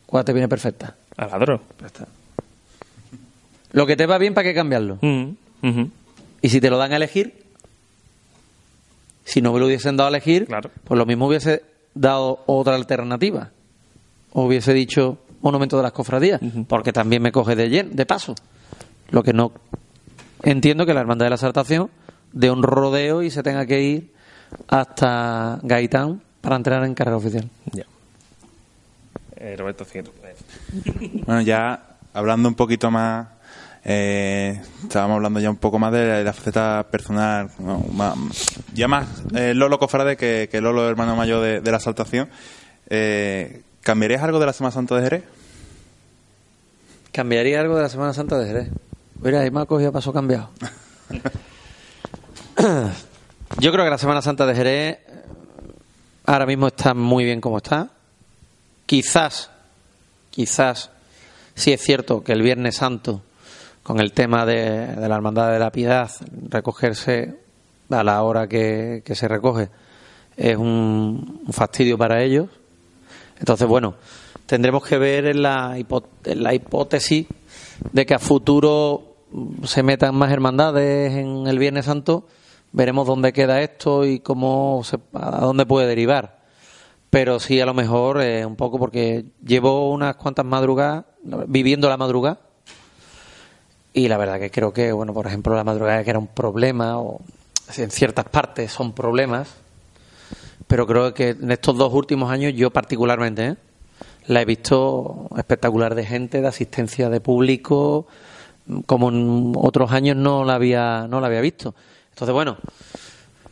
¿Cuál 0.06 0.24
te 0.24 0.32
viene 0.32 0.48
perfecta? 0.48 0.94
Al 1.16 1.30
ladro. 1.30 1.60
Lo 3.72 3.86
que 3.86 3.96
te 3.96 4.06
va 4.06 4.18
bien, 4.18 4.34
¿para 4.34 4.44
qué 4.48 4.54
cambiarlo? 4.54 4.98
Mm. 5.02 5.82
Y 6.40 6.48
si 6.48 6.60
te 6.60 6.70
lo 6.70 6.78
dan 6.78 6.92
a 6.92 6.96
elegir, 6.96 7.44
si 9.28 9.42
no 9.42 9.52
me 9.52 9.60
lo 9.60 9.66
hubiesen 9.66 9.96
dado 9.96 10.08
a 10.08 10.10
elegir, 10.10 10.46
Claro. 10.46 10.70
pues 10.84 10.96
lo 10.98 11.04
mismo 11.06 11.26
hubiese 11.26 11.62
dado 11.94 12.42
otra 12.46 12.74
alternativa. 12.74 13.50
O 14.32 14.44
hubiese 14.44 14.72
dicho 14.74 15.18
monumento 15.40 15.76
de 15.76 15.82
las 15.84 15.92
cofradías, 15.92 16.40
porque 16.68 16.92
también 16.92 17.22
me 17.22 17.30
coge 17.32 17.54
de, 17.56 17.68
llen- 17.70 17.90
de 17.90 18.06
paso. 18.06 18.34
Lo 19.10 19.22
que 19.22 19.32
no 19.32 19.52
entiendo 20.42 20.84
que 20.86 20.94
la 20.94 21.00
Hermandad 21.00 21.26
de 21.26 21.30
la 21.30 21.36
Exaltación 21.36 21.90
de 22.32 22.50
un 22.50 22.62
rodeo 22.62 23.22
y 23.22 23.30
se 23.30 23.42
tenga 23.42 23.64
que 23.66 23.80
ir 23.82 24.12
hasta 24.68 25.58
Gaitán 25.62 26.20
para 26.40 26.56
entrar 26.56 26.84
en 26.84 26.94
carrera 26.94 27.16
oficial. 27.16 27.48
Ya. 27.72 27.84
Eh, 29.36 29.56
Roberto, 29.56 29.84
sigue 29.84 30.02
tú. 30.04 30.10
Bueno, 31.26 31.40
ya 31.42 31.96
hablando 32.12 32.48
un 32.48 32.54
poquito 32.54 32.90
más, 32.90 33.28
eh, 33.90 34.60
estábamos 34.82 35.16
hablando 35.16 35.40
ya 35.40 35.48
un 35.48 35.56
poco 35.56 35.78
más 35.78 35.90
de 35.92 36.22
la 36.22 36.32
faceta 36.34 36.86
personal, 36.90 37.50
¿no? 37.58 37.78
Más- 37.92 38.16
ya 38.74 38.86
más 38.86 39.06
eh, 39.34 39.54
Lolo 39.54 39.78
Cofrade 39.78 40.18
que, 40.18 40.48
que 40.52 40.60
Lolo 40.60 40.86
hermano 40.88 41.16
mayor 41.16 41.42
de, 41.42 41.60
de 41.62 41.70
la 41.70 41.78
Exaltación. 41.78 42.28
Eh, 42.90 43.62
¿Cambiarías 43.80 44.22
algo 44.22 44.38
de 44.38 44.44
la 44.46 44.52
Semana 44.52 44.72
Santa 44.72 44.94
de 44.96 45.02
Jerez? 45.02 45.24
¿Cambiaría 47.12 47.60
algo 47.60 47.76
de 47.76 47.82
la 47.82 47.88
Semana 47.88 48.12
Santa 48.12 48.38
de 48.38 48.46
Jerez? 48.46 48.68
Mira, 49.22 49.40
ahí 49.40 49.50
me 49.50 49.62
ha 49.62 49.66
cogido 49.66 49.88
a 49.88 49.92
paso 49.92 50.12
cambiado. 50.12 50.50
Yo 53.58 53.72
creo 53.72 53.84
que 53.84 53.90
la 53.90 53.98
Semana 53.98 54.20
Santa 54.22 54.46
de 54.46 54.54
Jerez 54.54 54.98
eh, 54.98 55.00
ahora 56.26 56.46
mismo 56.46 56.66
está 56.68 56.92
muy 56.94 57.24
bien 57.24 57.40
como 57.40 57.56
está. 57.58 57.88
Quizás, 58.86 59.50
quizás, 60.30 60.90
sí 61.54 61.72
es 61.72 61.80
cierto 61.80 62.22
que 62.22 62.32
el 62.32 62.42
Viernes 62.42 62.76
Santo, 62.76 63.22
con 63.88 64.00
el 64.00 64.12
tema 64.12 64.44
de, 64.44 64.96
la 65.08 65.16
Hermandad 65.16 65.50
de 65.50 65.58
la 65.58 65.72
Piedad, 65.72 66.10
recogerse 66.50 67.38
a 67.88 68.04
la 68.04 68.22
hora 68.22 68.46
que, 68.46 69.02
se 69.14 69.26
recoge, 69.26 69.70
es 70.36 70.58
un, 70.58 71.40
fastidio 71.50 71.96
para 71.96 72.22
ellos. 72.22 72.50
Entonces, 73.38 73.66
bueno, 73.66 73.94
tendremos 74.44 74.84
que 74.84 74.98
ver 74.98 75.24
en 75.24 75.40
la, 75.40 75.78
en 75.78 76.42
la 76.42 76.52
hipótesis 76.52 77.28
de 77.90 78.04
que 78.04 78.12
a 78.12 78.18
futuro 78.18 79.14
se 79.64 79.82
metan 79.82 80.14
más 80.14 80.32
hermandades 80.32 81.14
en 81.14 81.46
el 81.46 81.58
Viernes 81.58 81.86
Santo, 81.86 82.26
veremos 82.72 83.06
dónde 83.06 83.32
queda 83.32 83.62
esto 83.62 84.04
y 84.04 84.20
cómo 84.20 84.82
se, 84.84 84.98
a 85.14 85.40
dónde 85.40 85.64
puede 85.64 85.86
derivar. 85.86 86.40
Pero 87.08 87.40
sí, 87.40 87.58
a 87.58 87.64
lo 87.64 87.72
mejor 87.72 88.20
eh, 88.20 88.44
un 88.44 88.56
poco 88.56 88.78
porque 88.78 89.24
llevo 89.42 89.90
unas 89.90 90.16
cuantas 90.16 90.44
madrugadas 90.44 91.06
viviendo 91.46 91.88
la 91.88 91.96
madrugada 91.96 92.47
y 93.98 94.08
la 94.08 94.16
verdad 94.16 94.38
que 94.38 94.50
creo 94.50 94.72
que, 94.72 94.92
bueno, 94.92 95.12
por 95.12 95.26
ejemplo, 95.26 95.54
la 95.54 95.64
madrugada 95.64 96.04
que 96.04 96.10
era 96.10 96.18
un 96.18 96.28
problema 96.28 96.98
o 96.98 97.20
en 97.76 97.90
ciertas 97.90 98.24
partes 98.26 98.72
son 98.72 98.92
problemas, 98.92 99.48
pero 100.66 100.86
creo 100.86 101.12
que 101.14 101.30
en 101.30 101.50
estos 101.50 101.76
dos 101.76 101.92
últimos 101.92 102.30
años 102.30 102.54
yo 102.54 102.70
particularmente 102.70 103.46
¿eh? 103.46 103.56
la 104.26 104.42
he 104.42 104.44
visto 104.44 105.28
espectacular 105.36 105.94
de 105.94 106.04
gente, 106.04 106.40
de 106.40 106.48
asistencia 106.48 107.08
de 107.08 107.20
público, 107.20 108.06
como 108.86 109.08
en 109.08 109.52
otros 109.56 109.90
años 109.92 110.16
no 110.16 110.44
la 110.44 110.54
había, 110.54 111.06
no 111.08 111.20
la 111.20 111.26
había 111.26 111.40
visto. 111.40 111.74
Entonces, 112.10 112.32
bueno, 112.32 112.58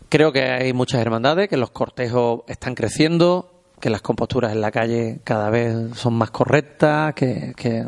creo 0.08 0.32
que 0.32 0.42
hay 0.42 0.72
muchas 0.72 1.00
hermandades, 1.00 1.48
que 1.48 1.56
los 1.56 1.70
cortejos 1.70 2.42
están 2.46 2.74
creciendo, 2.74 3.50
que 3.80 3.90
las 3.90 4.02
composturas 4.02 4.52
en 4.52 4.60
la 4.60 4.70
calle 4.70 5.20
cada 5.24 5.50
vez 5.50 5.74
son 5.94 6.14
más 6.14 6.30
correctas, 6.30 7.14
que, 7.14 7.54
que 7.56 7.84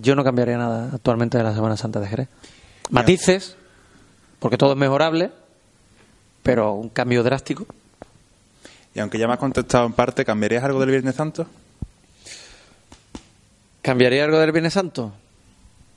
yo 0.00 0.14
no 0.14 0.24
cambiaría 0.24 0.56
nada 0.58 0.90
actualmente 0.94 1.38
de 1.38 1.44
la 1.44 1.54
Semana 1.54 1.76
Santa 1.76 2.00
de 2.00 2.08
Jerez. 2.08 2.28
Matices, 2.90 3.56
porque 4.38 4.56
todo 4.56 4.72
es 4.72 4.78
mejorable, 4.78 5.30
pero 6.42 6.72
un 6.72 6.88
cambio 6.88 7.22
drástico. 7.22 7.66
Y 8.94 9.00
aunque 9.00 9.18
ya 9.18 9.26
me 9.26 9.34
has 9.34 9.38
contestado 9.38 9.86
en 9.86 9.92
parte, 9.92 10.24
¿cambiarías 10.24 10.64
algo 10.64 10.80
del 10.80 10.90
Viernes 10.90 11.14
Santo? 11.14 11.46
¿Cambiaría 13.82 14.24
algo 14.24 14.38
del 14.38 14.52
Viernes 14.52 14.72
Santo? 14.72 15.12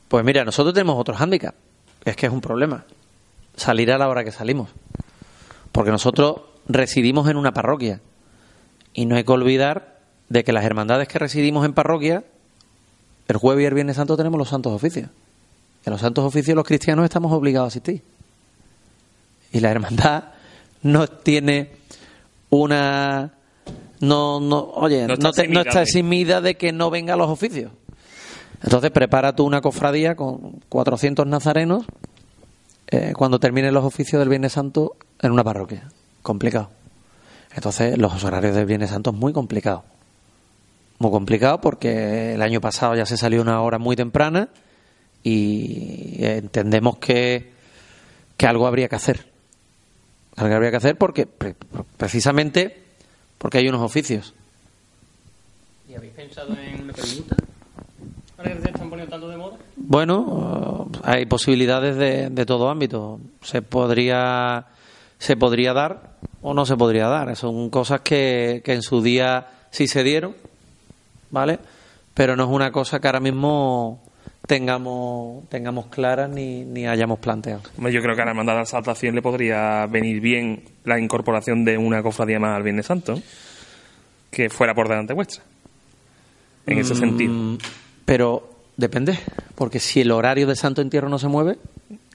Pues 0.08 0.26
mira, 0.26 0.44
nosotros 0.44 0.74
tenemos 0.74 0.98
otro 0.98 1.16
hándicap. 1.16 1.56
Es 2.04 2.16
que 2.16 2.26
es 2.26 2.32
un 2.32 2.42
problema. 2.42 2.84
Salir 3.56 3.92
a 3.92 3.98
la 3.98 4.10
hora 4.10 4.24
que 4.24 4.32
salimos. 4.32 4.70
Porque 5.72 5.92
nosotros 5.92 6.42
residimos 6.68 7.30
en 7.30 7.38
una 7.38 7.54
parroquia. 7.54 8.02
Y 8.94 9.06
no 9.06 9.16
hay 9.16 9.24
que 9.24 9.32
olvidar 9.32 10.00
de 10.30 10.44
que 10.44 10.54
las 10.54 10.66
hermandades 10.66 11.08
que 11.08 11.20
residimos 11.20 11.66
en 11.66 11.74
parroquia, 11.74 12.24
el 13.32 13.38
jueves 13.38 13.64
y 13.64 13.66
el 13.66 13.74
Viernes 13.74 13.96
Santo 13.96 14.16
tenemos 14.18 14.38
los 14.38 14.50
santos 14.50 14.72
oficios. 14.74 15.10
En 15.86 15.92
los 15.92 16.02
santos 16.02 16.24
oficios 16.24 16.56
los 16.56 16.66
cristianos 16.66 17.04
estamos 17.06 17.32
obligados 17.32 17.66
a 17.66 17.70
asistir. 17.70 18.04
Y 19.52 19.60
la 19.60 19.72
hermandad 19.72 20.26
no 20.84 21.08
tiene 21.08 21.72
una... 22.50 23.32
No, 24.00 24.40
no, 24.40 24.60
oye, 24.76 25.02
No 25.08 25.08
no, 25.10 25.14
está 25.14 25.24
no 25.24 25.30
eximida 25.30 25.62
está 25.62 25.80
de- 25.80 25.84
eximida 25.84 26.42
de 26.42 26.56
que 26.56 26.72
no 26.72 26.90
venga 26.90 27.14
a 27.14 27.18
los 27.18 27.30
oficios. 27.30 27.72
Entonces 28.64 28.92
prepara 28.92 29.36
tú 29.36 29.46
una 29.46 29.62
cofradía 29.62 30.16
con 30.16 30.60
400 30.70 31.26
nazarenos 31.28 31.86
eh, 32.88 33.14
cuando 33.16 33.40
terminen 33.40 33.74
los 33.74 33.84
oficios 33.86 34.20
del 34.20 34.30
Viernes 34.30 34.54
Santo 34.54 34.96
en 35.22 35.32
una 35.32 35.44
parroquia. 35.44 35.90
Complicado. 36.24 36.70
Entonces 37.56 37.98
los 37.98 38.24
horarios 38.24 38.56
del 38.56 38.66
Viernes 38.66 38.90
Santo 38.90 39.12
es 39.12 39.16
muy 39.16 39.34
complicado. 39.34 39.84
Muy 41.02 41.10
complicado 41.10 41.60
porque 41.62 42.36
el 42.36 42.44
año 42.44 42.62
pasado 42.62 42.96
ya 42.96 43.08
se 43.08 43.18
salió 43.18 43.42
una 43.42 43.60
hora 43.62 43.80
muy 43.80 43.96
temprana 43.96 44.50
y 45.24 46.18
entendemos 46.24 47.00
que, 47.00 47.50
que 48.38 48.46
algo 48.46 48.68
habría 48.68 48.88
que 48.88 48.98
hacer. 48.98 49.26
Algo 50.36 50.54
habría 50.54 50.70
que 50.70 50.78
hacer 50.78 50.98
porque 51.00 51.26
pre- 51.26 51.56
precisamente 51.98 52.84
porque 53.40 53.58
hay 53.58 53.68
unos 53.68 53.82
oficios. 53.82 54.36
¿Y 55.90 55.96
habéis 55.96 56.14
pensado 56.14 56.56
en 56.56 56.84
una 56.84 56.94
pregunta? 56.94 57.36
Ahora 58.38 58.54
que 58.54 58.62
se 58.62 58.70
están 58.70 58.90
poniendo 58.92 59.10
tanto 59.10 59.28
de 59.28 59.38
moda. 59.38 59.58
Bueno, 59.78 60.88
hay 61.02 61.26
posibilidades 61.26 61.96
de, 61.96 62.30
de 62.30 62.46
todo 62.46 62.70
ámbito. 62.70 63.20
Se 63.42 63.64
podría, 63.64 64.68
se 65.18 65.36
podría 65.36 65.74
dar 65.74 66.12
o 66.44 66.54
no 66.54 66.68
se 66.68 66.78
podría 66.78 67.08
dar. 67.08 67.36
Son 67.36 67.72
cosas 67.72 68.02
que, 68.02 68.62
que 68.64 68.74
en 68.74 68.84
su 68.84 69.02
día 69.02 69.48
sí 69.72 69.88
se 69.88 70.04
dieron, 70.04 70.36
¿vale? 71.32 71.60
Pero 72.14 72.36
no 72.36 72.44
es 72.44 72.50
una 72.50 72.72
cosa 72.72 73.00
que 73.00 73.08
ahora 73.08 73.20
mismo 73.20 74.02
tengamos, 74.46 75.48
tengamos 75.50 75.88
clara 75.88 76.28
ni, 76.28 76.66
ni 76.66 76.86
hayamos 76.88 77.20
planteado. 77.20 77.62
Yo 77.78 78.02
creo 78.02 78.16
que 78.16 78.22
a 78.22 78.26
la 78.26 78.32
Hermandad 78.32 78.54
de 78.54 78.58
la 78.58 78.64
Exaltación 78.64 79.16
le 79.16 79.22
podría 79.22 79.86
venir 79.88 80.20
bien 80.20 80.64
la 80.84 81.00
incorporación 81.00 81.64
de 81.64 81.78
una 81.78 82.04
cofradía 82.04 82.40
más 82.40 82.56
al 82.56 82.64
Viernes 82.64 82.86
Santo, 82.86 83.20
que 84.30 84.50
fuera 84.50 84.74
por 84.74 84.88
delante 84.88 85.14
vuestra. 85.14 85.44
En 86.66 86.78
ese 86.78 86.96
sentido. 86.96 87.34
Mm, 87.34 87.58
Pero 88.06 88.50
depende, 88.78 89.18
porque 89.56 89.80
si 89.80 90.02
el 90.02 90.12
horario 90.12 90.48
de 90.48 90.56
Santo 90.56 90.82
Entierro 90.82 91.10
no 91.10 91.18
se 91.18 91.28
mueve, 91.28 91.58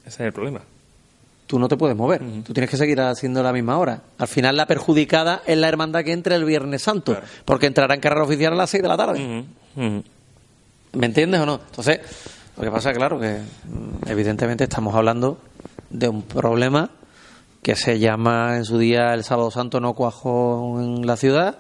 Ese 0.05 0.09
es 0.09 0.21
el 0.21 0.33
problema. 0.33 0.61
Tú 1.47 1.59
no 1.59 1.69
te 1.69 1.77
puedes 1.77 1.97
mover. 1.97 2.23
Tú 2.45 2.53
tienes 2.53 2.71
que 2.71 2.77
seguir 2.77 3.01
haciendo 3.01 3.43
la 3.43 3.53
misma 3.53 3.79
hora. 3.79 4.03
Al 4.19 4.29
final 4.29 4.57
la 4.57 4.67
perjudicada 4.67 5.43
es 5.47 5.57
la 5.57 5.69
hermandad 5.69 6.05
que 6.05 6.13
entre 6.13 6.35
el 6.35 6.45
Viernes 6.45 6.83
Santo, 6.83 7.17
porque 7.45 7.67
entrará 7.67 7.95
en 7.95 8.01
carrera 8.01 8.25
oficial 8.25 8.53
a 8.53 8.57
las 8.57 8.71
6 8.71 8.83
de 8.83 8.89
la 8.89 8.97
tarde. 8.97 9.45
¿Me 9.75 11.07
entiendes 11.07 11.41
o 11.41 11.47
no? 11.47 11.61
Entonces, 11.67 12.01
lo 12.57 12.63
que 12.63 12.71
pasa 12.71 12.91
es 12.91 12.97
claro 12.97 13.21
que 13.21 13.39
mm, 13.39 14.09
evidentemente 14.09 14.65
estamos 14.65 14.95
hablando 14.95 15.39
de 15.91 16.09
un 16.09 16.23
problema 16.23 16.91
que 17.63 17.77
se 17.77 17.99
llama 17.99 18.57
en 18.57 18.65
su 18.65 18.79
día 18.79 19.13
el 19.13 19.25
sábado 19.25 19.51
santo 19.51 19.81
no 19.81 19.95
cuajó 19.95 20.81
en 20.81 21.07
la 21.07 21.17
ciudad, 21.17 21.59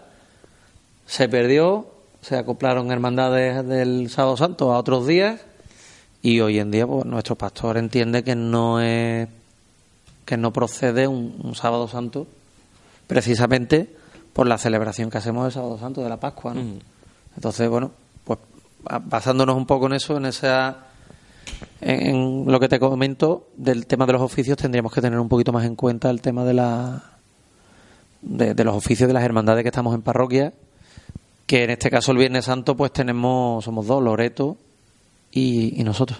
se 1.05 1.29
perdió, 1.29 1.89
se 2.23 2.37
acoplaron 2.37 2.91
hermandades 2.91 3.67
del 3.67 4.09
sábado 4.09 4.37
santo 4.37 4.73
a 4.73 4.79
otros 4.79 5.07
días 5.07 5.41
y 6.23 6.41
hoy 6.41 6.59
en 6.59 6.71
día 6.71 6.87
pues 6.87 7.05
nuestro 7.05 7.37
pastor 7.37 7.77
entiende 7.77 8.23
que 8.25 8.35
no 8.35 8.81
es 8.81 9.29
que 10.27 10.37
no 10.37 10.53
procede 10.53 11.07
un, 11.09 11.41
un 11.43 11.55
sábado 11.55 11.89
santo 11.89 12.27
precisamente 13.07 13.95
por 14.35 14.47
la 14.47 14.59
celebración 14.59 15.09
que 15.09 15.17
hacemos 15.17 15.45
del 15.45 15.53
sábado 15.53 15.79
santo 15.79 16.03
de 16.03 16.11
la 16.11 16.21
Pascua, 16.21 16.53
¿no? 16.53 16.63
Entonces, 17.35 17.71
bueno, 17.71 17.93
pues 18.25 18.39
basándonos 19.05 19.57
un 19.57 19.65
poco 19.65 19.87
en 19.87 19.95
eso, 19.95 20.17
en 20.19 20.27
esa 20.27 20.89
en, 21.81 22.07
en 22.07 22.45
lo 22.53 22.61
que 22.61 22.69
te 22.69 22.79
comento 22.79 23.49
del 23.57 23.87
tema 23.87 24.05
de 24.05 24.13
los 24.13 24.23
oficios, 24.23 24.59
tendríamos 24.59 24.93
que 24.93 25.01
tener 25.01 25.19
un 25.19 25.29
poquito 25.29 25.53
más 25.53 25.65
en 25.65 25.77
cuenta 25.77 26.11
el 26.11 26.21
tema 26.21 26.45
de 26.45 26.55
la 26.55 27.03
de, 28.21 28.55
de 28.55 28.65
los 28.65 28.75
oficios 28.75 29.07
de 29.07 29.15
las 29.15 29.23
hermandades 29.23 29.63
que 29.63 29.69
estamos 29.69 29.95
en 29.95 30.03
parroquia, 30.03 30.53
que 31.47 31.65
en 31.65 31.71
este 31.71 31.91
caso 31.91 32.13
el 32.13 32.19
Viernes 32.19 32.47
Santo 32.47 32.77
pues 32.77 32.93
tenemos 32.93 33.65
somos 33.65 33.87
dos, 33.87 34.03
Loreto 34.03 34.57
y, 35.31 35.81
y 35.81 35.85
nosotros. 35.85 36.19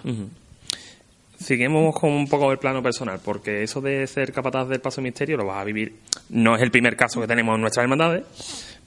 Seguimos 1.39 1.97
con 1.99 2.11
un 2.11 2.27
poco 2.27 2.51
el 2.51 2.57
plano 2.57 2.81
personal, 2.81 3.19
porque 3.23 3.63
eso 3.63 3.79
de 3.79 4.05
ser 4.07 4.31
capataz 4.33 4.67
del 4.69 4.81
paso 4.81 5.01
misterio 5.01 5.37
lo 5.37 5.45
vas 5.45 5.57
a 5.61 5.63
vivir. 5.63 5.95
No 6.29 6.55
es 6.55 6.61
el 6.61 6.71
primer 6.71 6.95
caso 6.95 7.21
que 7.21 7.27
tenemos 7.27 7.55
en 7.55 7.61
nuestras 7.61 7.83
hermandades, 7.83 8.23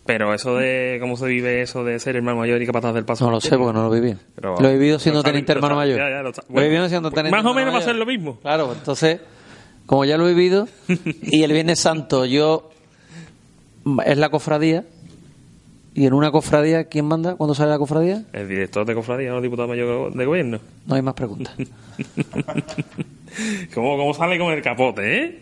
pero 0.05 0.35
eso 0.35 0.57
de 0.57 0.99
cómo 1.01 1.17
se 1.17 1.27
vive 1.27 1.63
eso 1.63 1.85
de 1.85 1.99
ser 2.01 2.17
hermano 2.17 2.39
mayor 2.39 2.61
y 2.61 2.67
capataz 2.67 2.93
del 2.95 3.05
paso 3.05 3.25
No 3.27 3.31
lo 3.31 3.41
sé 3.41 3.57
porque 3.57 3.73
no 3.73 3.85
lo 3.85 3.91
viví. 3.91 4.17
Pero- 4.35 4.57
lo 4.61 4.69
he 4.69 4.73
vivido 4.75 4.99
siendo 4.99 5.23
teniente 5.23 5.53
hermano 5.53 5.77
mayor. 5.77 5.99
ya, 5.99 6.11
ya, 6.11 6.23
lo 6.23 6.61
he 6.61 6.65
vivido 6.65 6.89
siendo 6.89 7.11
pues 7.11 7.23
teniente 7.23 7.37
más 7.43 7.51
o 7.51 7.55
menos 7.55 7.73
va 7.73 7.79
a 7.79 7.83
ser 7.83 7.95
lo 7.95 8.07
mismo. 8.07 8.39
Claro, 8.41 8.73
entonces, 8.73 9.21
como 9.87 10.05
ya 10.05 10.19
lo 10.19 10.29
he 10.29 10.35
vivido, 10.35 10.67
y 11.23 11.45
el 11.45 11.53
Viernes 11.53 11.79
Santo 11.79 12.25
yo 12.27 12.71
es 14.05 14.19
la 14.19 14.29
cofradía, 14.29 14.85
y 15.95 16.07
en 16.07 16.13
una 16.13 16.31
cofradía, 16.31 16.85
¿quién 16.85 17.07
manda 17.07 17.35
cuando 17.37 17.55
sale 17.55 17.71
la 17.71 17.79
cofradía? 17.79 18.25
El 18.33 18.49
director 18.49 18.87
de 18.87 18.95
cofradía 18.95 19.33
o 19.35 19.39
el 19.39 19.43
diputado 19.43 19.69
mayor 19.69 20.13
de 20.15 20.25
gobierno. 20.25 20.61
No 20.87 20.95
hay 20.95 21.03
más 21.03 21.15
preguntas. 21.15 21.55
¿Cómo, 23.75 23.97
¿Cómo 23.97 24.15
sale 24.15 24.39
con 24.39 24.53
el 24.53 24.63
capote, 24.63 25.25
eh? 25.25 25.39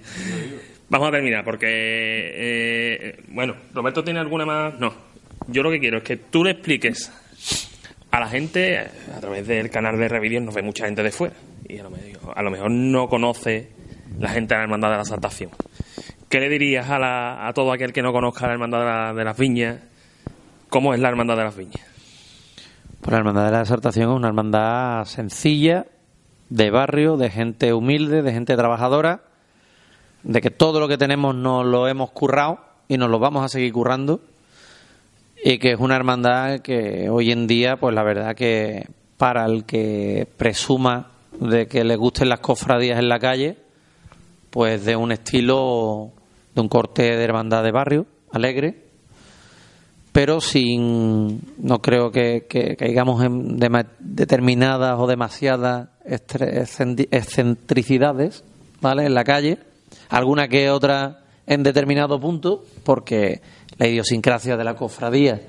Vamos 0.91 1.09
a 1.09 1.13
terminar, 1.13 1.45
porque. 1.45 1.67
eh, 1.69 3.21
bueno, 3.29 3.55
¿Roberto 3.75 4.03
tiene 4.05 4.21
alguna 4.21 4.47
más? 4.47 4.79
No. 4.79 4.93
Yo 5.49 5.63
lo 5.63 5.71
que 5.71 5.81
quiero 5.81 5.99
es 5.99 6.05
que 6.05 6.17
tú 6.17 6.45
le 6.45 6.53
expliques 6.53 7.11
a 8.11 8.21
la 8.21 8.29
gente, 8.29 8.79
a 8.79 9.21
través 9.21 9.47
del 9.47 9.71
canal 9.71 9.99
de 9.99 10.09
Revidios 10.09 10.43
nos 10.43 10.55
ve 10.55 10.63
mucha 10.63 10.87
gente 10.87 11.03
de 11.03 11.11
fuera, 11.11 11.35
y 11.69 11.79
a 11.79 11.83
lo 11.85 11.91
mejor, 11.91 12.33
a 12.35 12.43
lo 12.43 12.51
mejor 12.51 12.71
no 12.71 13.09
conoce 13.09 13.69
la 14.19 14.29
gente 14.31 14.55
de 14.55 14.59
la 14.59 14.65
Hermandad 14.65 14.91
de 14.91 14.97
la 14.99 15.05
Saltación. 15.05 15.51
¿Qué 16.29 16.41
le 16.41 16.49
dirías 16.51 16.89
a, 16.91 16.99
la- 16.99 17.47
a 17.49 17.53
todo 17.55 17.73
aquel 17.73 17.93
que 17.93 18.03
no 18.03 18.13
conozca 18.13 18.47
la 18.47 18.53
Hermandad 18.55 18.81
de, 18.81 18.85
la- 18.87 19.15
de 19.15 19.25
las 19.25 19.39
Viñas? 19.39 19.77
¿Cómo 20.71 20.93
es 20.93 21.01
la 21.01 21.09
Hermandad 21.09 21.37
de 21.37 21.45
las 21.45 21.57
Viñas? 21.57 21.81
Pues 23.01 23.11
la 23.11 23.19
Hermandad 23.19 23.47
de 23.47 23.53
la 23.53 23.61
Exaltación 23.63 24.11
es 24.11 24.17
una 24.17 24.29
hermandad 24.29 25.07
sencilla, 25.07 25.87
de 26.51 26.71
barrio, 26.71 27.17
de 27.17 27.31
gente 27.31 27.73
humilde, 27.73 28.21
de 28.21 28.33
gente 28.33 28.55
trabajadora, 28.55 29.23
de 30.25 30.41
que 30.43 30.51
todo 30.51 30.79
lo 30.79 30.89
que 30.89 30.99
tenemos 30.99 31.35
nos 31.35 31.65
lo 31.65 31.89
hemos 31.89 32.11
currado 32.11 32.61
y 32.87 32.99
nos 32.99 33.09
lo 33.09 33.19
vamos 33.19 33.45
a 33.45 33.49
seguir 33.49 33.73
currando, 33.73 34.21
y 35.43 35.59
que 35.59 35.73
es 35.73 35.81
una 35.81 35.97
hermandad 35.97 36.61
que 36.61 37.09
hoy 37.09 37.33
en 37.33 37.47
día, 37.47 37.79
pues 37.79 37.95
la 37.95 38.03
verdad 38.03 38.35
que 38.35 38.89
para 39.17 39.47
el 39.47 39.65
que 39.65 40.29
presuma 40.37 41.13
de 41.41 41.67
que 41.67 41.83
le 41.83 41.97
gusten 41.97 42.29
las 42.29 42.41
cofradías 42.41 42.99
en 42.99 43.09
la 43.09 43.19
calle, 43.19 43.57
pues 44.51 44.85
de 44.85 44.97
un 44.97 45.13
estilo, 45.13 46.11
de 46.55 46.61
un 46.61 46.69
corte 46.69 47.17
de 47.17 47.25
hermandad 47.25 47.63
de 47.63 47.71
barrio, 47.71 48.07
alegre, 48.33 48.88
pero 50.13 50.41
sin 50.41 51.43
no 51.59 51.81
creo 51.81 52.11
que, 52.11 52.47
caigamos 52.79 53.25
en 53.25 53.59
determinadas 53.99 54.99
o 54.99 55.07
demasiadas 55.07 55.89
excentricidades 56.05 58.45
vale 58.81 59.07
en 59.07 59.15
la 59.15 59.25
calle 59.25 59.59
alguna 60.09 60.49
que 60.49 60.71
otra 60.71 61.21
en 61.47 61.63
determinado 61.63 62.19
punto 62.21 62.65
porque 62.85 63.41
la 63.77 63.87
idiosincrasia 63.87 64.57
de 64.57 64.65
la 64.65 64.75
cofradía 64.75 65.43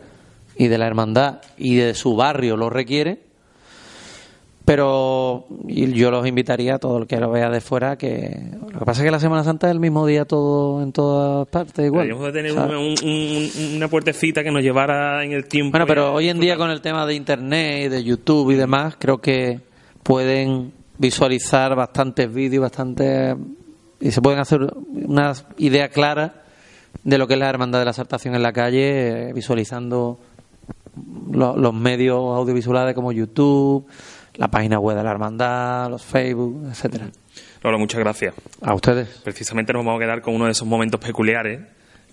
y 0.55 0.67
de 0.67 0.77
la 0.77 0.87
hermandad 0.87 1.41
y 1.57 1.75
de 1.75 1.93
su 1.93 2.15
barrio 2.15 2.57
lo 2.57 2.69
requiere 2.69 3.28
pero 4.73 5.45
y 5.67 5.91
yo 5.93 6.11
los 6.11 6.27
invitaría 6.27 6.75
a 6.75 6.77
todo 6.77 6.99
el 6.99 7.07
que 7.07 7.19
lo 7.19 7.31
vea 7.31 7.49
de 7.49 7.59
fuera 7.59 7.97
que 7.97 8.39
lo 8.71 8.77
que 8.79 8.85
pasa 8.85 9.01
es 9.01 9.05
que 9.05 9.09
la 9.09 9.19
Semana 9.19 9.43
Santa 9.43 9.65
es 9.65 9.71
el 9.71 9.79
mismo 9.79 10.05
día 10.05 10.25
todo 10.25 10.83
en 10.83 10.91
todas 10.91 11.47
partes 11.47 11.87
igual 11.87 12.07
Deberíamos 12.07 12.31
de 12.31 12.39
tener 12.39 12.51
una, 12.53 12.77
un- 12.77 12.95
un- 13.03 13.75
una 13.77 13.87
puertecita 13.87 14.43
que 14.43 14.51
nos 14.51 14.61
llevara 14.61 15.23
en 15.25 15.31
el 15.31 15.45
tiempo. 15.47 15.71
Bueno, 15.71 15.87
pero 15.87 16.13
hoy 16.13 16.29
en 16.29 16.39
día 16.39 16.55
con 16.55 16.69
el 16.69 16.81
tema 16.81 17.07
de 17.07 17.15
Internet 17.15 17.85
y 17.85 17.87
de 17.89 18.03
YouTube 18.03 18.51
y 18.51 18.55
demás, 18.57 18.95
creo 18.99 19.17
que 19.17 19.59
pueden 20.03 20.71
visualizar 20.99 21.75
bastantes 21.75 22.31
vídeos, 22.31 22.61
bastantes... 22.61 23.35
y 23.99 24.11
se 24.11 24.21
pueden 24.21 24.39
hacer 24.39 24.61
una 24.93 25.33
idea 25.57 25.89
clara 25.89 26.43
de 27.03 27.17
lo 27.17 27.27
que 27.27 27.33
es 27.33 27.39
la 27.39 27.49
hermandad 27.49 27.79
de 27.79 27.85
la 27.85 27.91
exaltación 27.91 28.35
en 28.35 28.43
la 28.43 28.53
calle, 28.53 29.29
eh, 29.29 29.33
visualizando 29.33 30.19
lo- 31.31 31.57
los 31.57 31.73
medios 31.73 32.19
audiovisuales 32.19 32.93
como 32.93 33.11
YouTube, 33.11 33.85
la 34.39 34.47
página 34.47 34.79
web 34.79 34.95
de 34.95 35.03
la 35.03 35.11
hermandad, 35.11 35.89
los 35.89 36.03
Facebook, 36.03 36.65
etcétera. 36.69 37.09
Lola, 37.61 37.77
muchas 37.77 37.99
gracias. 37.99 38.33
A 38.61 38.73
ustedes. 38.73 39.19
Precisamente 39.21 39.73
nos 39.73 39.83
vamos 39.85 39.99
a 40.01 40.05
quedar 40.05 40.21
con 40.21 40.33
uno 40.33 40.45
de 40.45 40.51
esos 40.51 40.65
momentos 40.65 41.01
peculiares 41.01 41.59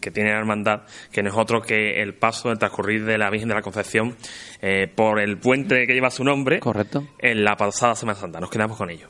que 0.01 0.11
tiene 0.11 0.33
la 0.33 0.39
hermandad, 0.39 0.83
que 1.13 1.23
no 1.23 1.31
es 1.31 1.37
otro 1.37 1.63
que 1.63 2.03
el 2.03 2.15
paso, 2.15 2.51
el 2.51 2.59
transcurrir 2.59 3.05
de 3.05 3.17
la 3.17 3.31
Virgen 3.31 3.49
de 3.49 3.55
la 3.55 3.63
Concepción 3.63 4.17
eh, 4.61 4.93
por 4.93 5.21
el 5.21 5.39
puente 5.39 5.87
que 5.87 5.95
lleva 5.95 6.11
su 6.11 6.25
nombre 6.25 6.59
Correcto. 6.59 7.07
en 7.21 7.45
la 7.45 7.57
pasada 7.57 7.95
Semana 7.95 8.19
Santa. 8.19 8.41
Nos 8.41 8.51
quedamos 8.51 8.77
con 8.77 8.91
ello. 8.91 9.09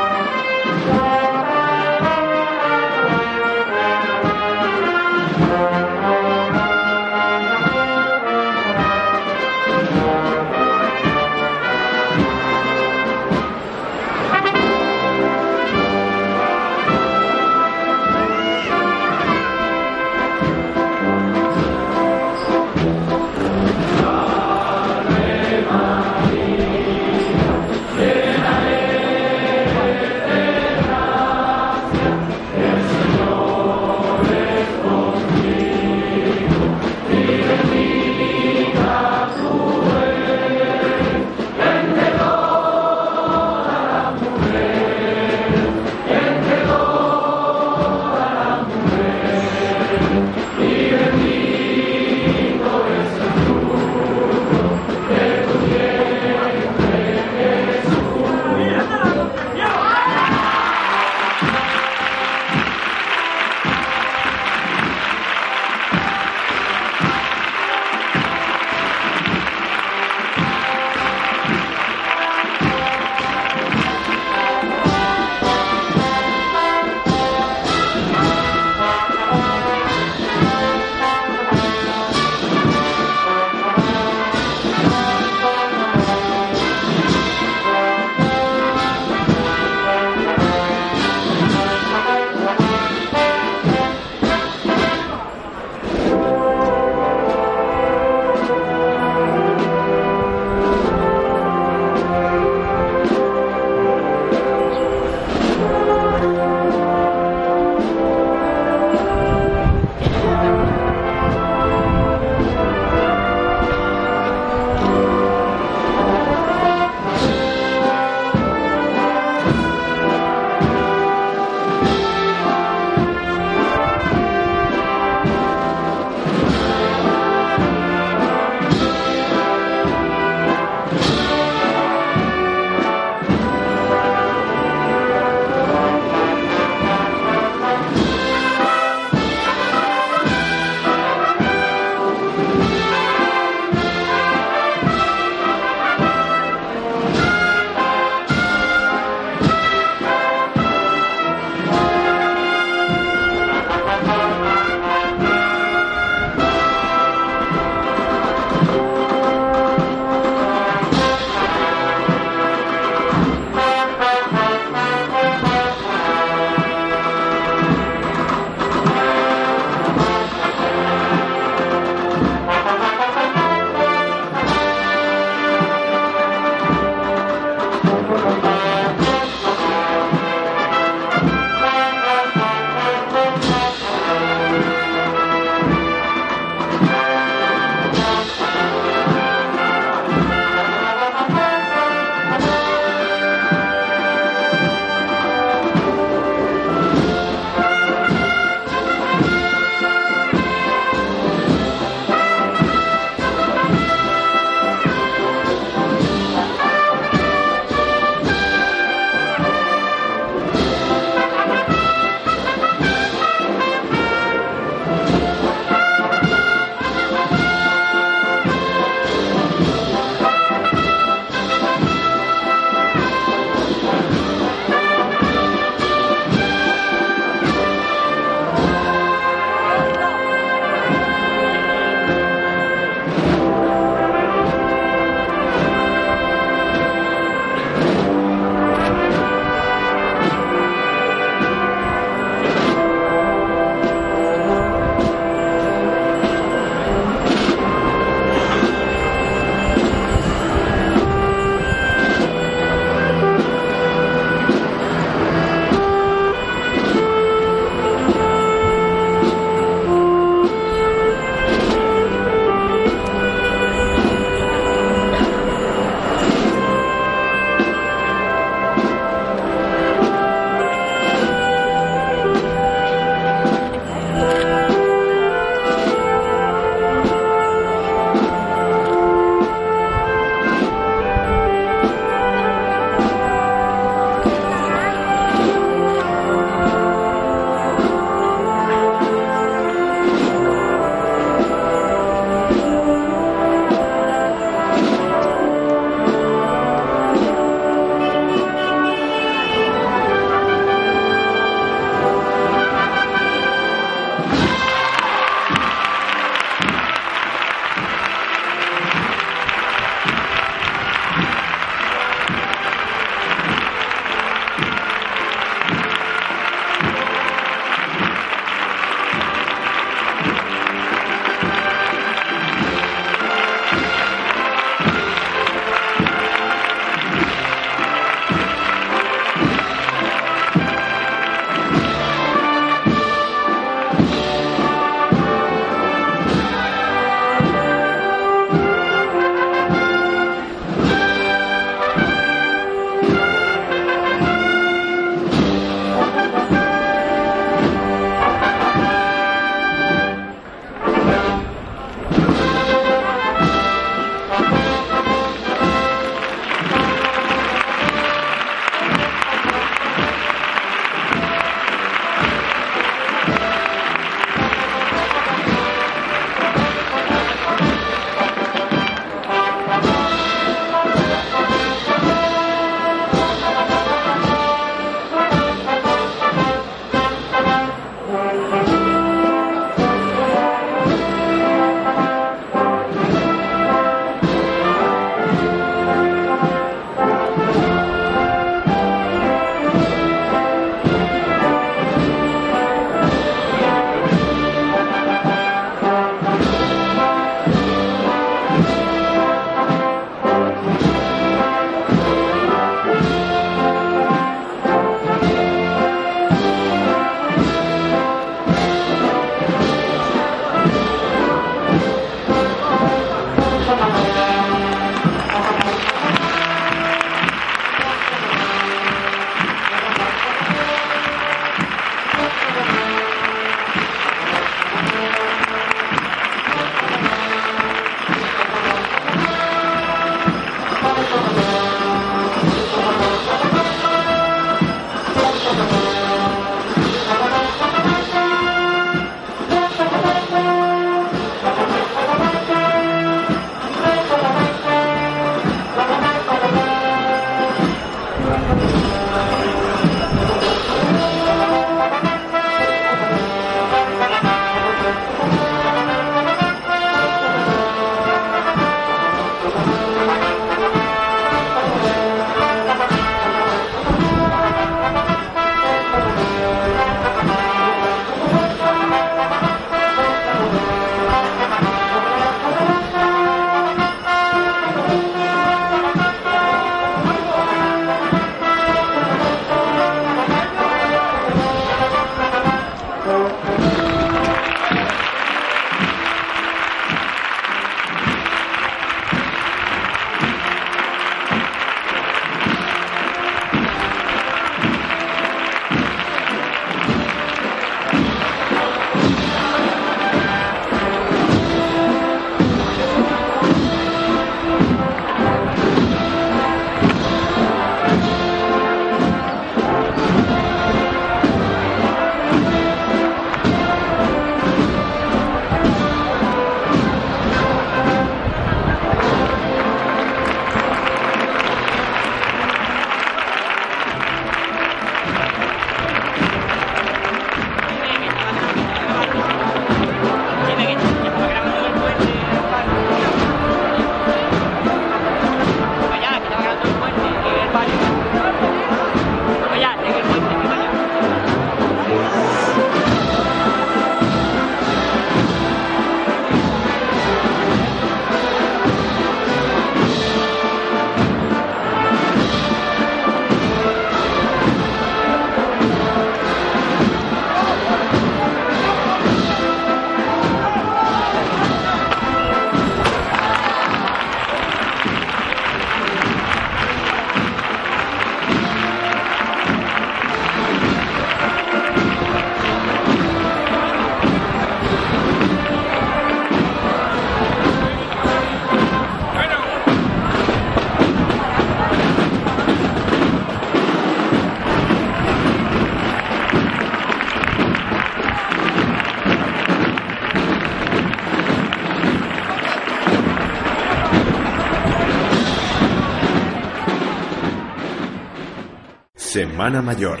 Mayor. 599.38 600.00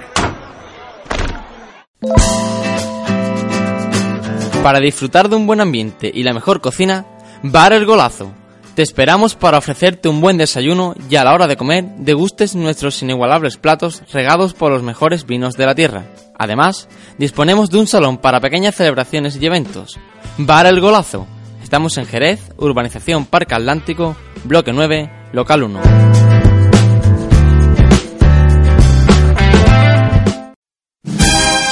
Para 4.64 4.80
disfrutar 4.80 5.28
de 5.28 5.36
un 5.36 5.46
buen 5.46 5.60
ambiente 5.60 6.10
y 6.12 6.24
la 6.24 6.34
mejor 6.34 6.60
cocina, 6.60 7.06
Bar 7.44 7.72
El 7.72 7.86
Golazo. 7.86 8.32
Te 8.74 8.82
esperamos 8.82 9.36
para 9.36 9.58
ofrecerte 9.58 10.08
un 10.08 10.20
buen 10.20 10.38
desayuno 10.38 10.94
y 11.08 11.14
a 11.14 11.24
la 11.24 11.34
hora 11.34 11.46
de 11.46 11.56
comer 11.56 11.84
degustes 11.98 12.56
nuestros 12.56 13.00
inigualables 13.00 13.58
platos 13.58 14.02
regados 14.12 14.54
por 14.54 14.72
los 14.72 14.82
mejores 14.82 15.24
vinos 15.24 15.54
de 15.54 15.66
la 15.66 15.76
tierra. 15.76 16.06
Además, 16.36 16.88
disponemos 17.16 17.70
de 17.70 17.78
un 17.78 17.86
salón 17.86 18.18
para 18.18 18.40
pequeñas 18.40 18.74
celebraciones 18.74 19.36
y 19.40 19.46
eventos. 19.46 20.00
Bar 20.36 20.66
El 20.66 20.80
Golazo. 20.80 21.28
Estamos 21.62 21.96
en 21.96 22.06
Jerez, 22.06 22.40
Urbanización 22.56 23.24
Parque 23.24 23.54
Atlántico, 23.54 24.16
Bloque 24.44 24.72
9, 24.72 25.10
Local 25.32 25.62
1. 25.62 26.27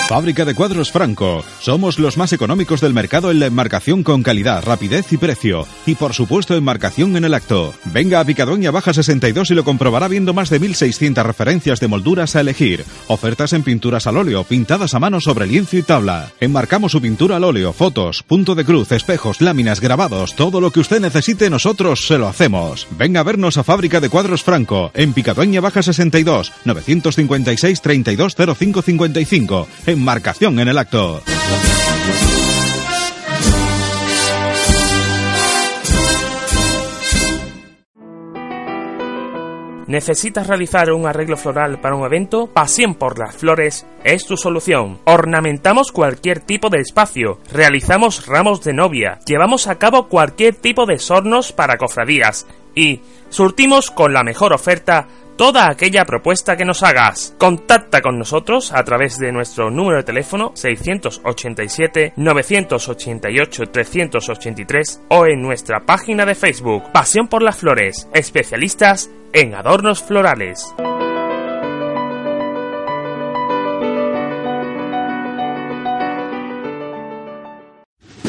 Fábrica 0.09 0.45
de 0.45 0.55
cuadros 0.55 0.93
Franco. 0.93 1.45
Somos 1.61 1.99
los 1.99 2.17
más 2.17 2.33
económicos 2.33 2.81
del 2.81 2.95
mercado 2.95 3.33
en 3.33 3.41
la 3.41 3.47
enmarcación 3.47 4.05
con 4.05 4.23
calidad, 4.23 4.63
rapidez 4.65 5.13
y 5.13 5.17
precio. 5.17 5.67
Y 5.85 5.97
por 5.97 6.15
supuesto 6.15 6.55
enmarcación 6.55 7.17
en 7.17 7.25
el 7.25 7.35
acto. 7.35 7.75
Venga 7.87 8.21
a 8.21 8.25
Picadoña 8.25 8.71
Baja 8.71 8.93
62 8.93 9.51
y 9.51 9.55
lo 9.55 9.65
comprobará 9.65 10.07
viendo 10.07 10.33
más 10.33 10.49
de 10.49 10.61
1.600 10.61 11.25
referencias 11.25 11.81
de 11.81 11.89
molduras 11.89 12.37
a 12.37 12.41
elegir. 12.41 12.85
Ofertas 13.09 13.53
en 13.53 13.65
pinturas 13.65 14.07
al 14.07 14.17
óleo, 14.17 14.45
pintadas 14.45 14.95
a 14.95 15.01
mano 15.01 15.21
sobre 15.21 15.49
lienzo 15.49 15.77
y 15.77 15.83
tabla. 15.83 16.31
Enmarcamos 16.39 16.93
su 16.93 17.03
pintura 17.03 17.37
al 17.37 17.45
óleo, 17.45 17.73
fotos, 17.73 18.23
punto 18.23 18.55
de 18.55 18.65
cruz, 18.65 18.93
espejos, 18.93 19.41
láminas, 19.41 19.81
grabados. 19.81 20.37
Todo 20.37 20.61
lo 20.61 20.71
que 20.71 20.81
usted 20.81 21.01
necesite 21.01 21.51
nosotros 21.51 22.07
se 22.07 22.17
lo 22.17 22.29
hacemos. 22.29 22.87
Venga 22.93 23.21
a 23.21 23.25
vernos 23.25 23.59
a 23.59 23.65
Fábrica 23.65 23.99
de 23.99 24.09
cuadros 24.09 24.45
Franco. 24.45 24.93
En 24.95 25.13
Picadoña 25.13 25.61
Baja 25.61 25.83
62, 25.83 26.53
956 26.65 27.83
320555. 27.83 29.67
Enmarcación 29.97 30.61
en 30.61 30.69
el 30.69 30.77
acto. 30.77 31.23
¿Necesitas 39.87 40.49
realizar 40.49 40.93
un 40.93 41.07
arreglo 41.07 41.39
floral 41.39 41.81
para 41.81 41.95
un 41.95 42.05
evento? 42.05 42.49
Pasión 42.49 42.97
por 42.97 43.19
las 43.19 43.37
flores 43.37 43.87
es 44.05 44.27
tu 44.27 44.37
solución. 44.37 44.99
Ornamentamos 45.05 45.93
cualquier 45.93 46.41
tipo 46.41 46.69
de 46.69 46.81
espacio, 46.81 47.39
realizamos 47.51 48.27
ramos 48.27 48.63
de 48.65 48.75
novia, 48.75 49.21
llevamos 49.25 49.67
a 49.67 49.79
cabo 49.79 50.09
cualquier 50.09 50.57
tipo 50.57 50.85
de 50.85 50.99
sornos 50.99 51.53
para 51.53 51.79
cofradías 51.79 52.47
y 52.75 53.01
surtimos 53.31 53.91
con 53.91 54.13
la 54.13 54.23
mejor 54.23 54.53
oferta 54.53 55.09
toda 55.37 55.71
aquella 55.71 56.05
propuesta 56.05 56.57
que 56.57 56.65
nos 56.65 56.83
hagas. 56.83 57.35
Contacta 57.39 58.01
con 58.01 58.19
nosotros 58.19 58.73
a 58.73 58.83
través 58.85 59.19
de 59.19 59.33
nuestro 59.33 59.71
número 59.71 59.99
de 59.99 60.05
teléfono 60.05 60.53
687 60.55 62.15
988 62.17 63.67
383 63.71 65.03
o 65.09 65.27
en 65.27 65.43
nuestra 65.43 65.81
página 65.81 66.27
de 66.27 66.35
Facebook 66.35 66.91
Pasión 66.93 67.29
por 67.29 67.43
las 67.43 67.57
Flores, 67.57 68.09
especialistas 68.13 69.11
en 69.33 69.55
adornos 69.55 70.03
florales. 70.03 70.75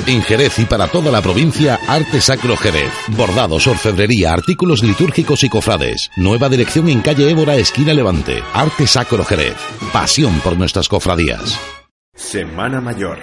En 0.07 0.21
Jerez 0.21 0.57
y 0.59 0.63
para 0.63 0.87
toda 0.87 1.11
la 1.11 1.21
provincia, 1.21 1.77
Arte 1.85 2.21
Sacro 2.21 2.55
Jerez. 2.55 2.93
Bordados, 3.09 3.67
orfebrería, 3.67 4.31
artículos 4.31 4.81
litúrgicos 4.81 5.43
y 5.43 5.49
cofrades. 5.49 6.09
Nueva 6.15 6.47
dirección 6.47 6.87
en 6.87 7.01
calle 7.01 7.29
Évora, 7.29 7.57
esquina 7.57 7.93
Levante. 7.93 8.41
Arte 8.53 8.87
Sacro 8.87 9.25
Jerez. 9.25 9.57
Pasión 9.91 10.39
por 10.39 10.57
nuestras 10.57 10.87
cofradías. 10.87 11.59
Semana 12.15 12.79
Mayor. 12.79 13.19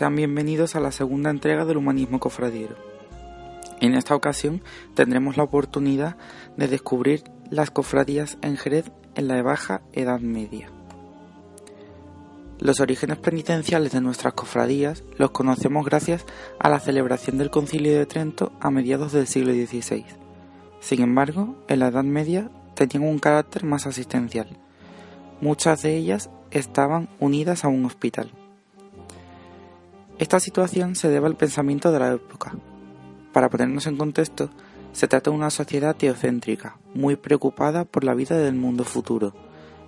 Sean 0.00 0.16
bienvenidos 0.16 0.76
a 0.76 0.80
la 0.80 0.92
segunda 0.92 1.28
entrega 1.28 1.66
del 1.66 1.76
Humanismo 1.76 2.20
Cofradiero. 2.20 2.74
En 3.82 3.92
esta 3.94 4.14
ocasión 4.14 4.62
tendremos 4.94 5.36
la 5.36 5.42
oportunidad 5.42 6.16
de 6.56 6.68
descubrir 6.68 7.24
las 7.50 7.70
cofradías 7.70 8.38
en 8.40 8.56
Jerez 8.56 8.90
en 9.14 9.28
la 9.28 9.42
Baja 9.42 9.82
Edad 9.92 10.20
Media. 10.20 10.70
Los 12.60 12.80
orígenes 12.80 13.18
penitenciales 13.18 13.92
de 13.92 14.00
nuestras 14.00 14.32
cofradías 14.32 15.04
los 15.18 15.32
conocemos 15.32 15.84
gracias 15.84 16.24
a 16.58 16.70
la 16.70 16.80
celebración 16.80 17.36
del 17.36 17.50
Concilio 17.50 17.92
de 17.92 18.06
Trento 18.06 18.52
a 18.58 18.70
mediados 18.70 19.12
del 19.12 19.26
siglo 19.26 19.52
XVI. 19.52 20.06
Sin 20.80 21.02
embargo, 21.02 21.62
en 21.68 21.78
la 21.78 21.88
Edad 21.88 22.04
Media 22.04 22.50
tenían 22.74 23.06
un 23.06 23.18
carácter 23.18 23.64
más 23.64 23.86
asistencial. 23.86 24.48
Muchas 25.42 25.82
de 25.82 25.94
ellas 25.94 26.30
estaban 26.52 27.10
unidas 27.18 27.66
a 27.66 27.68
un 27.68 27.84
hospital. 27.84 28.32
Esta 30.20 30.38
situación 30.38 30.96
se 30.96 31.08
debe 31.08 31.28
al 31.28 31.36
pensamiento 31.36 31.90
de 31.90 31.98
la 31.98 32.12
época. 32.12 32.54
Para 33.32 33.48
ponernos 33.48 33.86
en 33.86 33.96
contexto, 33.96 34.50
se 34.92 35.08
trata 35.08 35.30
de 35.30 35.36
una 35.36 35.48
sociedad 35.48 35.96
teocéntrica, 35.96 36.76
muy 36.92 37.16
preocupada 37.16 37.86
por 37.86 38.04
la 38.04 38.12
vida 38.12 38.36
del 38.36 38.54
mundo 38.54 38.84
futuro, 38.84 39.32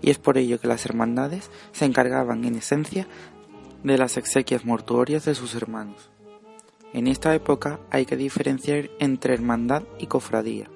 y 0.00 0.08
es 0.08 0.16
por 0.16 0.38
ello 0.38 0.58
que 0.58 0.68
las 0.68 0.86
hermandades 0.86 1.50
se 1.72 1.84
encargaban 1.84 2.46
en 2.46 2.54
esencia 2.54 3.06
de 3.84 3.98
las 3.98 4.16
exequias 4.16 4.64
mortuorias 4.64 5.26
de 5.26 5.34
sus 5.34 5.54
hermanos. 5.54 6.08
En 6.94 7.08
esta 7.08 7.34
época 7.34 7.78
hay 7.90 8.06
que 8.06 8.16
diferenciar 8.16 8.88
entre 9.00 9.34
hermandad 9.34 9.82
y 9.98 10.06
cofradía. 10.06 10.70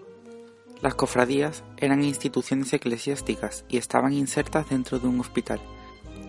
Las 0.82 0.96
cofradías 0.96 1.64
eran 1.78 2.04
instituciones 2.04 2.74
eclesiásticas 2.74 3.64
y 3.70 3.78
estaban 3.78 4.12
insertas 4.12 4.68
dentro 4.68 4.98
de 4.98 5.08
un 5.08 5.18
hospital. 5.18 5.60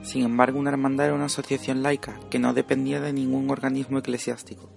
Sin 0.01 0.23
embargo, 0.23 0.59
una 0.59 0.69
hermandad 0.69 1.07
era 1.07 1.15
una 1.15 1.25
asociación 1.25 1.83
laica 1.83 2.19
que 2.29 2.39
no 2.39 2.53
dependía 2.53 3.01
de 3.01 3.13
ningún 3.13 3.49
organismo 3.49 3.99
eclesiástico. 3.99 4.69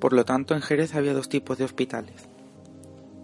Por 0.00 0.12
lo 0.12 0.24
tanto, 0.24 0.54
en 0.54 0.62
Jerez 0.62 0.94
había 0.94 1.14
dos 1.14 1.28
tipos 1.28 1.58
de 1.58 1.64
hospitales. 1.64 2.28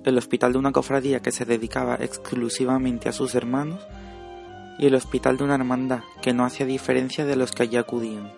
El 0.05 0.17
hospital 0.17 0.53
de 0.53 0.59
una 0.59 0.73
cofradía 0.73 1.21
que 1.21 1.33
se 1.33 1.45
dedicaba 1.45 1.97
exclusivamente 1.97 3.09
a 3.09 3.13
sus 3.13 3.35
hermanos 3.35 3.87
y 4.79 4.87
el 4.87 4.95
hospital 4.95 5.37
de 5.37 5.45
una 5.45 5.57
hermandad 5.57 6.01
que 6.23 6.33
no 6.33 6.45
hacía 6.45 6.65
diferencia 6.65 7.27
de 7.27 7.37
los 7.37 7.53
que 7.53 7.65
allí 7.65 7.77
acudían. 7.77 8.33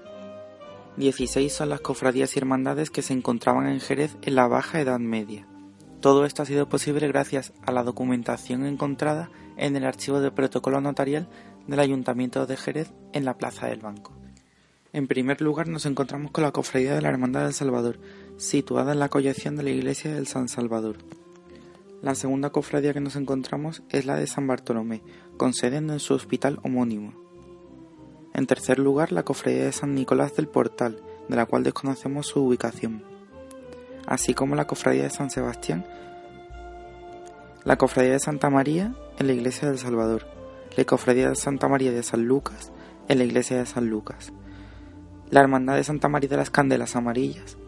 16 0.96 1.52
son 1.52 1.68
las 1.68 1.80
cofradías 1.80 2.34
y 2.34 2.40
hermandades 2.40 2.90
que 2.90 3.02
se 3.02 3.12
encontraban 3.12 3.68
en 3.68 3.80
Jerez 3.80 4.16
en 4.22 4.34
la 4.34 4.48
Baja 4.48 4.80
Edad 4.80 4.98
Media. 4.98 5.46
Todo 6.00 6.26
esto 6.26 6.42
ha 6.42 6.46
sido 6.46 6.68
posible 6.68 7.06
gracias 7.06 7.52
a 7.64 7.70
la 7.70 7.84
documentación 7.84 8.66
encontrada 8.66 9.30
en 9.56 9.76
el 9.76 9.84
archivo 9.84 10.20
de 10.20 10.32
protocolo 10.32 10.80
notarial 10.80 11.28
del 11.66 11.80
Ayuntamiento 11.80 12.46
de 12.46 12.56
Jerez 12.56 12.92
en 13.12 13.24
la 13.24 13.36
Plaza 13.36 13.66
del 13.66 13.80
Banco. 13.80 14.12
En 14.92 15.08
primer 15.08 15.40
lugar 15.40 15.68
nos 15.68 15.86
encontramos 15.86 16.32
con 16.32 16.44
la 16.44 16.52
Cofradía 16.52 16.94
de 16.94 17.00
la 17.00 17.08
Hermandad 17.08 17.44
del 17.44 17.54
Salvador, 17.54 17.98
situada 18.36 18.92
en 18.92 18.98
la 18.98 19.08
colección 19.08 19.56
de 19.56 19.62
la 19.62 19.70
Iglesia 19.70 20.12
del 20.12 20.26
San 20.26 20.48
Salvador. 20.48 20.98
La 22.02 22.14
segunda 22.14 22.50
cofradía 22.50 22.92
que 22.92 23.00
nos 23.00 23.16
encontramos 23.16 23.82
es 23.88 24.06
la 24.06 24.16
de 24.16 24.26
San 24.26 24.46
Bartolomé, 24.46 25.02
con 25.36 25.54
sede 25.54 25.76
en 25.76 26.00
su 26.00 26.14
hospital 26.14 26.58
homónimo. 26.62 27.14
En 28.34 28.46
tercer 28.46 28.78
lugar, 28.78 29.12
la 29.12 29.22
cofradía 29.22 29.64
de 29.64 29.72
San 29.72 29.94
Nicolás 29.94 30.34
del 30.34 30.48
Portal, 30.48 31.00
de 31.28 31.36
la 31.36 31.46
cual 31.46 31.62
desconocemos 31.62 32.26
su 32.26 32.44
ubicación, 32.44 33.04
así 34.06 34.34
como 34.34 34.56
la 34.56 34.66
cofradía 34.66 35.04
de 35.04 35.10
San 35.10 35.30
Sebastián, 35.30 35.86
la 37.64 37.78
cofradía 37.78 38.12
de 38.12 38.20
Santa 38.20 38.50
María 38.50 38.94
en 39.18 39.26
la 39.28 39.32
iglesia 39.32 39.68
del 39.68 39.78
Salvador, 39.78 40.26
la 40.76 40.84
cofradía 40.84 41.28
de 41.28 41.34
Santa 41.34 41.68
María 41.68 41.92
de 41.92 42.02
San 42.02 42.24
Lucas 42.24 42.72
en 43.08 43.18
la 43.18 43.24
iglesia 43.24 43.58
de 43.58 43.66
San 43.66 43.90
Lucas, 43.90 44.32
la 45.30 45.40
hermandad 45.40 45.76
de 45.76 45.84
Santa 45.84 46.08
María 46.08 46.30
de 46.30 46.36
las 46.36 46.50
Candelas 46.50 46.96
Amarillas, 46.96 47.58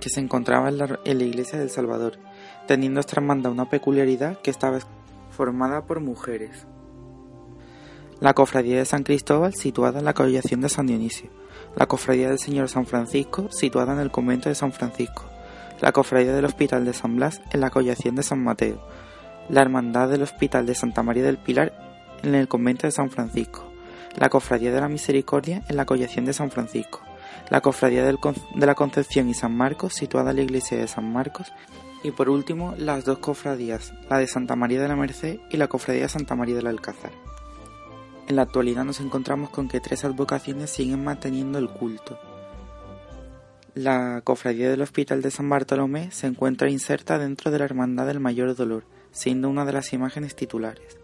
que 0.00 0.08
se 0.08 0.20
encontraba 0.20 0.68
en 0.68 0.78
la, 0.78 1.24
iglesia 1.24 1.58
del 1.58 1.70
Salvador, 1.70 2.18
teniendo 2.66 3.00
esta 3.00 3.16
hermandad 3.16 3.52
una 3.52 3.68
peculiaridad 3.68 4.40
que 4.40 4.50
estaba 4.50 4.78
formada 5.30 5.86
por 5.86 6.00
mujeres. 6.00 6.66
La 8.20 8.34
cofradía 8.34 8.78
de 8.78 8.84
San 8.84 9.02
Cristóbal, 9.02 9.54
situada 9.54 9.98
en 9.98 10.04
la 10.04 10.14
collación 10.14 10.62
de 10.62 10.68
San 10.68 10.86
Dionisio. 10.86 11.28
La 11.76 11.86
cofradía 11.86 12.28
del 12.28 12.38
Señor 12.38 12.68
San 12.68 12.86
Francisco, 12.86 13.48
situada 13.50 13.92
en 13.92 14.00
el 14.00 14.10
convento 14.10 14.48
de 14.48 14.54
San 14.54 14.72
Francisco. 14.72 15.26
La 15.80 15.92
cofradía 15.92 16.32
del 16.32 16.46
Hospital 16.46 16.84
de 16.86 16.94
San 16.94 17.16
Blas, 17.16 17.42
en 17.52 17.60
la 17.60 17.70
collación 17.70 18.16
de 18.16 18.22
San 18.22 18.42
Mateo. 18.42 18.80
La 19.50 19.60
hermandad 19.60 20.08
del 20.08 20.22
Hospital 20.22 20.64
de 20.66 20.74
Santa 20.74 21.02
María 21.02 21.24
del 21.24 21.36
Pilar, 21.36 21.85
en 22.28 22.34
el 22.34 22.48
convento 22.48 22.86
de 22.86 22.92
San 22.92 23.10
Francisco. 23.10 23.72
la 24.16 24.30
Cofradía 24.30 24.72
de 24.72 24.80
la 24.80 24.88
Misericordia 24.88 25.62
en 25.68 25.76
la 25.76 25.84
Collación 25.84 26.24
de 26.24 26.32
San 26.32 26.50
Francisco, 26.50 27.02
la 27.50 27.60
Cofradía 27.60 28.02
de 28.02 28.66
la 28.66 28.74
Concepción 28.74 29.28
y 29.28 29.34
San 29.34 29.54
Marcos, 29.54 29.92
situada 29.92 30.30
en 30.30 30.36
la 30.36 30.42
iglesia 30.42 30.78
de 30.78 30.88
San 30.88 31.12
Marcos, 31.12 31.52
y 32.02 32.12
por 32.12 32.30
último 32.30 32.74
las 32.78 33.04
dos 33.04 33.18
cofradías, 33.18 33.92
la 34.08 34.18
de 34.18 34.26
Santa 34.26 34.56
María 34.56 34.80
de 34.80 34.88
la 34.88 34.96
Merced 34.96 35.38
y 35.50 35.56
la 35.58 35.68
Cofradía 35.68 36.02
de 36.02 36.08
Santa 36.08 36.34
María 36.34 36.56
del 36.56 36.66
Alcázar. 36.66 37.10
En 38.26 38.36
la 38.36 38.42
actualidad 38.42 38.84
nos 38.84 39.00
encontramos 39.00 39.50
con 39.50 39.68
que 39.68 39.80
tres 39.80 40.04
advocaciones 40.04 40.70
siguen 40.70 41.04
manteniendo 41.04 41.58
el 41.58 41.68
culto. 41.68 42.18
La 43.74 44.22
Cofradía 44.24 44.70
del 44.70 44.80
Hospital 44.80 45.20
de 45.20 45.30
San 45.30 45.48
Bartolomé 45.50 46.10
se 46.10 46.26
encuentra 46.26 46.70
inserta 46.70 47.18
dentro 47.18 47.50
de 47.50 47.58
la 47.58 47.66
Hermandad 47.66 48.06
del 48.06 48.20
Mayor 48.20 48.54
Dolor, 48.56 48.84
siendo 49.12 49.50
una 49.50 49.66
de 49.66 49.74
las 49.74 49.92
imágenes 49.92 50.34
titulares. 50.34 50.98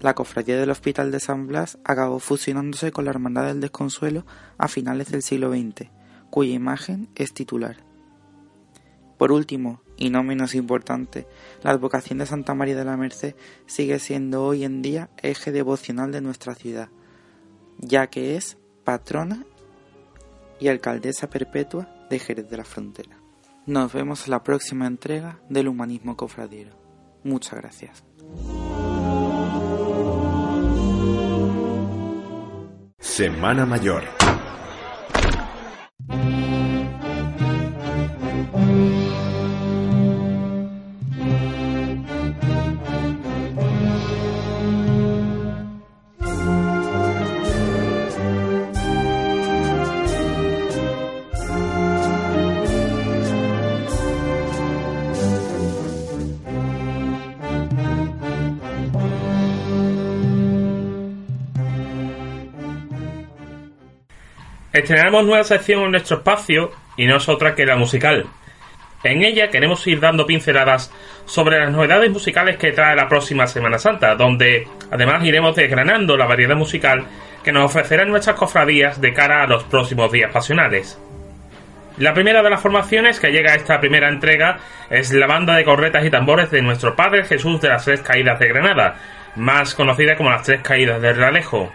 La 0.00 0.14
Cofradía 0.14 0.58
del 0.58 0.70
Hospital 0.70 1.10
de 1.10 1.20
San 1.20 1.46
Blas 1.46 1.78
acabó 1.84 2.18
fusionándose 2.18 2.92
con 2.92 3.04
la 3.04 3.10
Hermandad 3.10 3.46
del 3.46 3.60
Desconsuelo 3.60 4.26
a 4.58 4.68
finales 4.68 5.10
del 5.10 5.22
siglo 5.22 5.50
XX, 5.50 5.90
cuya 6.30 6.52
imagen 6.52 7.08
es 7.14 7.32
titular. 7.32 7.78
Por 9.16 9.32
último, 9.32 9.80
y 9.96 10.10
no 10.10 10.22
menos 10.22 10.54
importante, 10.54 11.26
la 11.62 11.70
advocación 11.70 12.18
de 12.18 12.26
Santa 12.26 12.54
María 12.54 12.76
de 12.76 12.84
la 12.84 12.98
Merced 12.98 13.34
sigue 13.64 13.98
siendo 13.98 14.44
hoy 14.44 14.64
en 14.64 14.82
día 14.82 15.08
eje 15.22 15.52
devocional 15.52 16.12
de 16.12 16.20
nuestra 16.20 16.54
ciudad, 16.54 16.90
ya 17.78 18.08
que 18.08 18.36
es 18.36 18.58
patrona 18.84 19.46
y 20.60 20.68
alcaldesa 20.68 21.30
perpetua 21.30 21.88
de 22.10 22.18
Jerez 22.18 22.50
de 22.50 22.56
la 22.58 22.64
Frontera. 22.64 23.16
Nos 23.64 23.92
vemos 23.92 24.26
en 24.26 24.32
la 24.32 24.42
próxima 24.42 24.86
entrega 24.86 25.40
del 25.48 25.68
Humanismo 25.68 26.16
Cofradiero. 26.16 26.72
Muchas 27.24 27.54
gracias. 27.54 28.04
Semana 33.06 33.64
Mayor. 33.64 34.02
Estrenamos 64.76 65.24
nueva 65.24 65.42
sección 65.42 65.84
en 65.84 65.92
nuestro 65.92 66.18
espacio 66.18 66.70
y 66.98 67.06
no 67.06 67.16
es 67.16 67.30
otra 67.30 67.54
que 67.54 67.64
la 67.64 67.76
musical. 67.76 68.26
En 69.04 69.22
ella 69.22 69.48
queremos 69.48 69.86
ir 69.86 70.00
dando 70.00 70.26
pinceladas 70.26 70.92
sobre 71.24 71.58
las 71.58 71.72
novedades 71.72 72.10
musicales 72.10 72.58
que 72.58 72.72
trae 72.72 72.94
la 72.94 73.08
próxima 73.08 73.46
Semana 73.46 73.78
Santa, 73.78 74.14
donde 74.16 74.68
además 74.90 75.24
iremos 75.24 75.56
desgranando 75.56 76.18
la 76.18 76.26
variedad 76.26 76.56
musical 76.56 77.06
que 77.42 77.52
nos 77.52 77.64
ofrecerán 77.64 78.10
nuestras 78.10 78.36
cofradías 78.36 79.00
de 79.00 79.14
cara 79.14 79.44
a 79.44 79.46
los 79.46 79.64
próximos 79.64 80.12
días 80.12 80.30
pasionales. 80.30 81.00
La 81.96 82.12
primera 82.12 82.42
de 82.42 82.50
las 82.50 82.60
formaciones 82.60 83.18
que 83.18 83.32
llega 83.32 83.52
a 83.52 83.56
esta 83.56 83.80
primera 83.80 84.10
entrega 84.10 84.58
es 84.90 85.10
la 85.10 85.26
banda 85.26 85.56
de 85.56 85.64
corretas 85.64 86.04
y 86.04 86.10
tambores 86.10 86.50
de 86.50 86.60
nuestro 86.60 86.94
Padre 86.94 87.24
Jesús 87.24 87.62
de 87.62 87.70
las 87.70 87.86
Tres 87.86 88.02
Caídas 88.02 88.38
de 88.38 88.48
Granada, 88.48 88.96
más 89.36 89.74
conocida 89.74 90.16
como 90.16 90.28
las 90.28 90.42
Tres 90.42 90.60
Caídas 90.60 91.00
del 91.00 91.16
Realejo. 91.16 91.72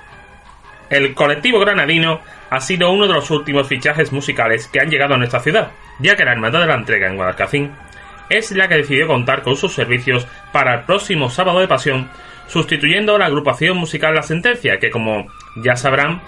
El 0.92 1.14
colectivo 1.14 1.58
granadino 1.62 2.20
ha 2.50 2.60
sido 2.60 2.92
uno 2.92 3.08
de 3.08 3.14
los 3.14 3.32
últimos 3.32 3.66
fichajes 3.66 4.12
musicales 4.12 4.68
que 4.68 4.82
han 4.82 4.90
llegado 4.90 5.14
a 5.14 5.18
nuestra 5.18 5.40
ciudad, 5.40 5.72
ya 6.00 6.18
que 6.18 6.26
la 6.26 6.34
Hermandad 6.34 6.60
de 6.60 6.68
la 6.68 6.76
Entrega 6.76 7.08
en 7.08 7.16
Guadalcacín 7.16 7.72
es 8.30 8.52
la 8.52 8.68
que 8.68 8.76
decidió 8.76 9.08
contar 9.08 9.42
con 9.42 9.56
sus 9.56 9.74
servicios 9.74 10.28
para 10.52 10.74
el 10.76 10.82
próximo 10.82 11.30
sábado 11.30 11.62
de 11.62 11.70
pasión, 11.70 12.10
sustituyendo 12.48 13.16
a 13.16 13.20
la 13.20 13.28
agrupación 13.28 13.78
musical 13.78 14.14
La 14.14 14.22
Sentencia, 14.22 14.80
que 14.80 14.90
como 14.90 15.28
ya 15.56 15.78
sabrán, 15.78 16.22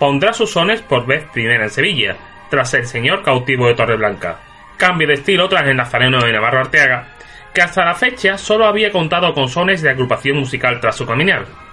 pondrá 0.00 0.32
sus 0.32 0.50
sones 0.50 0.82
por 0.82 1.06
vez 1.06 1.24
primera 1.32 1.62
en 1.62 1.70
Sevilla, 1.70 2.16
tras 2.50 2.74
el 2.74 2.86
señor 2.86 3.22
cautivo 3.22 3.68
de 3.68 3.74
Torreblanca. 3.74 4.40
Cambio 4.76 5.06
de 5.06 5.14
estilo 5.14 5.48
tras 5.48 5.64
el 5.68 5.76
nazareno 5.76 6.18
de 6.18 6.32
Navarro 6.32 6.58
Arteaga, 6.58 7.06
que 7.54 7.62
hasta 7.62 7.84
la 7.84 7.94
fecha 7.94 8.36
solo 8.36 8.66
había 8.66 8.90
contado 8.90 9.32
con 9.32 9.48
sones 9.48 9.80
de 9.80 9.90
agrupación 9.90 10.38
musical 10.38 10.80
tras 10.80 10.96
su 10.96 11.06
caminar. 11.06 11.67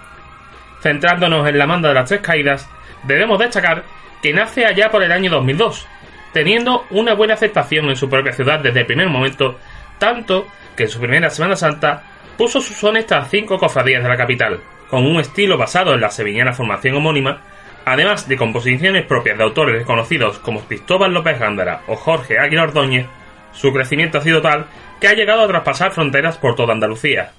Centrándonos 0.86 1.50
en 1.50 1.58
la 1.58 1.66
manda 1.66 1.90
de 1.90 1.96
las 1.96 2.08
tres 2.08 2.22
caídas, 2.22 2.70
debemos 3.06 3.40
destacar 3.40 3.86
que 4.22 4.32
nace 4.32 4.68
allá 4.68 4.92
por 4.92 5.02
el 5.02 5.12
año 5.12 5.32
2002, 5.32 5.88
teniendo 6.32 6.86
una 6.92 7.16
buena 7.16 7.34
aceptación 7.34 7.90
en 7.90 7.96
su 7.96 8.08
propia 8.08 8.34
ciudad 8.34 8.60
desde 8.60 8.82
el 8.82 8.86
primer 8.86 9.10
momento, 9.10 9.58
tanto 9.98 10.46
que 10.78 10.84
en 10.84 10.90
su 10.90 11.00
primera 11.00 11.32
Semana 11.32 11.56
Santa 11.56 12.04
puso 12.38 12.62
sus 12.62 12.78
sones 12.78 13.08
tras 13.08 13.32
cinco 13.32 13.58
cofradías 13.58 14.04
de 14.04 14.10
la 14.10 14.16
capital, 14.16 14.60
con 14.88 15.08
un 15.08 15.20
estilo 15.20 15.58
basado 15.58 15.96
en 15.96 16.02
la 16.02 16.12
sevillana 16.12 16.54
formación 16.54 16.98
homónima, 16.98 17.42
además 17.84 18.28
de 18.28 18.38
composiciones 18.38 19.08
propias 19.08 19.40
de 19.40 19.44
autores 19.44 19.80
reconocidos 19.80 20.38
como 20.38 20.68
Cristóbal 20.68 21.16
López 21.16 21.40
Gándara 21.40 21.82
o 21.88 21.96
Jorge 21.96 22.38
Águila 22.38 22.62
Ordóñez, 22.62 23.08
su 23.54 23.74
crecimiento 23.74 24.20
ha 24.20 24.22
sido 24.22 24.40
tal 24.40 24.68
que 25.02 25.08
ha 25.08 25.16
llegado 25.16 25.42
a 25.42 25.48
traspasar 25.48 25.94
fronteras 25.94 26.38
por 26.38 26.54
toda 26.54 26.74
Andalucía. 26.74 27.32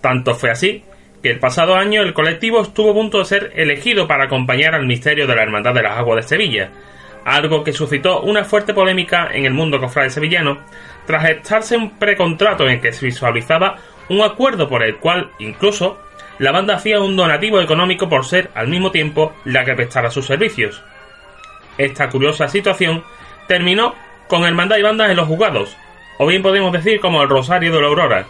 Tanto 0.00 0.36
fue 0.36 0.52
así 0.52 0.84
que 1.22 1.30
el 1.30 1.38
pasado 1.38 1.76
año 1.76 2.02
el 2.02 2.14
colectivo 2.14 2.60
estuvo 2.62 2.90
a 2.90 2.94
punto 2.94 3.18
de 3.18 3.24
ser 3.24 3.52
elegido 3.54 4.08
para 4.08 4.24
acompañar 4.24 4.74
al 4.74 4.86
misterio 4.86 5.26
de 5.26 5.36
la 5.36 5.42
Hermandad 5.42 5.74
de 5.74 5.82
las 5.82 5.96
Aguas 5.96 6.24
de 6.24 6.28
Sevilla, 6.28 6.70
algo 7.24 7.62
que 7.62 7.72
suscitó 7.72 8.22
una 8.22 8.44
fuerte 8.44 8.74
polémica 8.74 9.28
en 9.32 9.44
el 9.44 9.54
mundo 9.54 9.80
cofrade 9.80 10.10
sevillano, 10.10 10.58
tras 11.06 11.28
estarse 11.28 11.76
un 11.76 11.98
precontrato 11.98 12.68
en 12.68 12.80
que 12.80 12.92
se 12.92 13.06
visualizaba 13.06 13.76
un 14.08 14.20
acuerdo 14.20 14.68
por 14.68 14.82
el 14.82 14.96
cual, 14.96 15.30
incluso, 15.38 16.00
la 16.38 16.50
banda 16.50 16.74
hacía 16.74 17.00
un 17.00 17.16
donativo 17.16 17.60
económico 17.60 18.08
por 18.08 18.24
ser, 18.24 18.50
al 18.54 18.66
mismo 18.66 18.90
tiempo, 18.90 19.32
la 19.44 19.64
que 19.64 19.74
prestara 19.74 20.10
sus 20.10 20.26
servicios. 20.26 20.82
Esta 21.78 22.08
curiosa 22.08 22.48
situación 22.48 23.04
terminó 23.46 23.94
con 24.28 24.44
hermandad 24.44 24.78
y 24.78 24.82
bandas 24.82 25.10
en 25.10 25.16
los 25.16 25.28
juzgados, 25.28 25.76
o 26.18 26.26
bien 26.26 26.42
podemos 26.42 26.72
decir 26.72 27.00
como 27.00 27.22
el 27.22 27.28
Rosario 27.28 27.72
de 27.72 27.80
la 27.80 27.86
Aurora, 27.86 28.26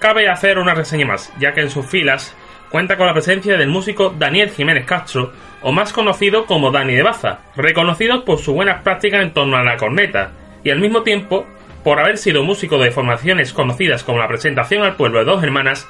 Cabe 0.00 0.30
hacer 0.30 0.58
una 0.58 0.72
reseña 0.72 1.04
más, 1.04 1.30
ya 1.38 1.52
que 1.52 1.60
en 1.60 1.68
sus 1.68 1.84
filas 1.84 2.34
cuenta 2.70 2.96
con 2.96 3.06
la 3.06 3.12
presencia 3.12 3.58
del 3.58 3.68
músico 3.68 4.14
Daniel 4.16 4.48
Jiménez 4.48 4.86
Castro, 4.86 5.32
o 5.60 5.72
más 5.72 5.92
conocido 5.92 6.46
como 6.46 6.70
Dani 6.70 6.94
de 6.94 7.02
Baza, 7.02 7.40
reconocido 7.54 8.24
por 8.24 8.38
sus 8.38 8.54
buenas 8.54 8.82
prácticas 8.82 9.22
en 9.22 9.34
torno 9.34 9.58
a 9.58 9.62
la 9.62 9.76
corneta, 9.76 10.32
y 10.64 10.70
al 10.70 10.78
mismo 10.78 11.02
tiempo 11.02 11.46
por 11.84 11.98
haber 11.98 12.16
sido 12.16 12.42
músico 12.42 12.78
de 12.78 12.90
formaciones 12.90 13.52
conocidas 13.52 14.02
como 14.02 14.18
la 14.18 14.28
presentación 14.28 14.82
al 14.84 14.96
pueblo 14.96 15.18
de 15.18 15.26
dos 15.26 15.42
hermanas 15.42 15.86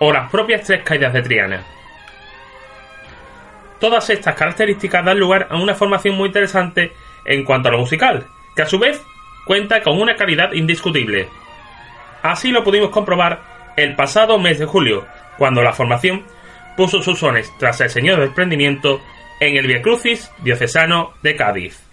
o 0.00 0.12
las 0.12 0.28
propias 0.28 0.62
tres 0.64 0.82
caídas 0.82 1.12
de 1.12 1.22
Triana. 1.22 1.62
Todas 3.78 4.10
estas 4.10 4.34
características 4.34 5.04
dan 5.04 5.20
lugar 5.20 5.46
a 5.50 5.56
una 5.56 5.74
formación 5.74 6.16
muy 6.16 6.28
interesante 6.28 6.92
en 7.24 7.44
cuanto 7.44 7.68
a 7.68 7.72
lo 7.72 7.78
musical, 7.78 8.26
que 8.56 8.62
a 8.62 8.66
su 8.66 8.80
vez 8.80 9.04
cuenta 9.44 9.82
con 9.82 10.00
una 10.00 10.16
calidad 10.16 10.52
indiscutible. 10.52 11.28
Así 12.22 12.50
lo 12.50 12.64
pudimos 12.64 12.90
comprobar 12.90 13.51
el 13.76 13.94
pasado 13.94 14.38
mes 14.38 14.58
de 14.58 14.66
julio, 14.66 15.06
cuando 15.38 15.62
la 15.62 15.72
formación 15.72 16.24
puso 16.76 17.02
sus 17.02 17.18
sones 17.18 17.50
tras 17.58 17.80
el 17.80 17.90
Señor 17.90 18.20
del 18.20 18.34
Prendimiento 18.34 19.00
en 19.40 19.56
el 19.56 19.66
Via 19.66 19.82
Crucis 19.82 20.30
diocesano 20.42 21.12
de 21.22 21.36
Cádiz. 21.36 21.91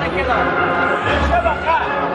Para 0.00 0.08
que 0.08 0.22
não. 0.22 2.09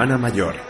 Semana 0.00 0.16
Mayor. 0.16 0.69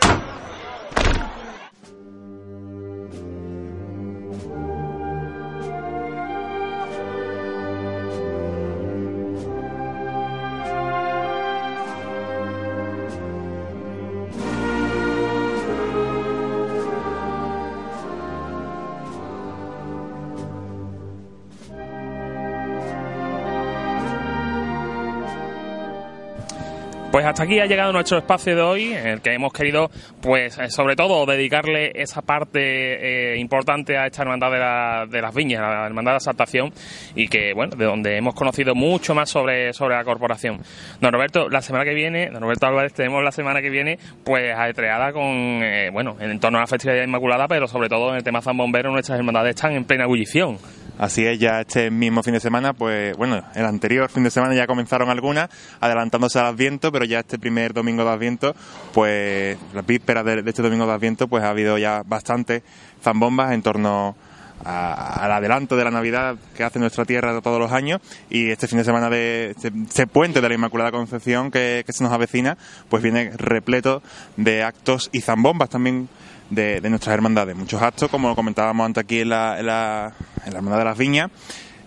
Aquí 27.40 27.58
ha 27.58 27.66
llegado 27.66 27.92
nuestro 27.92 28.18
espacio 28.18 28.54
de 28.54 28.62
hoy, 28.62 28.92
en 28.92 29.06
el 29.06 29.20
que 29.20 29.32
hemos 29.34 29.52
querido, 29.52 29.90
pues, 30.20 30.58
eh, 30.58 30.70
sobre 30.70 30.96
todo, 30.96 31.24
dedicarle 31.26 31.92
esa 31.94 32.22
parte 32.22 33.32
eh, 33.34 33.38
importante 33.38 33.96
a 33.96 34.06
esta 34.06 34.22
hermandad 34.22 34.50
de, 34.50 34.58
la- 34.58 35.06
de 35.08 35.20
las 35.22 35.34
viñas, 35.34 35.60
la 35.62 35.86
hermandad 35.86 36.12
de 36.12 36.16
la 36.16 36.20
Saltación, 36.20 36.72
y 37.14 37.28
que, 37.28 37.52
bueno, 37.54 37.76
de 37.76 37.84
donde 37.84 38.16
hemos 38.16 38.34
conocido 38.34 38.74
mucho 38.74 39.14
más 39.14 39.30
sobre, 39.30 39.72
sobre 39.72 39.96
la 39.96 40.04
corporación. 40.04 40.58
Don 41.00 41.12
Roberto, 41.12 41.48
la 41.48 41.62
semana 41.62 41.84
que 41.84 41.94
viene, 41.94 42.30
don 42.30 42.42
Roberto 42.42 42.66
Álvarez, 42.66 42.92
tenemos 42.92 43.22
la 43.24 43.32
semana 43.32 43.60
que 43.62 43.70
viene, 43.70 43.98
pues, 44.24 44.54
aetreada 44.56 45.12
con, 45.12 45.24
eh, 45.62 45.90
bueno, 45.92 46.16
en 46.20 46.38
torno 46.40 46.58
a 46.58 46.62
la 46.62 46.66
festividad 46.66 47.02
Inmaculada, 47.02 47.48
pero 47.48 47.66
sobre 47.66 47.88
todo 47.88 48.10
en 48.10 48.16
el 48.16 48.22
tema 48.24 48.42
zambombero, 48.42 48.90
nuestras 48.90 49.18
hermandades 49.18 49.54
están 49.56 49.72
en 49.72 49.84
plena 49.84 50.04
ebullición. 50.04 50.58
Así 51.02 51.24
es, 51.24 51.38
ya 51.38 51.62
este 51.62 51.90
mismo 51.90 52.22
fin 52.22 52.34
de 52.34 52.40
semana, 52.40 52.74
pues 52.74 53.16
bueno, 53.16 53.42
el 53.54 53.64
anterior 53.64 54.10
fin 54.10 54.22
de 54.22 54.30
semana 54.30 54.54
ya 54.54 54.66
comenzaron 54.66 55.08
algunas, 55.08 55.48
adelantándose 55.80 56.38
al 56.38 56.44
Adviento, 56.44 56.92
pero 56.92 57.06
ya 57.06 57.20
este 57.20 57.38
primer 57.38 57.72
domingo 57.72 58.04
de 58.04 58.10
Adviento, 58.10 58.54
pues 58.92 59.56
las 59.72 59.86
vísperas 59.86 60.26
de, 60.26 60.42
este 60.44 60.60
domingo 60.60 60.86
de 60.86 60.92
Adviento, 60.92 61.26
pues 61.26 61.42
ha 61.42 61.48
habido 61.48 61.78
ya 61.78 62.02
bastantes 62.04 62.62
zambombas 63.02 63.52
en 63.52 63.62
torno 63.62 64.14
a- 64.62 65.24
al 65.24 65.32
adelanto 65.32 65.74
de 65.74 65.84
la 65.84 65.90
Navidad 65.90 66.36
que 66.54 66.64
hace 66.64 66.78
nuestra 66.78 67.06
tierra 67.06 67.40
todos 67.40 67.58
los 67.58 67.72
años. 67.72 68.02
Y 68.28 68.50
este 68.50 68.68
fin 68.68 68.76
de 68.76 68.84
semana 68.84 69.08
de 69.08 69.52
este, 69.56 69.72
este 69.88 70.06
puente 70.06 70.42
de 70.42 70.48
la 70.50 70.54
Inmaculada 70.54 70.90
Concepción 70.90 71.50
que, 71.50 71.82
que 71.86 71.94
se 71.94 72.04
nos 72.04 72.12
avecina, 72.12 72.58
pues 72.90 73.02
viene 73.02 73.30
repleto 73.38 74.02
de 74.36 74.62
actos 74.64 75.08
y 75.12 75.22
zambombas 75.22 75.70
también 75.70 76.10
de, 76.50 76.80
nuestras 76.90 77.14
hermandades. 77.14 77.56
Muchos 77.56 77.80
actos, 77.80 78.10
como 78.10 78.34
comentábamos 78.34 78.84
antes 78.86 79.02
aquí 79.04 79.20
en 79.20 79.28
la, 79.30 79.58
en 79.60 79.66
la, 79.66 80.12
en 80.44 80.52
la 80.52 80.58
Hermandad 80.58 80.78
de 80.78 80.84
las 80.84 80.98
Viñas, 80.98 81.30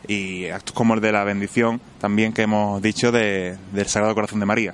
y 0.08 0.48
actos 0.48 0.74
como 0.74 0.96
el 0.96 1.02
de 1.02 1.12
la 1.12 1.24
bendición 1.24 1.80
también 2.00 2.34
que 2.34 2.42
hemos 2.42 2.82
dicho 2.82 3.12
de- 3.12 3.56
del 3.72 3.88
Sagrado 3.88 4.14
Corazón 4.16 4.40
de 4.40 4.46
María. 4.46 4.74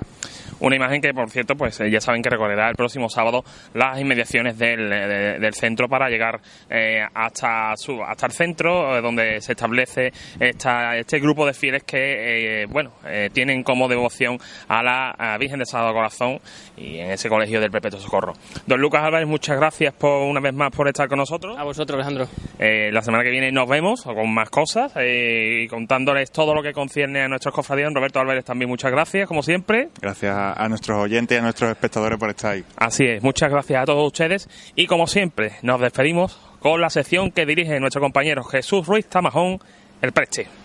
Una 0.60 0.76
imagen 0.76 1.00
que, 1.00 1.12
por 1.12 1.30
cierto, 1.30 1.54
pues 1.56 1.80
eh, 1.80 1.90
ya 1.90 2.00
saben 2.00 2.22
que 2.22 2.30
recorrerá 2.30 2.68
el 2.68 2.76
próximo 2.76 3.08
sábado 3.08 3.44
las 3.74 3.98
inmediaciones 4.00 4.58
del, 4.58 4.92
eh, 4.92 5.06
de- 5.06 5.38
del 5.38 5.54
centro 5.54 5.88
para 5.88 6.08
llegar 6.08 6.40
eh, 6.68 7.02
hasta 7.14 7.72
su, 7.76 8.02
hasta 8.02 8.26
el 8.26 8.32
centro 8.32 8.96
eh, 8.96 9.00
donde 9.02 9.40
se 9.40 9.52
establece 9.52 10.12
esta, 10.38 10.96
este 10.96 11.18
grupo 11.20 11.46
de 11.46 11.52
fieles 11.54 11.82
que, 11.84 12.62
eh, 12.62 12.66
bueno, 12.66 12.90
eh, 13.06 13.30
tienen 13.32 13.62
como 13.62 13.88
devoción 13.88 14.38
a 14.68 14.82
la 14.82 15.10
a 15.18 15.36
Virgen 15.38 15.58
del 15.58 15.66
Sagrado 15.66 15.92
Corazón 15.94 16.38
y 16.76 16.98
en 16.98 17.10
ese 17.10 17.28
colegio 17.28 17.60
del 17.60 17.70
Perpetuo 17.70 17.98
Socorro. 18.00 18.32
Don 18.66 18.80
Lucas 18.80 19.02
Álvarez, 19.02 19.26
muchas 19.28 19.56
gracias 19.56 19.92
por 19.94 20.22
una 20.22 20.40
vez 20.40 20.52
más 20.54 20.70
por 20.70 20.88
estar 20.88 21.08
con 21.08 21.18
nosotros. 21.18 21.56
A 21.58 21.64
vosotros, 21.64 21.96
Alejandro. 21.96 22.26
Eh, 22.58 22.90
la 22.92 23.02
semana 23.02 23.22
que 23.24 23.30
viene 23.30 23.50
nos 23.52 23.68
vemos 23.68 24.02
con 24.02 24.32
más 24.32 24.50
cosas 24.50 24.92
eh, 24.96 25.62
y 25.64 25.68
contándoles 25.68 26.30
todo 26.30 26.54
lo 26.54 26.62
que 26.62 26.72
concierne 26.72 27.22
a 27.22 27.28
nuestros 27.28 27.54
cofradías. 27.54 27.92
Roberto 27.92 28.20
Álvarez 28.20 28.44
también 28.44 28.68
muchas 28.68 28.90
gracias, 28.90 29.26
como 29.28 29.42
siempre. 29.42 29.88
Gracias 30.00 30.29
a, 30.30 30.52
a 30.52 30.68
nuestros 30.68 30.98
oyentes 30.98 31.36
y 31.36 31.38
a 31.38 31.42
nuestros 31.42 31.70
espectadores 31.70 32.18
por 32.18 32.30
estar 32.30 32.52
ahí. 32.52 32.64
Así 32.76 33.04
es, 33.04 33.22
muchas 33.22 33.50
gracias 33.50 33.82
a 33.82 33.86
todos 33.86 34.06
ustedes 34.06 34.48
y 34.74 34.86
como 34.86 35.06
siempre 35.06 35.52
nos 35.62 35.80
despedimos 35.80 36.38
con 36.60 36.80
la 36.80 36.90
sección 36.90 37.30
que 37.30 37.46
dirige 37.46 37.80
nuestro 37.80 38.00
compañero 38.00 38.44
Jesús 38.44 38.86
Ruiz 38.86 39.06
Tamajón, 39.06 39.58
el 40.02 40.12
Preche. 40.12 40.59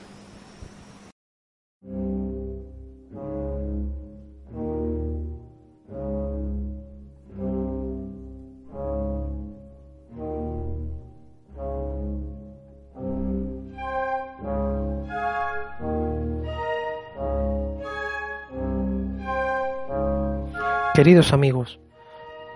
Queridos 20.95 21.33
amigos, 21.33 21.77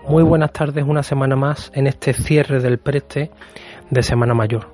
muy 0.08 0.22
buenas 0.22 0.52
tardes 0.52 0.86
una 0.88 1.02
semana 1.02 1.36
más 1.36 1.70
en 1.74 1.86
este 1.86 2.14
cierre 2.14 2.60
del 2.60 2.78
preste 2.78 3.30
de 3.90 4.02
Semana 4.02 4.32
Mayor. 4.32 4.66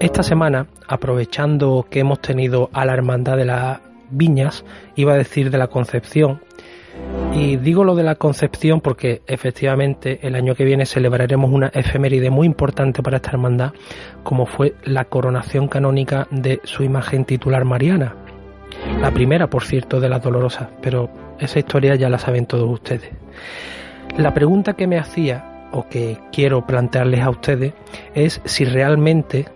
Esta 0.00 0.24
semana, 0.24 0.66
aprovechando 0.88 1.86
que 1.88 2.00
hemos 2.00 2.20
tenido 2.20 2.68
a 2.72 2.84
la 2.84 2.94
Hermandad 2.94 3.36
de 3.36 3.44
las 3.44 3.80
Viñas, 4.10 4.64
iba 4.96 5.12
a 5.12 5.16
decir 5.16 5.52
de 5.52 5.58
la 5.58 5.68
Concepción, 5.68 6.40
y 7.32 7.58
digo 7.58 7.84
lo 7.84 7.94
de 7.94 8.02
la 8.02 8.16
Concepción 8.16 8.80
porque 8.80 9.22
efectivamente 9.28 10.18
el 10.26 10.34
año 10.34 10.56
que 10.56 10.64
viene 10.64 10.84
celebraremos 10.84 11.52
una 11.52 11.68
efeméride 11.68 12.28
muy 12.30 12.48
importante 12.48 13.04
para 13.04 13.18
esta 13.18 13.30
hermandad, 13.30 13.72
como 14.24 14.46
fue 14.46 14.74
la 14.82 15.04
coronación 15.04 15.68
canónica 15.68 16.26
de 16.32 16.60
su 16.64 16.82
imagen 16.82 17.24
titular 17.24 17.64
Mariana. 17.64 18.16
La 19.00 19.12
primera, 19.12 19.48
por 19.48 19.62
cierto, 19.62 20.00
de 20.00 20.08
las 20.08 20.22
dolorosas, 20.22 20.70
pero 20.82 21.29
esa 21.40 21.58
historia 21.58 21.94
ya 21.94 22.08
la 22.08 22.18
saben 22.18 22.46
todos 22.46 22.68
ustedes. 22.68 23.10
La 24.16 24.34
pregunta 24.34 24.74
que 24.74 24.86
me 24.86 24.98
hacía, 24.98 25.68
o 25.72 25.88
que 25.88 26.18
quiero 26.32 26.66
plantearles 26.66 27.20
a 27.20 27.30
ustedes, 27.30 27.72
es 28.14 28.40
si 28.44 28.64
realmente 28.64 29.46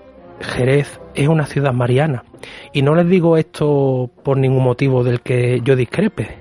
Jerez 0.40 1.00
es 1.14 1.28
una 1.28 1.46
ciudad 1.46 1.72
mariana. 1.72 2.24
Y 2.72 2.82
no 2.82 2.94
les 2.94 3.08
digo 3.08 3.36
esto 3.36 4.10
por 4.22 4.36
ningún 4.36 4.62
motivo 4.62 5.04
del 5.04 5.20
que 5.20 5.60
yo 5.62 5.76
discrepe, 5.76 6.38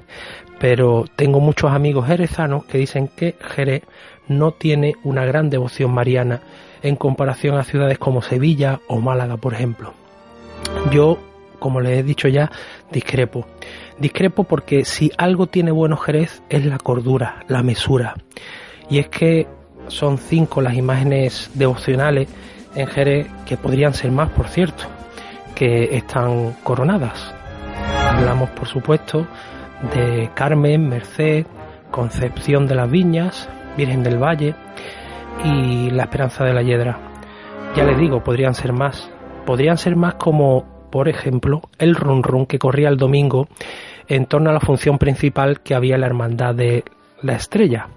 pero 0.60 1.06
tengo 1.16 1.40
muchos 1.40 1.72
amigos 1.72 2.08
jerezanos 2.08 2.66
que 2.66 2.78
dicen 2.78 3.08
que 3.08 3.36
Jerez 3.42 3.84
no 4.28 4.52
tiene 4.52 4.96
una 5.04 5.26
gran 5.26 5.50
devoción 5.50 5.92
mariana 5.92 6.42
en 6.82 6.96
comparación 6.96 7.58
a 7.58 7.64
ciudades 7.64 7.98
como 7.98 8.22
Sevilla 8.22 8.82
o 8.88 9.00
Málaga, 9.00 9.38
por 9.38 9.54
ejemplo. 9.54 9.94
Yo, 10.92 11.18
como 11.60 11.82
les 11.82 12.00
he 12.00 12.04
dicho 12.04 12.28
ya, 12.28 12.52
discrepo. 12.92 13.46
Discrepo 14.00 14.44
porque 14.44 14.86
si 14.86 15.12
algo 15.18 15.48
tiene 15.48 15.72
bueno 15.72 15.98
Jerez 15.98 16.42
es 16.50 16.66
la 16.66 16.78
cordura, 16.78 17.44
la 17.48 17.64
mesura. 17.64 18.16
Y 18.90 19.00
es 19.00 19.08
que 19.10 19.48
son 19.88 20.18
cinco 20.18 20.62
las 20.62 20.76
imágenes 20.76 21.52
devocionales 21.54 22.28
en 22.76 22.88
Jerez, 22.88 23.28
que 23.46 23.58
podrían 23.58 23.94
ser 23.94 24.12
más, 24.12 24.30
por 24.30 24.48
cierto, 24.48 24.86
que 25.56 25.96
están 25.96 26.56
coronadas. 26.64 27.34
Hablamos, 28.10 28.50
por 28.52 28.68
supuesto, 28.68 29.28
de 29.94 30.30
Carmen, 30.34 30.90
Merced, 30.90 31.46
Concepción 31.92 32.68
de 32.68 32.76
las 32.76 32.90
Viñas, 32.90 33.48
Virgen 33.78 34.04
del 34.04 34.18
Valle 34.18 34.56
y 35.44 35.92
La 35.92 36.04
Esperanza 36.04 36.44
de 36.44 36.54
la 36.54 36.64
Hiedra. 36.64 36.98
Ya 37.76 37.84
les 37.84 37.98
digo, 37.98 38.24
podrían 38.24 38.56
ser 38.56 38.74
más. 38.74 39.10
Podrían 39.46 39.78
ser 39.78 39.96
más 39.96 40.16
como, 40.16 40.66
por 40.94 41.10
ejemplo, 41.10 41.64
el 41.80 41.96
run 41.96 42.22
run 42.22 42.46
que 42.46 42.60
corría 42.60 42.88
el 42.88 42.98
domingo 42.98 43.48
en 44.08 44.28
torno 44.28 44.52
a 44.52 44.54
la 44.54 44.60
función 44.60 45.00
principal 45.00 45.62
que 45.62 45.74
había 45.74 45.98
la 45.98 46.06
Hermandad 46.06 46.54
de 46.54 46.84
la 47.24 47.34
Estrella, 47.34 47.88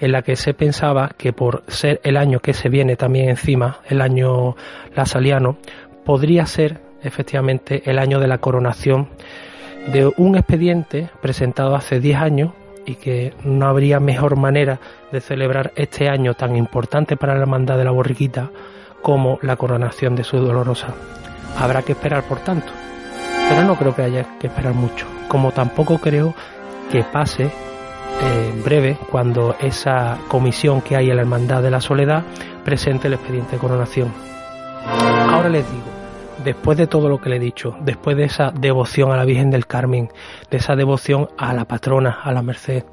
en 0.00 0.12
la 0.12 0.22
que 0.22 0.36
se 0.36 0.54
pensaba 0.54 1.10
que 1.18 1.32
por 1.32 1.64
ser 1.66 2.00
el 2.04 2.16
año 2.16 2.38
que 2.38 2.52
se 2.52 2.68
viene 2.68 2.94
también 2.94 3.28
encima, 3.28 3.80
el 3.88 4.00
año 4.00 4.54
lasaliano, 4.94 5.56
podría 6.04 6.46
ser 6.46 6.80
efectivamente 7.02 7.82
el 7.86 7.98
año 7.98 8.20
de 8.20 8.28
la 8.28 8.38
coronación 8.38 9.08
de 9.92 10.12
un 10.16 10.36
expediente 10.36 11.10
presentado 11.20 11.74
hace 11.74 11.98
10 11.98 12.18
años 12.18 12.52
y 12.86 12.94
que 12.94 13.32
no 13.42 13.66
habría 13.66 13.98
mejor 13.98 14.36
manera 14.36 14.78
de 15.10 15.20
celebrar 15.20 15.72
este 15.74 16.08
año 16.08 16.34
tan 16.34 16.54
importante 16.54 17.16
para 17.16 17.34
la 17.34 17.40
hermandad 17.40 17.78
de 17.78 17.84
la 17.84 17.90
borriquita 17.90 18.52
como 19.02 19.40
la 19.42 19.56
coronación 19.56 20.14
de 20.14 20.22
su 20.22 20.36
dolorosa. 20.36 20.94
Habrá 21.58 21.82
que 21.82 21.92
esperar 21.92 22.24
por 22.24 22.40
tanto, 22.40 22.72
pero 23.48 23.64
no 23.64 23.76
creo 23.76 23.94
que 23.94 24.02
haya 24.02 24.26
que 24.38 24.48
esperar 24.48 24.74
mucho, 24.74 25.06
como 25.28 25.52
tampoco 25.52 25.98
creo 25.98 26.34
que 26.90 27.02
pase 27.04 27.44
eh, 27.44 28.50
en 28.52 28.62
breve 28.64 28.98
cuando 29.10 29.56
esa 29.60 30.18
comisión 30.28 30.80
que 30.80 30.96
hay 30.96 31.10
en 31.10 31.16
la 31.16 31.22
hermandad 31.22 31.62
de 31.62 31.70
la 31.70 31.80
soledad 31.80 32.22
presente 32.64 33.08
el 33.08 33.14
expediente 33.14 33.52
de 33.52 33.58
coronación. 33.58 34.12
Ahora 35.30 35.48
les 35.48 35.68
digo, 35.70 35.84
después 36.44 36.78
de 36.78 36.86
todo 36.86 37.08
lo 37.08 37.20
que 37.20 37.30
le 37.30 37.36
he 37.36 37.40
dicho, 37.40 37.76
después 37.80 38.16
de 38.16 38.24
esa 38.24 38.50
devoción 38.50 39.10
a 39.12 39.16
la 39.16 39.24
Virgen 39.24 39.50
del 39.50 39.66
Carmen, 39.66 40.10
de 40.50 40.56
esa 40.58 40.76
devoción 40.76 41.28
a 41.38 41.52
la 41.52 41.64
patrona, 41.64 42.20
a 42.22 42.32
la 42.32 42.42
Merced, 42.42 42.84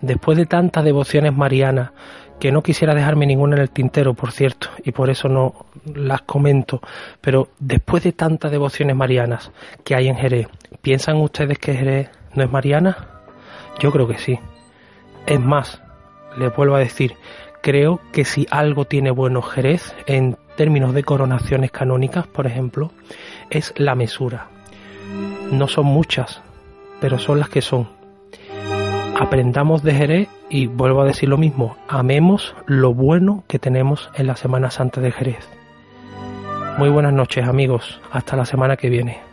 después 0.00 0.38
de 0.38 0.46
tantas 0.46 0.84
devociones 0.84 1.34
marianas, 1.34 1.90
que 2.38 2.52
no 2.52 2.62
quisiera 2.62 2.94
dejarme 2.94 3.26
ninguna 3.26 3.56
en 3.56 3.62
el 3.62 3.70
tintero, 3.70 4.14
por 4.14 4.32
cierto, 4.32 4.68
y 4.84 4.92
por 4.92 5.10
eso 5.10 5.28
no 5.28 5.66
las 5.94 6.22
comento, 6.22 6.80
pero 7.20 7.48
después 7.58 8.04
de 8.04 8.12
tantas 8.12 8.50
devociones 8.50 8.94
marianas 8.94 9.50
que 9.84 9.94
hay 9.94 10.08
en 10.08 10.16
Jerez, 10.16 10.48
¿piensan 10.80 11.16
ustedes 11.16 11.58
que 11.58 11.74
Jerez 11.74 12.10
no 12.34 12.44
es 12.44 12.50
mariana? 12.50 12.96
Yo 13.80 13.90
creo 13.90 14.06
que 14.06 14.18
sí. 14.18 14.38
Es 15.26 15.40
más, 15.40 15.82
les 16.36 16.54
vuelvo 16.54 16.76
a 16.76 16.80
decir, 16.80 17.14
creo 17.62 18.00
que 18.12 18.24
si 18.24 18.46
algo 18.50 18.84
tiene 18.84 19.10
bueno 19.10 19.42
Jerez 19.42 19.94
en 20.06 20.36
términos 20.56 20.94
de 20.94 21.04
coronaciones 21.04 21.70
canónicas, 21.70 22.26
por 22.26 22.46
ejemplo, 22.46 22.92
es 23.50 23.74
la 23.76 23.94
mesura. 23.94 24.48
No 25.50 25.68
son 25.68 25.86
muchas, 25.86 26.40
pero 27.00 27.18
son 27.18 27.40
las 27.40 27.48
que 27.48 27.62
son. 27.62 27.97
Aprendamos 29.20 29.82
de 29.82 29.94
Jerez 29.94 30.28
y 30.48 30.68
vuelvo 30.68 31.02
a 31.02 31.04
decir 31.04 31.28
lo 31.28 31.36
mismo, 31.36 31.76
amemos 31.88 32.54
lo 32.66 32.94
bueno 32.94 33.42
que 33.48 33.58
tenemos 33.58 34.08
en 34.14 34.28
la 34.28 34.36
Semana 34.36 34.70
Santa 34.70 35.00
de 35.00 35.10
Jerez. 35.10 35.48
Muy 36.78 36.88
buenas 36.88 37.12
noches 37.12 37.44
amigos, 37.44 38.00
hasta 38.12 38.36
la 38.36 38.46
semana 38.46 38.76
que 38.76 38.88
viene. 38.88 39.27